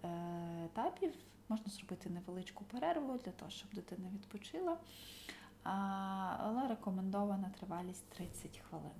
е, 0.04 0.08
етапів. 0.64 1.12
Можна 1.48 1.72
зробити 1.72 2.10
невеличку 2.10 2.64
перерву 2.64 3.18
для 3.24 3.32
того, 3.32 3.50
щоб 3.50 3.70
дитина 3.74 4.08
відпочила, 4.14 4.76
але 6.38 6.68
рекомендована 6.68 7.50
тривалість 7.58 8.08
30 8.08 8.62
хвилин. 8.68 8.92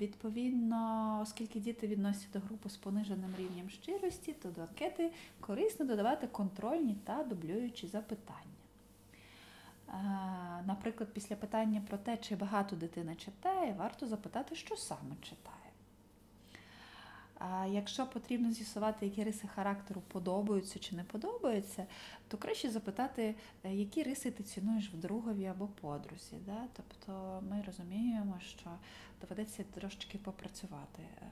Відповідно, 0.00 1.18
оскільки 1.22 1.60
діти 1.60 1.86
відносять 1.86 2.30
до 2.32 2.40
групи 2.40 2.68
з 2.68 2.76
пониженим 2.76 3.34
рівнем 3.38 3.70
щирості, 3.70 4.32
то 4.32 4.50
до 4.50 4.60
анкети 4.60 5.12
корисно 5.40 5.86
додавати 5.86 6.26
контрольні 6.26 6.96
та 7.04 7.24
дублюючі 7.24 7.86
запитання. 7.86 8.55
Наприклад, 10.66 11.08
після 11.12 11.36
питання 11.36 11.82
про 11.88 11.98
те, 11.98 12.16
чи 12.16 12.36
багато 12.36 12.76
дитина 12.76 13.14
читає, 13.14 13.74
варто 13.78 14.06
запитати, 14.06 14.54
що 14.54 14.76
саме 14.76 15.16
читає. 15.22 15.66
Якщо 17.68 18.06
потрібно 18.06 18.52
з'ясувати, 18.52 19.06
які 19.06 19.24
риси 19.24 19.48
характеру 19.48 20.02
подобаються 20.08 20.78
чи 20.78 20.96
не 20.96 21.04
подобаються, 21.04 21.86
то 22.28 22.36
краще 22.36 22.70
запитати, 22.70 23.34
е, 23.64 23.74
які 23.74 24.02
риси 24.02 24.30
ти 24.30 24.42
цінуєш 24.42 24.90
в 24.90 24.96
другові 24.96 25.46
або 25.46 25.66
подрузі. 25.66 26.36
Тобто 26.72 27.42
ми 27.50 27.62
розуміємо, 27.66 28.40
що 28.40 28.70
доведеться 29.20 29.64
трошки 29.74 30.18
попрацювати 30.18 31.02
е, 31.02 31.26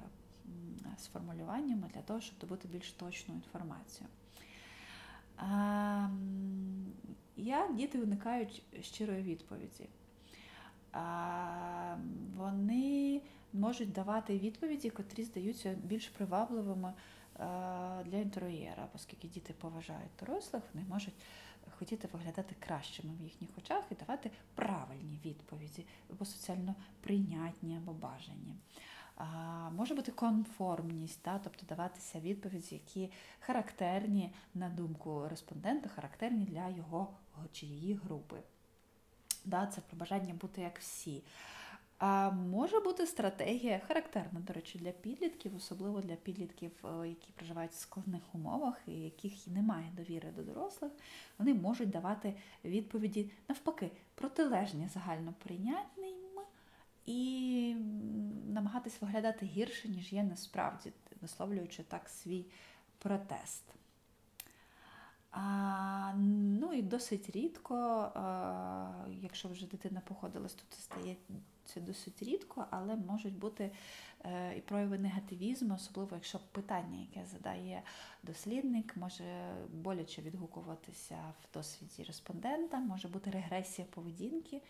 з 0.99 1.07
формулюваннями 1.07 1.91
для 1.95 2.03
того, 2.03 2.21
щоб 2.21 2.39
добути 2.39 2.69
більш 2.69 2.93
точну 2.93 3.35
інформацію. 3.35 4.09
Як 7.37 7.75
діти 7.75 8.03
уникають 8.03 8.63
щирої 8.81 9.23
відповіді? 9.23 9.89
Вони 12.37 13.23
можуть 13.53 13.93
давати 13.93 14.39
відповіді, 14.39 14.91
котрі 14.91 15.25
здаються 15.25 15.75
більш 15.83 16.09
привабливими 16.09 16.93
для 18.05 18.17
інтер'єра, 18.19 18.89
оскільки 18.95 19.29
діти 19.29 19.53
поважають 19.53 20.11
дорослих, 20.21 20.63
вони 20.75 20.87
можуть 20.89 21.15
хотіти 21.79 22.09
виглядати 22.13 22.55
кращими 22.59 23.15
в 23.21 23.23
їхніх 23.23 23.51
очах 23.59 23.85
і 23.91 23.95
давати 23.95 24.31
правильні 24.55 25.21
відповіді, 25.25 25.87
або 26.11 26.25
соціально 26.25 26.75
прийнятні 27.01 27.77
або 27.77 27.93
бажані. 27.93 28.55
Може 29.77 29.95
бути 29.95 30.13
конформність, 30.13 31.23
та, 31.23 31.39
тобто 31.45 31.67
даватися 31.67 32.21
відповіді, 32.21 32.75
які 32.75 33.13
характерні, 33.41 34.31
на 34.55 34.69
думку 34.69 35.29
респондента, 35.29 35.89
характерні 35.89 36.45
для 36.45 36.69
його 36.69 37.09
чи 37.53 37.67
її 37.67 37.95
групи. 37.95 38.37
Да, 39.45 39.67
Це 39.67 39.81
про 39.81 39.97
бажання 39.99 40.35
бути 40.35 40.61
як 40.61 40.79
всі. 40.79 41.23
А 41.99 42.31
може 42.31 42.81
бути 42.81 43.07
стратегія 43.07 43.81
характерна, 43.89 44.41
до 44.41 44.53
речі, 44.53 44.79
для 44.79 44.91
підлітків, 44.91 45.57
особливо 45.57 46.01
для 46.01 46.15
підлітків, 46.15 46.71
які 47.05 47.33
проживають 47.35 47.73
в 47.73 47.79
складних 47.79 48.23
умовах 48.35 48.75
і 48.87 48.93
яких 48.93 49.47
немає 49.47 49.93
довіри 49.97 50.31
до 50.37 50.43
дорослих, 50.43 50.93
вони 51.39 51.55
можуть 51.55 51.91
давати 51.91 52.35
відповіді 52.65 53.31
навпаки 53.49 53.91
протилежні 54.15 54.89
загальноприйнятним 54.89 56.14
і 57.07 57.75
намагатись 58.49 59.01
виглядати 59.01 59.47
гірше, 59.47 59.89
ніж 59.89 60.13
є 60.13 60.23
насправді, 60.23 60.93
висловлюючи 61.21 61.83
так 61.83 62.09
свій 62.09 62.47
протест. 62.99 63.65
А, 65.35 66.13
Ну 66.61 66.73
і 66.73 66.83
досить 66.83 67.31
рідко, 67.31 67.75
а, 68.15 68.91
якщо 69.23 69.49
вже 69.49 69.67
дитина 69.67 70.03
походилась, 70.05 70.55
то 70.55 70.63
це 70.69 70.83
стає 70.83 71.17
це 71.65 71.81
досить 71.81 72.23
рідко, 72.23 72.67
але 72.71 72.97
можуть 72.97 73.39
бути 73.39 73.71
е, 74.25 74.57
і 74.57 74.61
прояви 74.61 74.99
негативізму, 74.99 75.75
особливо 75.75 76.11
якщо 76.15 76.41
питання, 76.53 76.99
яке 77.01 77.27
задає 77.27 77.83
дослідник, 78.23 78.97
може 78.97 79.55
боляче 79.73 80.23
відгукуватися 80.23 81.17
в 81.43 81.55
досвіді 81.55 82.03
респондента, 82.03 82.79
може 82.79 83.09
бути 83.09 83.31
регресія 83.31 83.89
поведінки, 83.91 84.63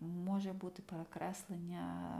може 0.00 0.52
бути 0.52 0.82
перекреслення 0.82 2.12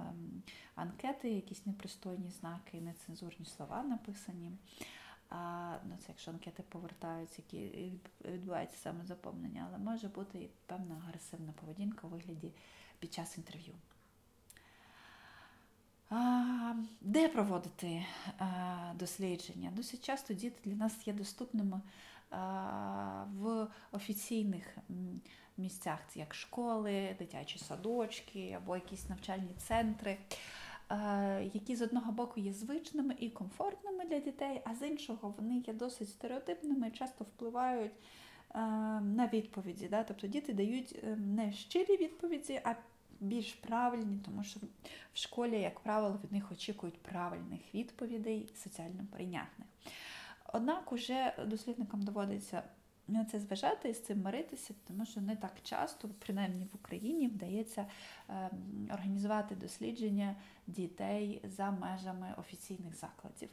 анкети, 0.75 1.31
якісь 1.31 1.67
непристойні 1.67 2.31
знаки, 2.31 2.81
нецензурні 2.81 3.47
слова 3.47 3.83
написані. 3.83 4.53
А, 5.35 5.77
ну, 5.85 5.97
Це 6.01 6.05
якщо 6.09 6.31
анкети 6.31 6.63
повертаються, 6.63 7.43
які 7.49 7.93
відбувається 8.25 8.77
саме 8.77 9.05
заповнення, 9.05 9.67
але 9.69 9.79
може 9.79 10.09
бути 10.09 10.39
і 10.39 10.51
певна 10.67 10.95
агресивна 10.95 11.53
поведінка 11.61 12.07
у 12.07 12.11
вигляді 12.11 12.53
під 12.99 13.15
час 13.15 13.39
інтерв'ю. 13.39 13.75
Де 17.01 17.29
проводити 17.29 18.07
дослідження? 18.95 19.73
Досить 19.77 20.05
часто 20.05 20.35
діти 20.35 20.71
для 20.71 20.77
нас 20.77 21.07
є 21.07 21.13
доступними 21.13 21.81
в 23.27 23.69
офіційних 23.93 24.77
місцях, 25.57 25.99
як 26.15 26.35
школи, 26.35 27.17
дитячі 27.19 27.59
садочки 27.59 28.53
або 28.57 28.75
якісь 28.75 29.09
навчальні 29.09 29.55
центри, 29.59 30.19
які 31.55 31.77
з 31.77 31.83
одного 31.83 32.13
боку 32.13 32.41
є 32.41 32.53
звичними 32.53 33.15
і 33.19 33.31
комфортними 33.31 34.05
для 34.05 34.19
дітей, 34.19 34.63
а 34.65 34.75
з 34.75 34.89
іншого 34.89 35.35
вони 35.39 35.59
є 35.67 35.73
досить 35.73 36.09
стереотипними 36.09 36.89
і 36.89 36.91
часто 36.91 37.25
впливають 37.25 37.93
на 39.01 39.31
відповіді. 39.33 39.91
Тобто 40.09 40.27
діти 40.27 40.53
дають 40.53 41.01
ем, 41.03 41.35
не 41.35 41.53
щирі 41.53 41.97
відповіді, 41.97 42.61
а 42.65 42.75
більш 43.21 43.53
правильні, 43.53 44.21
тому 44.25 44.45
що 44.45 44.61
в 45.13 45.19
школі, 45.19 45.61
як 45.61 45.81
правило, 45.81 46.21
від 46.25 46.33
них 46.33 46.53
очікують 46.53 47.03
правильних 47.03 47.75
відповідей, 47.75 48.49
соціально 48.55 49.07
прийнятних. 49.11 49.69
Однак 50.53 50.93
уже 50.93 51.35
дослідникам 51.47 52.03
доводиться 52.03 52.63
на 53.09 53.25
це 53.25 53.41
зважати 53.41 53.89
і 53.89 53.95
з 53.95 54.05
цим 54.05 54.23
миритися, 54.23 54.75
тому 54.87 55.07
що 55.07 55.21
не 55.21 55.37
так 55.37 55.53
часто, 55.63 56.09
принаймні 56.19 56.65
в 56.65 56.75
Україні, 56.75 57.29
вдається 57.29 57.87
ем, 58.29 58.89
організувати 58.95 59.55
дослідження 59.55 60.37
дітей 60.67 61.41
за 61.45 61.71
межами 61.71 62.35
офіційних 62.39 62.97
закладів. 62.97 63.49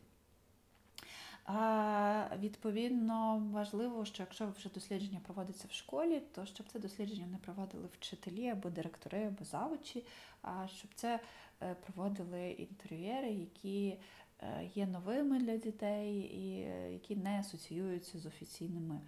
А 1.51 2.37
Відповідно, 2.39 3.47
важливо, 3.51 4.05
що 4.05 4.23
якщо 4.23 4.47
вже 4.57 4.69
дослідження 4.69 5.19
проводиться 5.25 5.67
в 5.67 5.73
школі, 5.73 6.21
то 6.35 6.45
щоб 6.45 6.67
це 6.67 6.79
дослідження 6.79 7.27
не 7.27 7.37
проводили 7.37 7.87
вчителі 7.93 8.49
або 8.49 8.69
директори, 8.69 9.27
або 9.27 9.45
завучі, 9.45 10.03
а 10.41 10.67
щоб 10.67 10.91
це 10.95 11.19
е, 11.61 11.75
проводили 11.75 12.51
інтер'єри, 12.51 13.31
які 13.31 13.97
е, 14.41 14.69
є 14.75 14.87
новими 14.87 15.39
для 15.39 15.57
дітей 15.57 16.19
і 16.19 16.61
е, 16.61 16.93
які 16.93 17.15
не 17.15 17.39
асоціюються 17.39 18.19
з 18.19 18.25
офіційними 18.25 18.99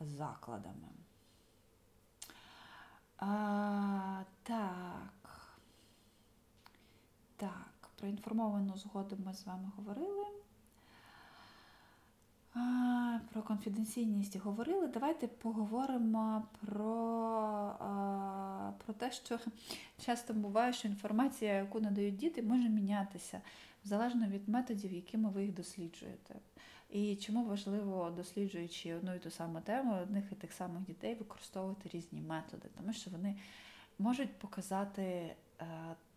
закладами. 0.00 0.88
А, 3.18 4.22
Так. 4.42 5.14
Так, 7.36 7.88
про 7.96 8.08
інформовану 8.08 8.76
згоду 8.76 9.16
ми 9.26 9.34
з 9.34 9.46
вами 9.46 9.70
говорили. 9.76 10.26
Про 13.32 13.42
конфіденційність 13.42 14.36
говорили. 14.36 14.86
Давайте 14.86 15.28
поговоримо 15.28 16.42
про 16.60 17.76
про 18.84 18.94
те, 18.94 19.12
що 19.12 19.38
часто 19.98 20.34
буває, 20.34 20.72
що 20.72 20.88
інформація, 20.88 21.52
яку 21.54 21.80
надають 21.80 22.16
діти, 22.16 22.42
може 22.42 22.68
мінятися 22.68 23.40
залежно 23.84 24.26
від 24.26 24.48
методів, 24.48 24.92
якими 24.92 25.28
ви 25.28 25.42
їх 25.44 25.54
досліджуєте. 25.54 26.34
І 26.94 27.16
чому 27.16 27.44
важливо, 27.44 28.10
досліджуючи 28.10 28.94
одну 28.94 29.14
і 29.14 29.18
ту 29.18 29.30
саму 29.30 29.60
тему, 29.60 29.98
одних 30.02 30.24
і 30.32 30.34
тих 30.34 30.52
самих 30.52 30.82
дітей, 30.82 31.14
використовувати 31.14 31.88
різні 31.92 32.20
методи, 32.20 32.68
тому 32.76 32.92
що 32.92 33.10
вони 33.10 33.36
можуть 33.98 34.38
показати 34.38 35.02
е, 35.02 35.36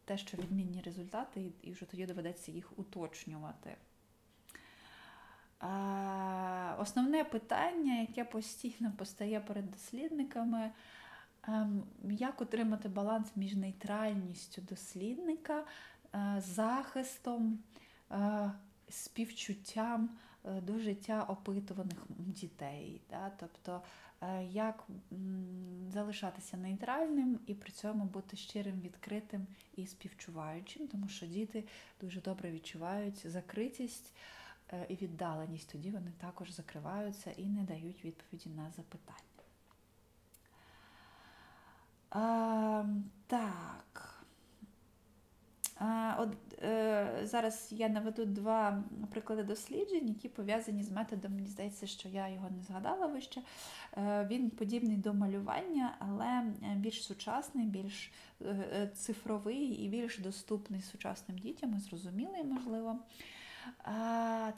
те, 0.05 0.17
що 0.17 0.37
відмінні 0.37 0.81
результати, 0.81 1.51
і 1.61 1.71
вже 1.71 1.85
тоді 1.85 2.05
доведеться 2.05 2.51
їх 2.51 2.79
уточнювати. 2.79 3.75
Основне 6.79 7.23
питання, 7.31 7.99
яке 7.99 8.23
постійно 8.23 8.91
постає 8.97 9.39
перед 9.39 9.71
дослідниками, 9.71 10.71
ем, 11.43 11.83
як 12.03 12.41
отримати 12.41 12.89
баланс 12.89 13.31
між 13.35 13.55
нейтральністю 13.55 14.61
дослідника, 14.61 15.63
е, 16.15 16.35
захистом, 16.37 17.59
е, 18.11 18.51
співчуттям 18.89 20.09
е, 20.13 20.26
до 20.61 20.79
життя 20.79 21.23
опитуваних 21.23 21.97
дітей. 22.17 23.01
Тобто, 23.39 23.81
як 24.49 24.87
залишатися 25.89 26.57
нейтральним 26.57 27.39
і 27.47 27.53
при 27.53 27.71
цьому 27.71 28.05
бути 28.05 28.37
щирим, 28.37 28.81
відкритим 28.81 29.47
і 29.75 29.87
співчуваючим, 29.87 30.87
тому 30.87 31.07
що 31.07 31.25
діти 31.25 31.63
дуже 32.01 32.21
добре 32.21 32.51
відчувають 32.51 33.31
закритість. 33.31 34.13
Е, 34.73 34.85
і 34.89 34.95
віддаленість, 34.95 35.71
тоді 35.71 35.91
вони 35.91 36.11
також 36.17 36.51
закриваються 36.51 37.31
і 37.31 37.45
не 37.45 37.63
дають 37.63 38.05
відповіді 38.05 38.49
на 38.49 38.71
запитання. 38.71 39.17
А, 42.09 42.85
Так. 43.27 44.16
От, 46.17 46.29
е, 46.63 47.19
Зараз 47.23 47.67
я 47.71 47.89
наведу 47.89 48.25
два 48.25 48.83
приклади 49.11 49.43
досліджень, 49.43 50.07
які 50.07 50.29
пов'язані 50.29 50.83
з 50.83 50.91
методом, 50.91 51.35
мені 51.35 51.47
здається, 51.47 51.87
що 51.87 52.09
я 52.09 52.27
його 52.29 52.49
не 52.49 52.63
згадала 52.63 53.07
вище. 53.07 53.41
Е, 53.97 54.27
Він 54.31 54.49
подібний 54.49 54.97
до 54.97 55.13
малювання, 55.13 55.95
але 55.99 56.43
більш 56.75 57.03
сучасний, 57.03 57.65
більш 57.65 58.11
е, 58.41 58.91
цифровий 58.95 59.65
і 59.65 59.89
більш 59.89 60.17
доступний 60.17 60.81
сучасним 60.81 61.37
дітям, 61.37 61.75
і 61.77 61.79
зрозумілий, 61.79 62.43
можливо 62.43 62.99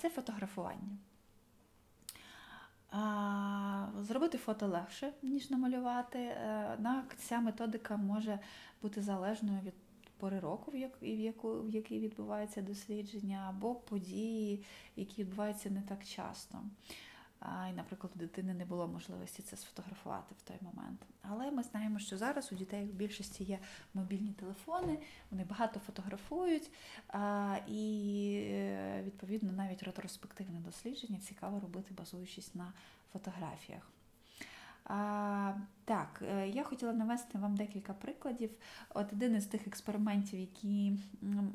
це 0.01 0.09
фотографування. 0.09 0.97
Зробити 4.01 4.37
фото 4.37 4.67
легше, 4.67 5.13
ніж 5.21 5.49
намалювати. 5.49 6.19
Е, 6.19 7.03
ця 7.17 7.39
методика 7.39 7.97
може 7.97 8.39
бути 8.81 9.01
залежною 9.01 9.59
від 9.61 9.73
пори 10.19 10.39
року, 10.39 10.71
в 11.41 11.69
якій 11.75 11.99
відбувається 11.99 12.61
дослідження, 12.61 13.45
або 13.49 13.75
події, 13.75 14.63
які 14.95 15.21
відбуваються 15.21 15.69
не 15.69 15.81
так 15.81 16.05
часто 16.05 16.59
і, 17.69 17.73
наприклад, 17.73 18.13
у 18.15 18.19
дитини 18.19 18.53
не 18.53 18.65
було 18.65 18.87
можливості 18.87 19.41
це 19.41 19.57
сфотографувати 19.57 20.35
в 20.37 20.41
той 20.41 20.57
момент. 20.61 20.99
Але 21.21 21.51
ми 21.51 21.63
знаємо, 21.63 21.99
що 21.99 22.17
зараз 22.17 22.51
у 22.51 22.55
дітей 22.55 22.85
в 22.85 22.93
більшості 22.93 23.43
є 23.43 23.59
мобільні 23.93 24.33
телефони, 24.33 24.99
вони 25.31 25.43
багато 25.43 25.79
фотографують, 25.79 26.71
і 27.67 28.33
е, 28.45 29.03
відповідно 29.05 29.51
навіть 29.51 29.83
ретроспективне 29.83 30.59
дослідження 30.59 31.19
цікаво 31.19 31.59
робити, 31.59 31.93
базуючись 31.97 32.55
на 32.55 32.73
фотографіях. 33.13 33.91
А, 34.89 35.53
Так, 35.85 36.21
е, 36.21 36.49
я 36.49 36.63
хотіла 36.63 36.93
навести 36.93 37.37
вам 37.37 37.55
декілька 37.55 37.93
прикладів. 37.93 38.49
От 38.89 39.13
один 39.13 39.35
із 39.35 39.45
тих 39.45 39.67
експериментів, 39.67 40.39
які 40.39 40.93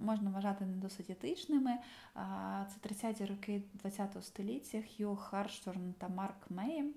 можна 0.03 0.31
вважати 0.31 0.67
не 0.67 0.77
досить 0.77 1.11
етичними, 1.11 1.79
це 2.15 2.89
30-ті 2.89 3.25
роки 3.25 3.63
ХХ 3.83 4.23
століття 4.23 4.83
Хью 4.97 5.17
Харшторн 5.17 5.95
та 5.99 6.09
Марк 6.09 6.51
Мей. 6.51 6.95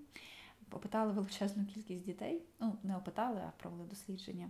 опитали 0.72 1.14
величезну 1.14 1.66
кількість 1.66 2.06
дітей. 2.06 2.42
Ну, 2.60 2.78
не 2.84 2.98
опитали, 2.98 3.42
а 3.48 3.52
провели 3.62 3.84
дослідження 3.84 4.50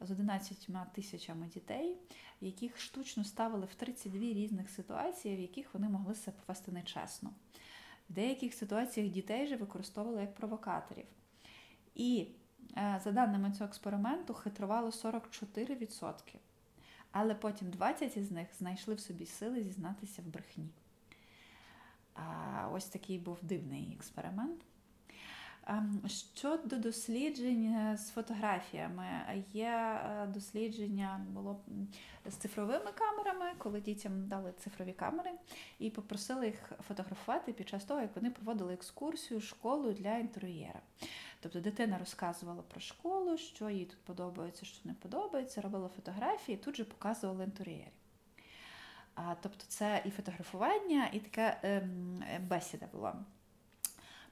з 0.00 0.10
11 0.10 0.92
тисячами 0.92 1.46
дітей, 1.46 1.96
яких 2.40 2.80
штучно 2.80 3.24
ставили 3.24 3.66
в 3.66 3.74
32 3.74 4.20
різних 4.20 4.70
ситуації, 4.70 5.36
в 5.36 5.40
яких 5.40 5.74
вони 5.74 5.88
могли 5.88 6.14
себе 6.14 6.36
повести 6.46 6.72
нечесно. 6.72 7.30
В 8.10 8.12
деяких 8.12 8.54
ситуаціях 8.54 9.10
дітей 9.10 9.46
же 9.46 9.56
використовували 9.56 10.20
як 10.20 10.34
провокаторів. 10.34 11.06
І 11.96 12.28
е, 12.76 13.00
за 13.04 13.12
даними 13.12 13.52
цього 13.52 13.64
експерименту, 13.64 14.34
хитрувало 14.34 14.90
44%. 14.90 16.12
Але 17.10 17.34
потім 17.34 17.70
20 17.70 18.16
із 18.16 18.30
них 18.30 18.48
знайшли 18.58 18.94
в 18.94 19.00
собі 19.00 19.26
сили 19.26 19.62
зізнатися 19.62 20.22
в 20.22 20.24
брехні. 20.24 20.68
Ось 22.72 22.84
такий 22.84 23.18
був 23.18 23.38
дивний 23.42 23.92
експеримент. 23.96 24.60
Ем, 25.68 26.02
щодо 26.06 26.76
досліджень 26.76 27.96
з 27.96 28.10
фотографіями, 28.10 29.06
є 29.52 29.66
е, 29.66 30.26
дослідження 30.26 31.26
було 31.28 31.60
з 32.26 32.34
цифровими 32.34 32.92
камерами, 32.94 33.52
коли 33.58 33.80
дітям 33.80 34.28
дали 34.28 34.52
цифрові 34.52 34.92
камери 34.92 35.30
і 35.78 35.90
попросили 35.90 36.46
їх 36.46 36.72
фотографувати 36.88 37.52
під 37.52 37.68
час 37.68 37.84
того, 37.84 38.00
як 38.00 38.16
вони 38.16 38.30
проводили 38.30 38.74
екскурсію 38.74 39.40
школу 39.40 39.92
для 39.92 40.18
інтер'єра. 40.18 40.80
Тобто 41.40 41.60
дитина 41.60 41.98
розказувала 41.98 42.62
про 42.62 42.80
школу, 42.80 43.38
що 43.38 43.70
їй 43.70 43.84
тут 43.84 43.98
подобається, 43.98 44.66
що 44.66 44.80
не 44.84 44.94
подобається, 44.94 45.60
робила 45.60 45.88
фотографії, 45.88 46.58
тут 46.58 46.76
же 46.76 46.84
показувала 46.84 47.44
інтер'єрі. 47.44 47.90
Тобто 49.40 49.64
це 49.68 50.02
і 50.04 50.10
фотографування, 50.10 51.08
і 51.12 51.20
така 51.20 51.56
ем, 51.62 52.24
бесіда 52.48 52.86
була. 52.92 53.24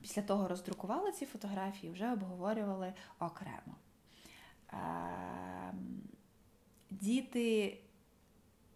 Після 0.04 0.22
того 0.22 0.48
роздрукували 0.48 1.12
ці 1.12 1.26
фотографії, 1.26 1.92
вже 1.92 2.12
обговорювали 2.12 2.92
окремо. 3.18 3.74
Ем, 4.68 6.02
діти 6.90 7.78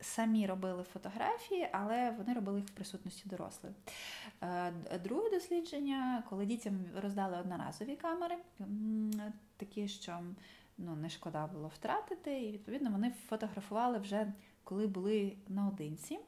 самі 0.00 0.46
робили 0.46 0.82
фотографії, 0.82 1.68
але 1.72 2.10
вони 2.10 2.34
робили 2.34 2.60
їх 2.60 2.68
в 2.68 2.72
присутності 2.72 3.28
дорослих. 3.28 3.72
Е, 4.42 4.72
друге 5.04 5.30
дослідження, 5.30 6.22
коли 6.30 6.46
дітям 6.46 6.84
роздали 7.02 7.38
одноразові 7.38 7.96
камери, 7.96 8.36
такі, 9.56 9.88
що 9.88 10.20
ну, 10.78 10.96
не 10.96 11.10
шкода 11.10 11.46
було 11.46 11.68
втратити, 11.68 12.42
і 12.42 12.52
відповідно 12.52 12.90
вони 12.90 13.10
фотографували 13.28 13.98
вже 13.98 14.32
коли 14.64 14.86
були 14.86 15.36
наодинці. 15.48 16.18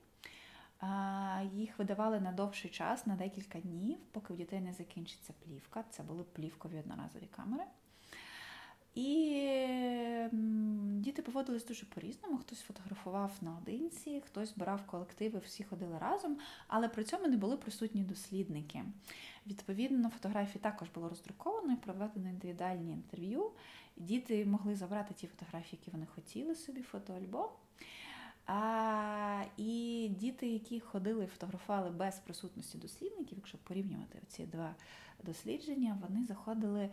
Їх 1.53 1.79
видавали 1.79 2.21
на 2.21 2.33
довший 2.33 2.71
час, 2.71 3.07
на 3.07 3.17
декілька 3.17 3.61
днів, 3.61 3.99
поки 4.13 4.33
у 4.33 4.37
дітей 4.37 4.61
не 4.61 4.73
закінчиться 4.73 5.35
плівка. 5.45 5.85
Це 5.91 6.03
були 6.03 6.25
плівкові 6.25 6.79
одноразові 6.79 7.29
камери. 7.37 7.65
І 8.95 10.29
діти 11.01 11.23
поводились 11.23 11.67
дуже 11.67 11.87
по-різному. 11.87 12.39
Хтось 12.39 12.61
фотографував 12.61 13.33
наодинці, 13.41 14.23
хтось 14.27 14.53
брав 14.57 14.87
колективи, 14.87 15.39
всі 15.39 15.65
ходили 15.65 15.99
разом, 15.99 16.39
але 16.69 16.89
при 16.89 17.05
цьому 17.05 17.27
не 17.27 17.37
були 17.37 17.57
присутні 17.57 18.05
дослідники. 18.05 18.85
Відповідно, 19.47 20.11
фотографії 20.11 20.61
також 20.63 20.89
було 20.89 21.09
роздруковано 21.09 21.73
і 21.73 21.77
проведено 21.77 22.29
індивідуальні 22.29 22.93
інтерв'ю. 22.93 23.51
Діти 23.97 24.45
могли 24.45 24.77
забрати 24.77 25.15
ті 25.15 25.27
фотографії, 25.27 25.79
які 25.81 25.91
вони 25.91 26.07
хотіли 26.07 26.55
собі, 26.55 26.83
фотоальбом. 26.83 27.49
А, 28.53 29.45
І 29.57 30.09
діти, 30.19 30.49
які 30.49 30.81
ходили 30.81 31.27
фотографували 31.27 31.91
без 31.91 32.19
присутності 32.19 32.79
дослідників, 32.79 33.39
якщо 33.39 33.59
порівнювати 33.59 34.19
ці 34.29 34.47
два 34.47 34.75
дослідження, 35.25 35.99
вони 36.03 36.27
заходили 36.27 36.81
е, 36.81 36.93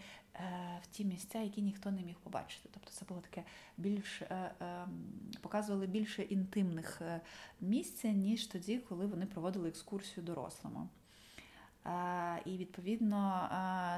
в 0.84 0.88
ті 0.88 1.06
місця, 1.06 1.40
які 1.40 1.62
ніхто 1.62 1.92
не 1.92 2.02
міг 2.02 2.16
побачити. 2.16 2.70
Тобто 2.74 2.92
це 2.92 3.06
було 3.06 3.22
таке 3.22 3.44
більш 3.78 4.22
е, 4.22 4.52
е, 4.62 4.88
показували 5.42 5.88
більше 5.88 6.24
інтимних 6.24 7.02
е, 7.02 7.22
місць, 7.62 8.04
ніж 8.04 8.48
тоді, 8.48 8.78
коли 8.78 9.06
вони 9.06 9.26
проводили 9.26 9.70
екскурсію 9.70 10.26
дорослому. 10.26 10.90
І 12.46 12.58
відповідно 12.58 13.50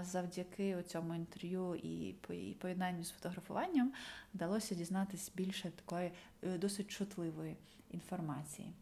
завдяки 0.04 0.84
цьому 0.88 1.16
інтерв'ю 1.16 1.76
і 1.76 2.16
поєднанню 2.60 3.04
з 3.04 3.12
фотографуванням 3.12 3.94
вдалося 4.34 4.76
дізнатися 4.76 5.32
більше 5.36 5.70
такої 5.70 6.12
е, 6.44 6.58
досить 6.58 6.88
чутливої 6.88 7.58
інформації. 7.92 8.74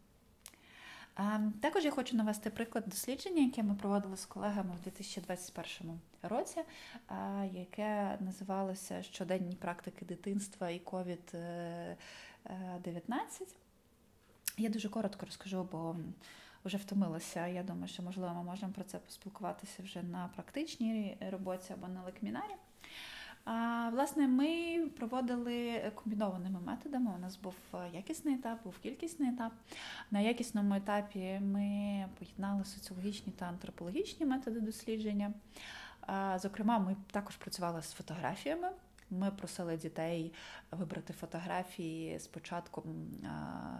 Також 1.60 1.84
я 1.84 1.90
хочу 1.90 2.16
навести 2.16 2.50
приклад 2.50 2.84
дослідження, 2.86 3.42
яке 3.42 3.62
ми 3.62 3.74
проводили 3.74 4.16
з 4.16 4.26
колегами 4.26 4.70
в 4.80 4.82
2021 4.82 6.00
році, 6.22 6.60
яке 7.52 8.18
називалося 8.20 9.02
Щоденні 9.02 9.56
практики 9.56 10.04
дитинства 10.04 10.70
і 10.70 10.80
COVID-19. 10.80 11.34
Е, 11.34 11.96
я 14.58 14.68
дуже 14.68 14.88
коротко 14.88 15.26
розкажу, 15.26 15.68
бо 15.72 15.96
вже 16.64 16.76
втомилася. 16.76 17.46
Я 17.46 17.62
думаю, 17.62 17.88
що 17.88 18.02
можливо 18.02 18.34
ми 18.34 18.42
можемо 18.42 18.72
про 18.72 18.84
це 18.84 18.98
поспілкуватися 18.98 19.82
вже 19.82 20.02
на 20.02 20.30
практичній 20.34 21.16
роботі 21.30 21.72
або 21.72 21.88
на 21.88 22.02
лекмінарі. 22.02 22.54
А, 23.44 23.88
Власне, 23.92 24.28
ми 24.28 24.80
проводили 24.96 25.82
комбінованими 25.94 26.60
методами. 26.60 27.10
У 27.16 27.18
нас 27.18 27.36
був 27.36 27.54
якісний 27.92 28.34
етап, 28.34 28.58
був 28.64 28.78
кількісний 28.78 29.28
етап. 29.28 29.52
На 30.10 30.20
якісному 30.20 30.74
етапі 30.74 31.40
ми 31.42 32.04
поєднали 32.18 32.64
соціологічні 32.64 33.32
та 33.32 33.46
антропологічні 33.46 34.26
методи 34.26 34.60
дослідження. 34.60 35.32
Зокрема, 36.36 36.78
ми 36.78 36.96
також 37.10 37.36
працювали 37.36 37.82
з 37.82 37.92
фотографіями. 37.92 38.68
Ми 39.10 39.30
просили 39.30 39.76
дітей 39.76 40.32
вибрати 40.70 41.12
фотографії 41.12 42.18
з 42.18 42.26
початку 42.26 42.84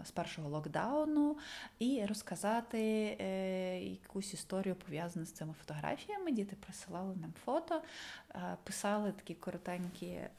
з 0.05 0.11
першого 0.11 0.49
локдауну 0.49 1.37
і 1.79 2.07
розказати 2.07 2.79
е, 3.21 3.81
якусь 3.81 4.35
історію 4.35 4.75
пов'язану 4.75 5.27
з 5.27 5.33
цими 5.33 5.55
фотографіями. 5.61 6.33
Діти 6.33 6.57
присилали 6.57 7.17
нам 7.17 7.33
фото, 7.45 7.83
е, 8.31 8.57
писали 8.65 9.13
такі 9.13 9.35
коротенькі 9.35 10.07
е, 10.07 10.31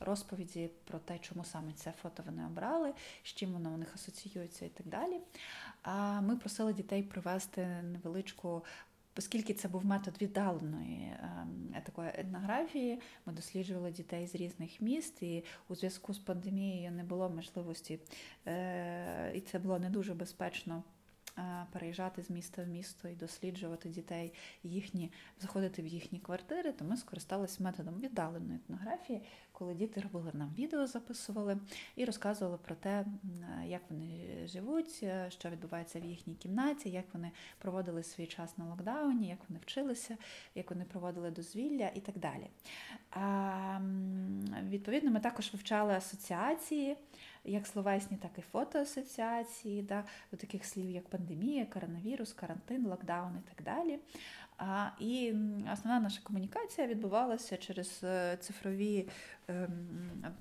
розповіді 0.00 0.70
про 0.84 0.98
те, 0.98 1.18
чому 1.18 1.44
саме 1.44 1.72
це 1.72 1.92
фото 2.02 2.22
вони 2.26 2.46
обрали, 2.46 2.94
з 3.22 3.28
чим 3.28 3.52
воно 3.52 3.70
у 3.70 3.76
них 3.76 3.94
асоціюється 3.94 4.64
і 4.64 4.68
так 4.68 4.86
далі. 4.86 5.20
А 5.82 6.20
ми 6.20 6.36
просили 6.36 6.72
дітей 6.72 7.02
привести 7.02 7.66
невеличку 7.66 8.64
Оскільки 9.18 9.54
це 9.54 9.68
був 9.68 9.86
метод 9.86 10.22
віддаленої 10.22 11.12
ем, 11.22 11.74
такої 11.84 12.10
етнографії, 12.14 13.00
ми 13.26 13.32
досліджували 13.32 13.90
дітей 13.90 14.26
з 14.26 14.34
різних 14.34 14.80
міст, 14.80 15.22
і 15.22 15.44
у 15.68 15.74
зв'язку 15.74 16.14
з 16.14 16.18
пандемією 16.18 16.92
не 16.92 17.04
було 17.04 17.30
можливості, 17.30 17.98
е, 18.46 19.32
і 19.34 19.40
це 19.40 19.58
було 19.58 19.78
не 19.78 19.90
дуже 19.90 20.14
безпечно 20.14 20.82
переїжджати 21.72 22.22
з 22.22 22.30
міста 22.30 22.62
в 22.62 22.66
місто 22.66 23.08
і 23.08 23.14
досліджувати 23.14 23.88
дітей, 23.88 24.32
їхні, 24.62 25.12
заходити 25.40 25.82
в 25.82 25.86
їхні 25.86 26.18
квартири, 26.18 26.72
то 26.72 26.84
ми 26.84 26.96
скористалися 26.96 27.62
методом 27.62 28.00
віддаленої 28.00 28.56
етнографії, 28.56 29.22
коли 29.58 29.74
діти 29.74 30.00
робили 30.00 30.30
нам 30.34 30.54
відео, 30.58 30.86
записували 30.86 31.58
і 31.96 32.04
розказували 32.04 32.58
про 32.58 32.74
те, 32.74 33.04
як 33.66 33.82
вони 33.90 34.26
живуть, 34.46 35.00
е, 35.02 35.30
що 35.30 35.50
відбувається 35.50 36.00
в 36.00 36.04
їхній 36.04 36.34
кімнаті, 36.34 36.90
як 36.90 37.04
вони 37.12 37.30
проводили 37.58 38.02
свій 38.02 38.26
час 38.26 38.58
на 38.58 38.64
локдауні, 38.64 39.28
як 39.28 39.38
вони 39.48 39.60
вчилися, 39.62 40.16
як 40.54 40.70
вони 40.70 40.84
проводили 40.84 41.30
дозвілля 41.30 41.90
і 41.94 42.00
так 42.00 42.18
далі. 42.18 42.46
А, 43.10 43.80
Відповідно, 44.68 45.10
ми 45.10 45.20
також 45.20 45.52
вивчали 45.52 45.92
асоціації 45.92 46.96
як 47.44 47.66
словесні, 47.66 48.16
так 48.16 48.30
і 48.38 48.40
фотоасоціації, 48.40 49.82
да, 49.82 50.04
до 50.30 50.36
таких 50.36 50.64
слів, 50.64 50.90
як 50.90 51.08
пандемія, 51.08 51.66
коронавірус, 51.66 52.32
карантин, 52.32 52.86
локдаун 52.86 53.32
і 53.38 53.48
так 53.54 53.64
далі. 53.64 53.98
І 54.98 55.34
основна 55.72 56.00
наша 56.00 56.20
комунікація 56.22 56.86
відбувалася 56.86 57.56
через 57.56 58.00
е, 58.04 58.36
цифрові. 58.36 59.08
Ем, 59.48 60.34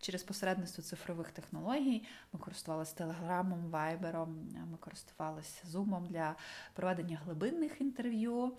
через 0.00 0.22
посередництво 0.22 0.84
цифрових 0.84 1.30
технологій 1.30 2.02
ми 2.32 2.40
користувалися 2.40 2.94
телеграмом, 2.96 3.70
вайбером, 3.70 4.48
ми 4.70 4.76
користувалися 4.80 5.68
зумом 5.68 6.06
для 6.06 6.34
проведення 6.74 7.20
глибинних 7.24 7.80
інтерв'ю. 7.80 8.52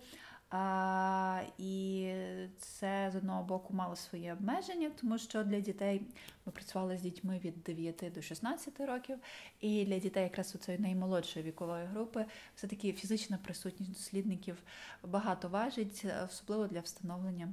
А, 0.50 1.42
І 1.58 2.12
це 2.58 3.10
з 3.12 3.16
одного 3.16 3.42
боку 3.42 3.74
мало 3.74 3.96
свої 3.96 4.32
обмеження, 4.32 4.90
тому 5.00 5.18
що 5.18 5.44
для 5.44 5.60
дітей 5.60 6.02
ми 6.46 6.52
працювали 6.52 6.98
з 6.98 7.02
дітьми 7.02 7.40
від 7.44 7.62
9 7.62 8.04
до 8.14 8.22
16 8.22 8.80
років, 8.80 9.18
і 9.60 9.84
для 9.84 9.98
дітей, 9.98 10.22
якраз 10.22 10.54
у 10.54 10.58
цієї 10.58 10.82
наймолодшої 10.82 11.44
вікової 11.44 11.86
групи, 11.86 12.24
все-таки 12.54 12.92
фізична 12.92 13.38
присутність 13.44 13.92
дослідників 13.92 14.62
багато 15.02 15.48
важить, 15.48 16.06
особливо 16.24 16.66
для 16.66 16.80
встановлення 16.80 17.52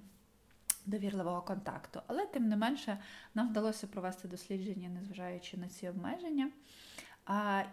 довірливого 0.85 1.41
контакту. 1.41 2.01
Але 2.07 2.25
тим 2.25 2.47
не 2.47 2.57
менше 2.57 2.97
нам 3.33 3.49
вдалося 3.49 3.87
провести 3.87 4.27
дослідження, 4.27 4.89
незважаючи 4.89 5.57
на 5.57 5.67
ці 5.67 5.89
обмеження. 5.89 6.51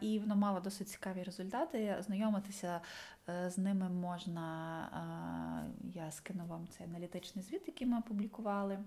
І 0.01 0.19
воно 0.19 0.37
мало 0.37 0.61
досить 0.61 0.89
цікаві 0.89 1.23
результати. 1.23 1.97
Знайомитися 2.01 2.81
е, 3.29 3.51
з 3.51 3.59
ними 3.59 3.89
можна. 3.89 5.71
Я 5.95 6.11
скину 6.11 6.47
вам 6.47 6.69
цей 6.69 6.87
аналітичний 6.87 7.45
звіт, 7.45 7.63
який 7.67 7.87
ми 7.87 7.99
опублікували. 7.99 8.79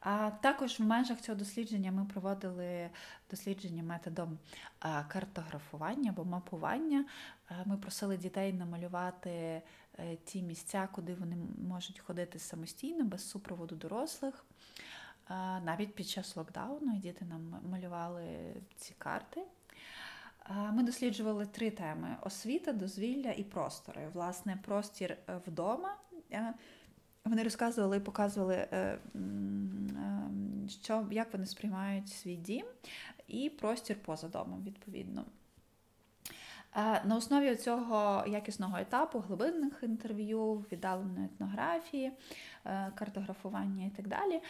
А 0.00 0.30
також 0.30 0.80
в 0.80 0.82
межах 0.82 1.20
цього 1.20 1.38
дослідження 1.38 1.92
ми 1.92 2.04
проводили 2.04 2.90
дослідження 3.30 3.82
методом 3.82 4.38
картографування 5.08 6.10
або 6.10 6.24
мапування. 6.24 7.04
Ми 7.64 7.76
просили 7.76 8.16
дітей 8.16 8.52
намалювати 8.52 9.30
е, 9.30 9.62
ті 10.24 10.42
місця, 10.42 10.88
куди 10.92 11.14
вони 11.14 11.36
можуть 11.68 11.98
ходити 11.98 12.38
самостійно, 12.38 13.04
без 13.04 13.30
супроводу 13.30 13.76
дорослих. 13.76 14.44
Навіть 15.64 15.94
під 15.94 16.08
час 16.08 16.36
локдауну 16.36 16.96
діти 16.96 17.24
нам 17.24 17.60
малювали 17.70 18.54
ці 18.76 18.94
карти. 18.98 19.42
Ми 20.72 20.82
досліджували 20.82 21.46
три 21.46 21.70
теми: 21.70 22.16
освіта, 22.22 22.72
дозвілля 22.72 23.30
і 23.30 23.44
простори. 23.44 24.08
Власне, 24.12 24.58
простір 24.64 25.10
е, 25.10 25.40
вдома. 25.46 25.96
Вони 27.24 27.42
розказували 27.42 27.96
і 27.96 28.00
показували, 28.00 28.54
е, 28.54 28.98
що, 30.68 31.06
як 31.10 31.32
вони 31.32 31.46
сприймають 31.46 32.08
свій 32.08 32.36
дім 32.36 32.66
і 33.28 33.50
простір 33.50 33.96
поза 34.02 34.28
домом, 34.28 34.62
відповідно. 34.66 35.24
На 36.76 37.16
основі 37.16 37.56
цього 37.56 38.24
якісного 38.26 38.78
етапу, 38.78 39.18
глибинних 39.18 39.82
інтерв'ю, 39.82 40.54
віддаленої 40.72 41.26
етнографії, 41.26 42.12
е, 42.64 42.92
картографування 42.94 43.86
і 43.86 43.90
так 43.90 44.08
далі, 44.08 44.40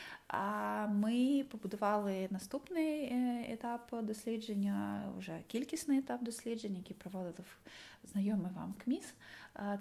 ми 0.89 1.45
побудували 1.51 2.29
наступний 2.31 3.05
е, 3.05 3.47
етап 3.49 3.95
дослідження, 4.03 5.03
вже 5.19 5.39
кількісний 5.47 5.99
етап 5.99 6.23
дослідження, 6.23 6.79
який 6.79 6.97
проводив 6.97 7.59
знайомий 8.05 8.53
вам 8.53 8.75
КМІС. 8.85 9.15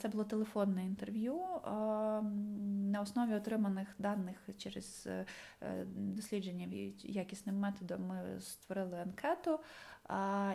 Це 0.02 0.08
було 0.08 0.24
телефонне 0.24 0.86
інтерв'ю. 0.86 1.39
На 2.91 3.02
основі 3.02 3.34
отриманих 3.34 3.88
даних 4.00 4.50
через 4.58 5.08
е, 5.08 5.26
дослідження 5.86 6.68
якісним 7.04 7.60
методом 7.60 8.08
ми 8.08 8.39
створили 8.39 9.00
анкету. 9.00 9.60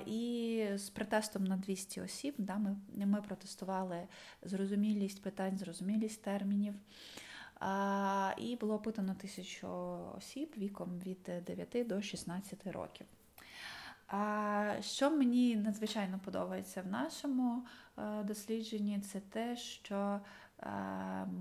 І 0.06 0.64
з 0.74 0.90
протестом 0.90 1.44
на 1.44 1.56
200 1.56 2.00
осіб 2.00 2.34
да, 2.38 2.58
ми 2.58 2.76
ми 3.06 3.22
протестували 3.22 4.06
зрозумілість 4.42 5.22
питань, 5.22 5.58
зрозумілість 5.58 6.22
термінів. 6.22 6.74
І 8.36 8.56
було 8.56 8.74
опитано 8.74 9.14
тисячу 9.14 9.68
осіб 10.16 10.54
віком 10.58 10.98
від 11.06 11.44
9 11.46 11.86
до 11.86 12.02
16 12.02 12.66
років. 12.66 13.06
А 14.08 14.74
що 14.80 15.10
мені 15.10 15.56
надзвичайно 15.56 16.20
подобається 16.24 16.82
в 16.82 16.86
нашому 16.86 17.66
е, 17.98 18.22
дослідженні, 18.22 19.00
це 19.00 19.20
те, 19.20 19.56
що 19.56 20.20
е, 20.60 20.68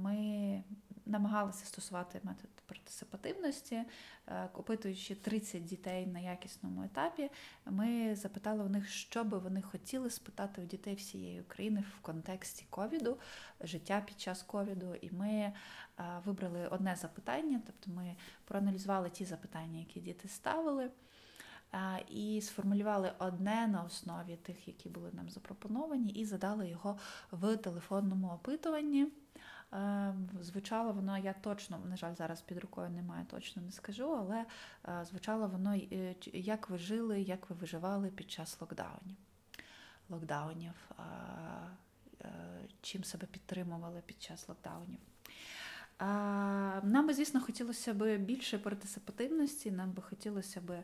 ми 0.01 0.64
намагалися 1.08 1.66
стосувати 1.66 2.20
метод 2.24 2.49
партисипативності, 2.66 3.76
е, 4.28 4.49
опитуючи 4.53 5.16
30 5.16 5.66
дітей 5.66 6.08
на 6.08 6.20
якісному 6.20 6.84
етапі, 6.84 7.30
ми 7.66 8.16
запитали 8.16 8.64
у 8.64 8.70
них, 8.70 8.89
що 8.89 9.24
би 9.24 9.38
вони 9.38 9.62
хотіли 9.62 10.10
спитати 10.10 10.62
у 10.62 10.66
дітей 10.66 10.95
всієї 10.95 11.41
України 11.41 11.84
в 11.97 12.01
контексті 12.01 12.66
ковіду, 12.70 13.18
життя 13.62 14.03
під 14.08 14.22
час 14.22 14.43
ковіду. 14.43 14.95
І 14.95 15.12
ми 15.12 15.30
е, 15.30 15.53
вибрали 16.26 16.68
одне 16.68 16.95
запитання, 16.95 17.62
тобто 17.66 17.91
ми 17.91 18.16
проаналізували 18.45 19.10
ті 19.10 19.26
запитання, 19.26 19.80
які 19.80 19.99
діти 19.99 20.28
ставили. 20.28 20.89
Е, 21.74 22.03
і 22.10 22.41
сформулювали 22.41 23.12
одне 23.20 23.68
на 23.68 23.84
основі 23.84 24.36
тих, 24.36 24.68
які 24.68 24.89
були 24.89 25.10
нам 25.14 25.30
запропоновані, 25.30 26.10
і 26.10 26.26
задали 26.26 26.70
його 26.70 26.97
в 27.32 27.58
телефонному 27.58 28.28
опитуванні. 28.28 29.08
Е, 29.74 30.13
звучало 30.41 30.93
воно, 30.93 31.18
я 31.18 31.34
точно, 31.34 31.80
на 31.86 31.97
жаль, 31.97 32.15
зараз 32.15 32.41
під 32.41 32.57
рукою 32.57 32.89
немає, 32.89 33.26
точно 33.30 33.61
не 33.61 33.72
скажу, 33.72 34.15
але 34.15 34.45
е, 34.88 35.05
звучало 35.05 35.47
воно, 35.47 35.76
е, 35.76 36.15
як 36.34 36.70
ви 36.70 36.78
жили, 36.78 37.22
як 37.22 37.49
ви 37.49 37.55
виживали 37.55 38.09
під 38.09 38.32
час 38.32 38.61
локдаунів. 38.61 39.18
локдаунів, 40.09 40.89
чим 42.82 43.03
себе 43.03 43.28
підтримували 43.28 44.01
під 44.05 44.22
час 44.22 44.49
локдаунів. 44.49 44.99
Нам 46.84 47.08
би, 47.08 47.14
звісно, 47.14 47.41
хотілося 47.41 47.93
б 47.93 48.18
більше 48.18 48.58
партисипативності, 48.58 49.72
нам 49.72 49.91
би 49.91 50.02
хотілося 50.02 50.62
б 50.62 50.72
е, 50.72 50.84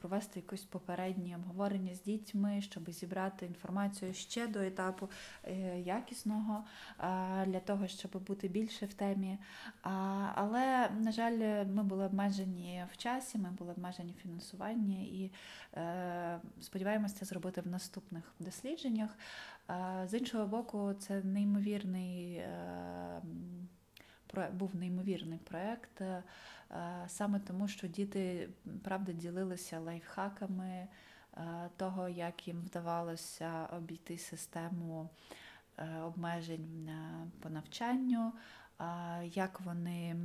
провести 0.00 0.40
якесь 0.40 0.64
попереднє 0.64 1.36
обговорення 1.36 1.94
з 1.94 2.02
дітьми, 2.02 2.60
щоб 2.62 2.90
зібрати 2.90 3.46
інформацію 3.46 4.14
ще 4.14 4.46
до 4.46 4.60
етапу 4.60 5.08
е, 5.44 5.80
якісного 5.80 6.64
для 7.46 7.60
того, 7.60 7.88
щоб 7.88 8.22
бути 8.26 8.48
більше 8.48 8.86
в 8.86 8.94
темі. 8.94 9.38
Але, 10.34 10.90
на 11.00 11.12
жаль, 11.12 11.64
ми 11.64 11.82
були 11.82 12.04
обмежені 12.04 12.84
в 12.92 12.96
часі, 12.96 13.38
ми 13.38 13.50
були 13.50 13.72
обмежені 13.72 14.14
в 14.18 14.22
фінансуванні 14.22 15.22
і 15.22 15.32
е, 15.78 16.40
сподіваємося 16.60 17.14
це 17.14 17.24
зробити 17.24 17.60
в 17.60 17.66
наступних 17.66 18.32
дослідженнях. 18.38 19.10
З 20.06 20.18
іншого 20.18 20.46
боку, 20.46 20.94
це 20.98 21.22
неймовірний 21.22 22.42
був 24.52 24.76
неймовірний 24.76 25.38
проєкт, 25.38 26.00
е, 26.00 26.22
саме 27.06 27.40
тому, 27.40 27.68
що 27.68 27.86
діти 27.86 28.48
правда 28.84 29.12
ділилися 29.12 29.80
лайфхаками 29.80 30.68
е, 30.68 30.88
того, 31.76 32.08
як 32.08 32.48
їм 32.48 32.60
вдавалося 32.60 33.68
обійти 33.76 34.18
систему 34.18 35.08
е, 35.78 36.00
обмежень 36.00 36.90
по 37.40 37.50
навчанню, 37.50 38.32
як 39.24 39.60
вони. 39.60 40.16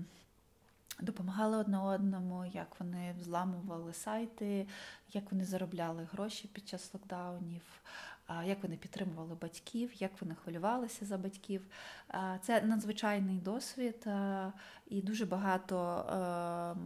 Допомагали 0.99 1.57
одне 1.57 1.80
одному, 1.80 2.45
як 2.45 2.80
вони 2.80 3.16
взламували 3.20 3.93
сайти, 3.93 4.68
як 5.14 5.32
вони 5.32 5.45
заробляли 5.45 6.07
гроші 6.11 6.47
під 6.53 6.68
час 6.68 6.93
локдаунів, 6.93 7.61
як 8.45 8.63
вони 8.63 8.77
підтримували 8.77 9.36
батьків, 9.41 9.91
як 10.01 10.11
вони 10.21 10.36
хвилювалися 10.36 11.05
за 11.05 11.17
батьків. 11.17 11.65
Це 12.41 12.61
надзвичайний 12.61 13.38
досвід 13.38 14.07
і 14.88 15.01
дуже 15.01 15.25
багато 15.25 15.86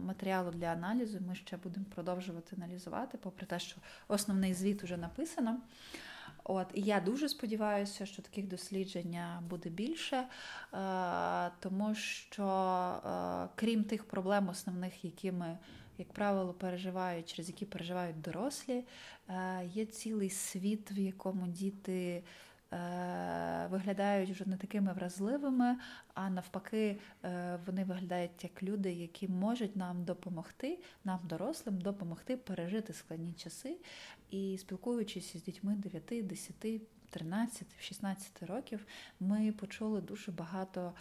матеріалу 0.04 0.50
для 0.50 0.66
аналізу. 0.66 1.18
Ми 1.28 1.34
ще 1.34 1.56
будемо 1.56 1.86
продовжувати 1.94 2.56
аналізувати, 2.56 3.18
попри 3.18 3.46
те, 3.46 3.58
що 3.58 3.76
основний 4.08 4.54
звіт 4.54 4.82
вже 4.82 4.96
написано. 4.96 5.60
От, 6.44 6.66
І 6.74 6.80
я 6.80 7.00
дуже 7.00 7.28
сподіваюся, 7.28 8.06
що 8.06 8.22
таких 8.22 8.48
досліджень 8.48 9.18
буде 9.50 9.68
більше, 9.68 10.24
тому 11.60 11.94
що 11.94 13.48
крім 13.54 13.84
тих 13.84 14.04
проблем 14.04 14.48
основних, 14.48 15.04
які 15.04 15.32
ми 15.32 15.58
як 15.98 16.12
правило, 16.12 16.52
переживають, 16.52 17.32
через 17.32 17.48
які 17.48 17.66
переживають 17.66 18.20
дорослі. 18.20 18.84
Е, 19.28 19.66
є 19.74 19.86
цілий 19.86 20.30
світ, 20.30 20.92
в 20.92 20.98
якому 20.98 21.46
діти. 21.46 22.22
Е, 22.72 23.66
виглядають 23.70 24.30
вже 24.30 24.48
не 24.48 24.56
такими 24.56 24.92
вразливими, 24.92 25.76
а 26.14 26.30
навпаки, 26.30 26.98
е, 27.24 27.58
вони 27.66 27.84
виглядають 27.84 28.44
як 28.44 28.62
люди, 28.62 28.92
які 28.92 29.28
можуть 29.28 29.76
нам 29.76 30.04
допомогти, 30.04 30.78
нам, 31.04 31.20
дорослим, 31.24 31.80
допомогти 31.80 32.36
пережити 32.36 32.92
складні 32.92 33.32
часи. 33.32 33.76
І 34.30 34.58
спілкуючись 34.60 35.36
з 35.36 35.42
дітьми 35.42 35.74
9, 35.74 36.26
10, 36.26 36.82
13, 37.10 37.66
16 37.80 38.42
років, 38.42 38.86
ми 39.20 39.52
почули 39.52 40.00
дуже 40.00 40.32
багато 40.32 40.92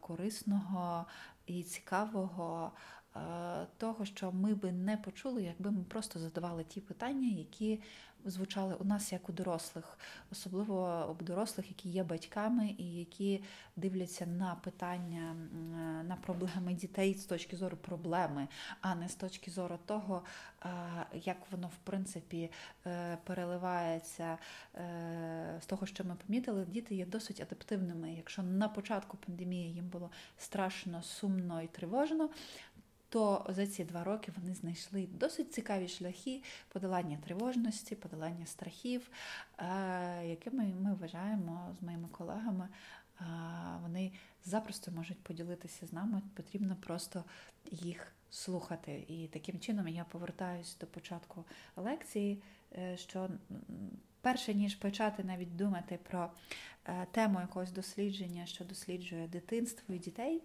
корисного 0.00 1.06
і 1.46 1.62
цікавого 1.62 2.72
того, 3.76 4.04
що 4.04 4.32
ми 4.32 4.54
би 4.54 4.72
не 4.72 4.96
почули, 4.96 5.42
якби 5.42 5.70
ми 5.70 5.82
просто 5.82 6.18
задавали 6.18 6.64
ті 6.64 6.80
питання, 6.80 7.28
які 7.28 7.80
звучали 8.30 8.74
у 8.74 8.84
нас 8.84 9.12
як 9.12 9.28
у 9.28 9.32
дорослих, 9.32 9.98
особливо 10.32 11.16
у 11.20 11.24
дорослих, 11.24 11.68
які 11.68 11.88
є 11.88 12.04
батьками 12.04 12.74
і 12.78 12.94
які 12.94 13.42
дивляться 13.76 14.26
на 14.26 14.54
питання, 14.54 15.34
на 16.08 16.16
проблеми 16.16 16.74
дітей 16.74 17.14
з 17.14 17.24
точки 17.24 17.56
зору 17.56 17.76
проблеми, 17.76 18.48
а 18.80 18.94
не 18.94 19.08
з 19.08 19.14
точки 19.14 19.50
зору 19.50 19.78
того, 19.86 20.22
е, 20.64 20.68
як 21.12 21.36
воно 21.50 21.68
в 21.68 21.76
принципі 21.84 22.50
е, 22.86 23.18
переливається 23.24 24.38
з 25.60 25.66
того, 25.66 25.86
що 25.86 26.04
ми 26.04 26.16
помітили, 26.26 26.64
діти 26.64 26.94
є 26.94 27.06
досить 27.06 27.40
адаптивними. 27.40 28.14
Якщо 28.14 28.42
на 28.42 28.68
початку 28.68 29.16
пандемії 29.16 29.74
їм 29.74 29.88
було 29.88 30.10
страшно, 30.38 31.02
сумно 31.02 31.62
і 31.62 31.66
тривожно 31.66 32.30
то 33.16 33.46
за 33.48 33.66
ці 33.66 33.84
два 33.84 34.04
роки 34.04 34.32
вони 34.36 34.54
знайшли 34.54 35.08
досить 35.12 35.54
цікаві 35.54 35.88
шляхи 35.88 36.42
подолання 36.68 37.18
тривожності, 37.24 37.94
подолання 37.94 38.46
страхів, 38.46 39.10
е, 39.58 40.26
якими 40.26 40.64
ми 40.64 40.94
вважаємо 40.94 41.76
з 41.80 41.82
моїми 41.82 42.08
колегами. 42.08 42.68
Е, 43.20 43.24
вони 43.82 44.12
запросто 44.44 44.90
можуть 44.90 45.22
поділитися 45.22 45.86
з 45.86 45.92
нами, 45.92 46.22
потрібно 46.34 46.76
просто 46.80 47.24
їх 47.70 48.12
слухати. 48.30 49.04
І 49.08 49.28
таким 49.28 49.60
чином 49.60 49.88
я 49.88 50.04
повертаюся 50.04 50.76
до 50.80 50.86
початку 50.86 51.44
лекції. 51.76 52.42
е, 52.78 52.96
що 52.96 53.28
перше 54.20 54.54
ніж 54.54 54.74
почати 54.74 55.24
навіть 55.24 55.56
думати 55.56 55.98
про 56.08 56.30
тему 57.10 57.40
якогось 57.40 57.72
дослідження, 57.72 58.46
що 58.46 58.64
досліджує 58.64 59.28
дитинство 59.28 59.94
і 59.94 59.98
дітей, 59.98 60.42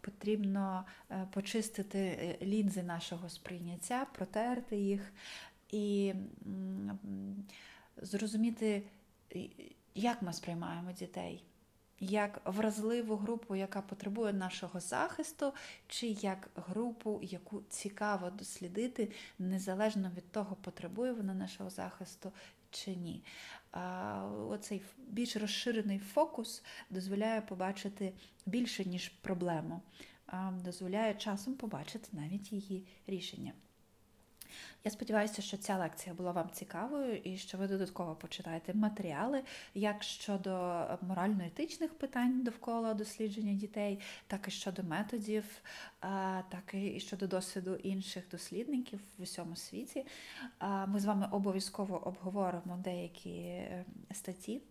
потрібно 0.00 0.84
е, 1.10 1.26
почистити 1.30 1.98
е, 1.98 2.46
лінзи 2.46 2.82
нашого 2.82 3.28
сприйняття, 3.28 4.06
протерти 4.14 4.76
їх 4.76 5.12
і 5.70 6.14
зрозуміти, 7.96 8.82
як 9.94 10.22
ми 10.22 10.32
сприймаємо 10.32 10.92
дітей. 10.92 11.44
Як 12.00 12.40
вразливу 12.44 13.16
групу, 13.16 13.56
яка 13.56 13.82
потребує 13.82 14.32
нашого 14.32 14.80
захисту, 14.80 15.52
чи 15.86 16.06
як 16.06 16.50
групу, 16.54 17.20
яку 17.22 17.62
цікаво 17.68 18.30
дослідити, 18.30 19.10
незалежно 19.38 20.10
від 20.16 20.32
того, 20.32 20.56
потребує 20.56 21.12
вона 21.12 21.34
нашого 21.34 21.70
захисту 21.70 22.32
чи 22.70 22.96
ні. 22.96 23.24
Оцей 24.48 24.82
більш 25.08 25.36
розширений 25.36 25.98
фокус 25.98 26.62
дозволяє 26.90 27.40
побачити 27.40 28.12
більше, 28.46 28.84
ніж 28.84 29.08
проблему, 29.08 29.82
дозволяє 30.64 31.14
часом 31.14 31.54
побачити 31.54 32.08
навіть 32.12 32.52
її 32.52 32.86
рішення. 33.06 33.52
Я 34.84 34.90
сподіваюся, 34.90 35.42
що 35.42 35.56
ця 35.56 35.76
лекція 35.78 36.14
була 36.14 36.32
вам 36.32 36.50
цікавою 36.50 37.16
і 37.16 37.36
що 37.36 37.58
ви 37.58 37.68
додатково 37.68 38.14
почитаєте 38.14 38.74
матеріали 38.74 39.42
як 39.74 40.02
щодо 40.02 40.50
морально-етичних 41.02 41.94
питань 41.94 42.44
довкола 42.44 42.94
дослідження 42.94 43.54
дітей, 43.54 44.00
так 44.26 44.48
і 44.48 44.50
щодо 44.50 44.82
методів, 44.82 45.44
так 46.48 46.74
і 46.74 47.00
щодо 47.00 47.26
досвіду 47.26 47.74
інших 47.74 48.28
дослідників 48.30 49.00
в 49.18 49.22
усьому 49.22 49.56
світі. 49.56 50.06
Ми 50.86 51.00
з 51.00 51.04
вами 51.04 51.28
обов'язково 51.32 52.06
обговоримо 52.06 52.76
деякі 52.84 53.30
е, 53.30 53.84
статті. 54.12 54.62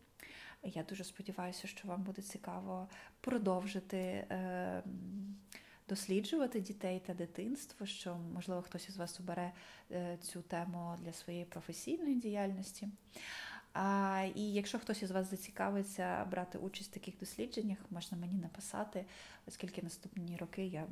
Я 0.64 0.84
дуже 0.84 1.04
сподіваюся, 1.04 1.68
що 1.68 1.88
вам 1.88 2.04
буде 2.04 2.22
цікаво 2.22 2.88
продовжити. 3.22 4.28
Досліджувати 5.90 6.62
дітей 6.62 7.02
та 7.06 7.14
дитинство, 7.14 7.86
що 7.86 8.16
можливо 8.34 8.62
хтось 8.62 8.90
із 8.90 8.98
вас 8.98 9.20
обере 9.20 9.54
е, 9.92 10.18
цю 10.22 10.42
тему 10.42 10.96
для 11.00 11.14
своєї 11.14 11.46
професійної 11.46 12.16
діяльності. 12.16 12.88
А, 13.80 14.24
і 14.36 14.42
якщо 14.42 14.80
хтось 14.80 15.02
із 15.02 15.12
вас 15.12 15.30
зацікавиться 15.30 16.26
брати 16.26 16.58
участь 16.58 16.92
в 16.92 16.94
таких 16.94 17.18
дослідженнях, 17.18 17.78
можна 17.90 18.18
мені 18.18 18.38
написати, 18.38 19.06
оскільки 19.48 19.82
наступні 19.82 20.38
роки 20.38 20.66
я, 20.66 20.88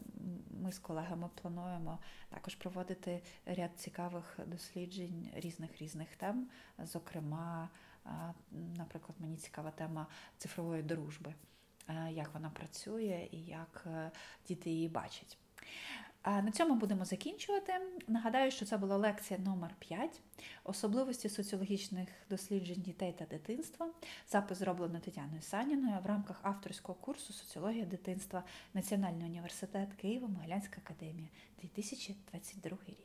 ми 0.61 0.71
з 0.71 0.79
колегами 0.79 1.29
плануємо 1.41 1.99
також 2.29 2.55
проводити 2.55 3.21
ряд 3.45 3.71
цікавих 3.75 4.39
досліджень 4.45 5.29
різних 5.35 5.81
різних 5.81 6.15
тем. 6.15 6.47
Зокрема, 6.83 7.69
наприклад, 8.77 9.15
мені 9.19 9.37
цікава 9.37 9.71
тема 9.71 10.07
цифрової 10.37 10.83
дружби, 10.83 11.33
як 12.11 12.33
вона 12.33 12.49
працює 12.49 13.27
і 13.31 13.37
як 13.37 13.83
е, 13.87 14.11
діти 14.47 14.69
її 14.69 14.89
бачать. 14.89 15.37
На 16.25 16.51
цьому 16.51 16.75
будемо 16.75 17.05
закінчувати. 17.05 17.73
Нагадаю, 18.07 18.51
що 18.51 18.65
це 18.65 18.77
була 18.77 18.97
лекція 18.97 19.39
номер 19.39 19.75
5 19.79 20.21
особливості 20.63 21.29
соціологічних 21.29 22.09
досліджень 22.29 22.81
дітей 22.81 23.13
та 23.19 23.25
дитинства. 23.25 23.89
Запис 24.27 24.57
зроблено 24.57 24.99
Тетяною 24.99 25.41
Саніною 25.41 25.99
в 26.03 26.05
рамках 26.05 26.39
авторського 26.41 26.97
курсу 27.01 27.33
Соціологія 27.33 27.85
дитинства 27.85 28.43
Національний 28.73 29.25
університет 29.25 29.89
Києво-Могилянська 30.03 30.77
академія 30.77 31.27
2022 31.61 32.77
рік. 32.87 33.04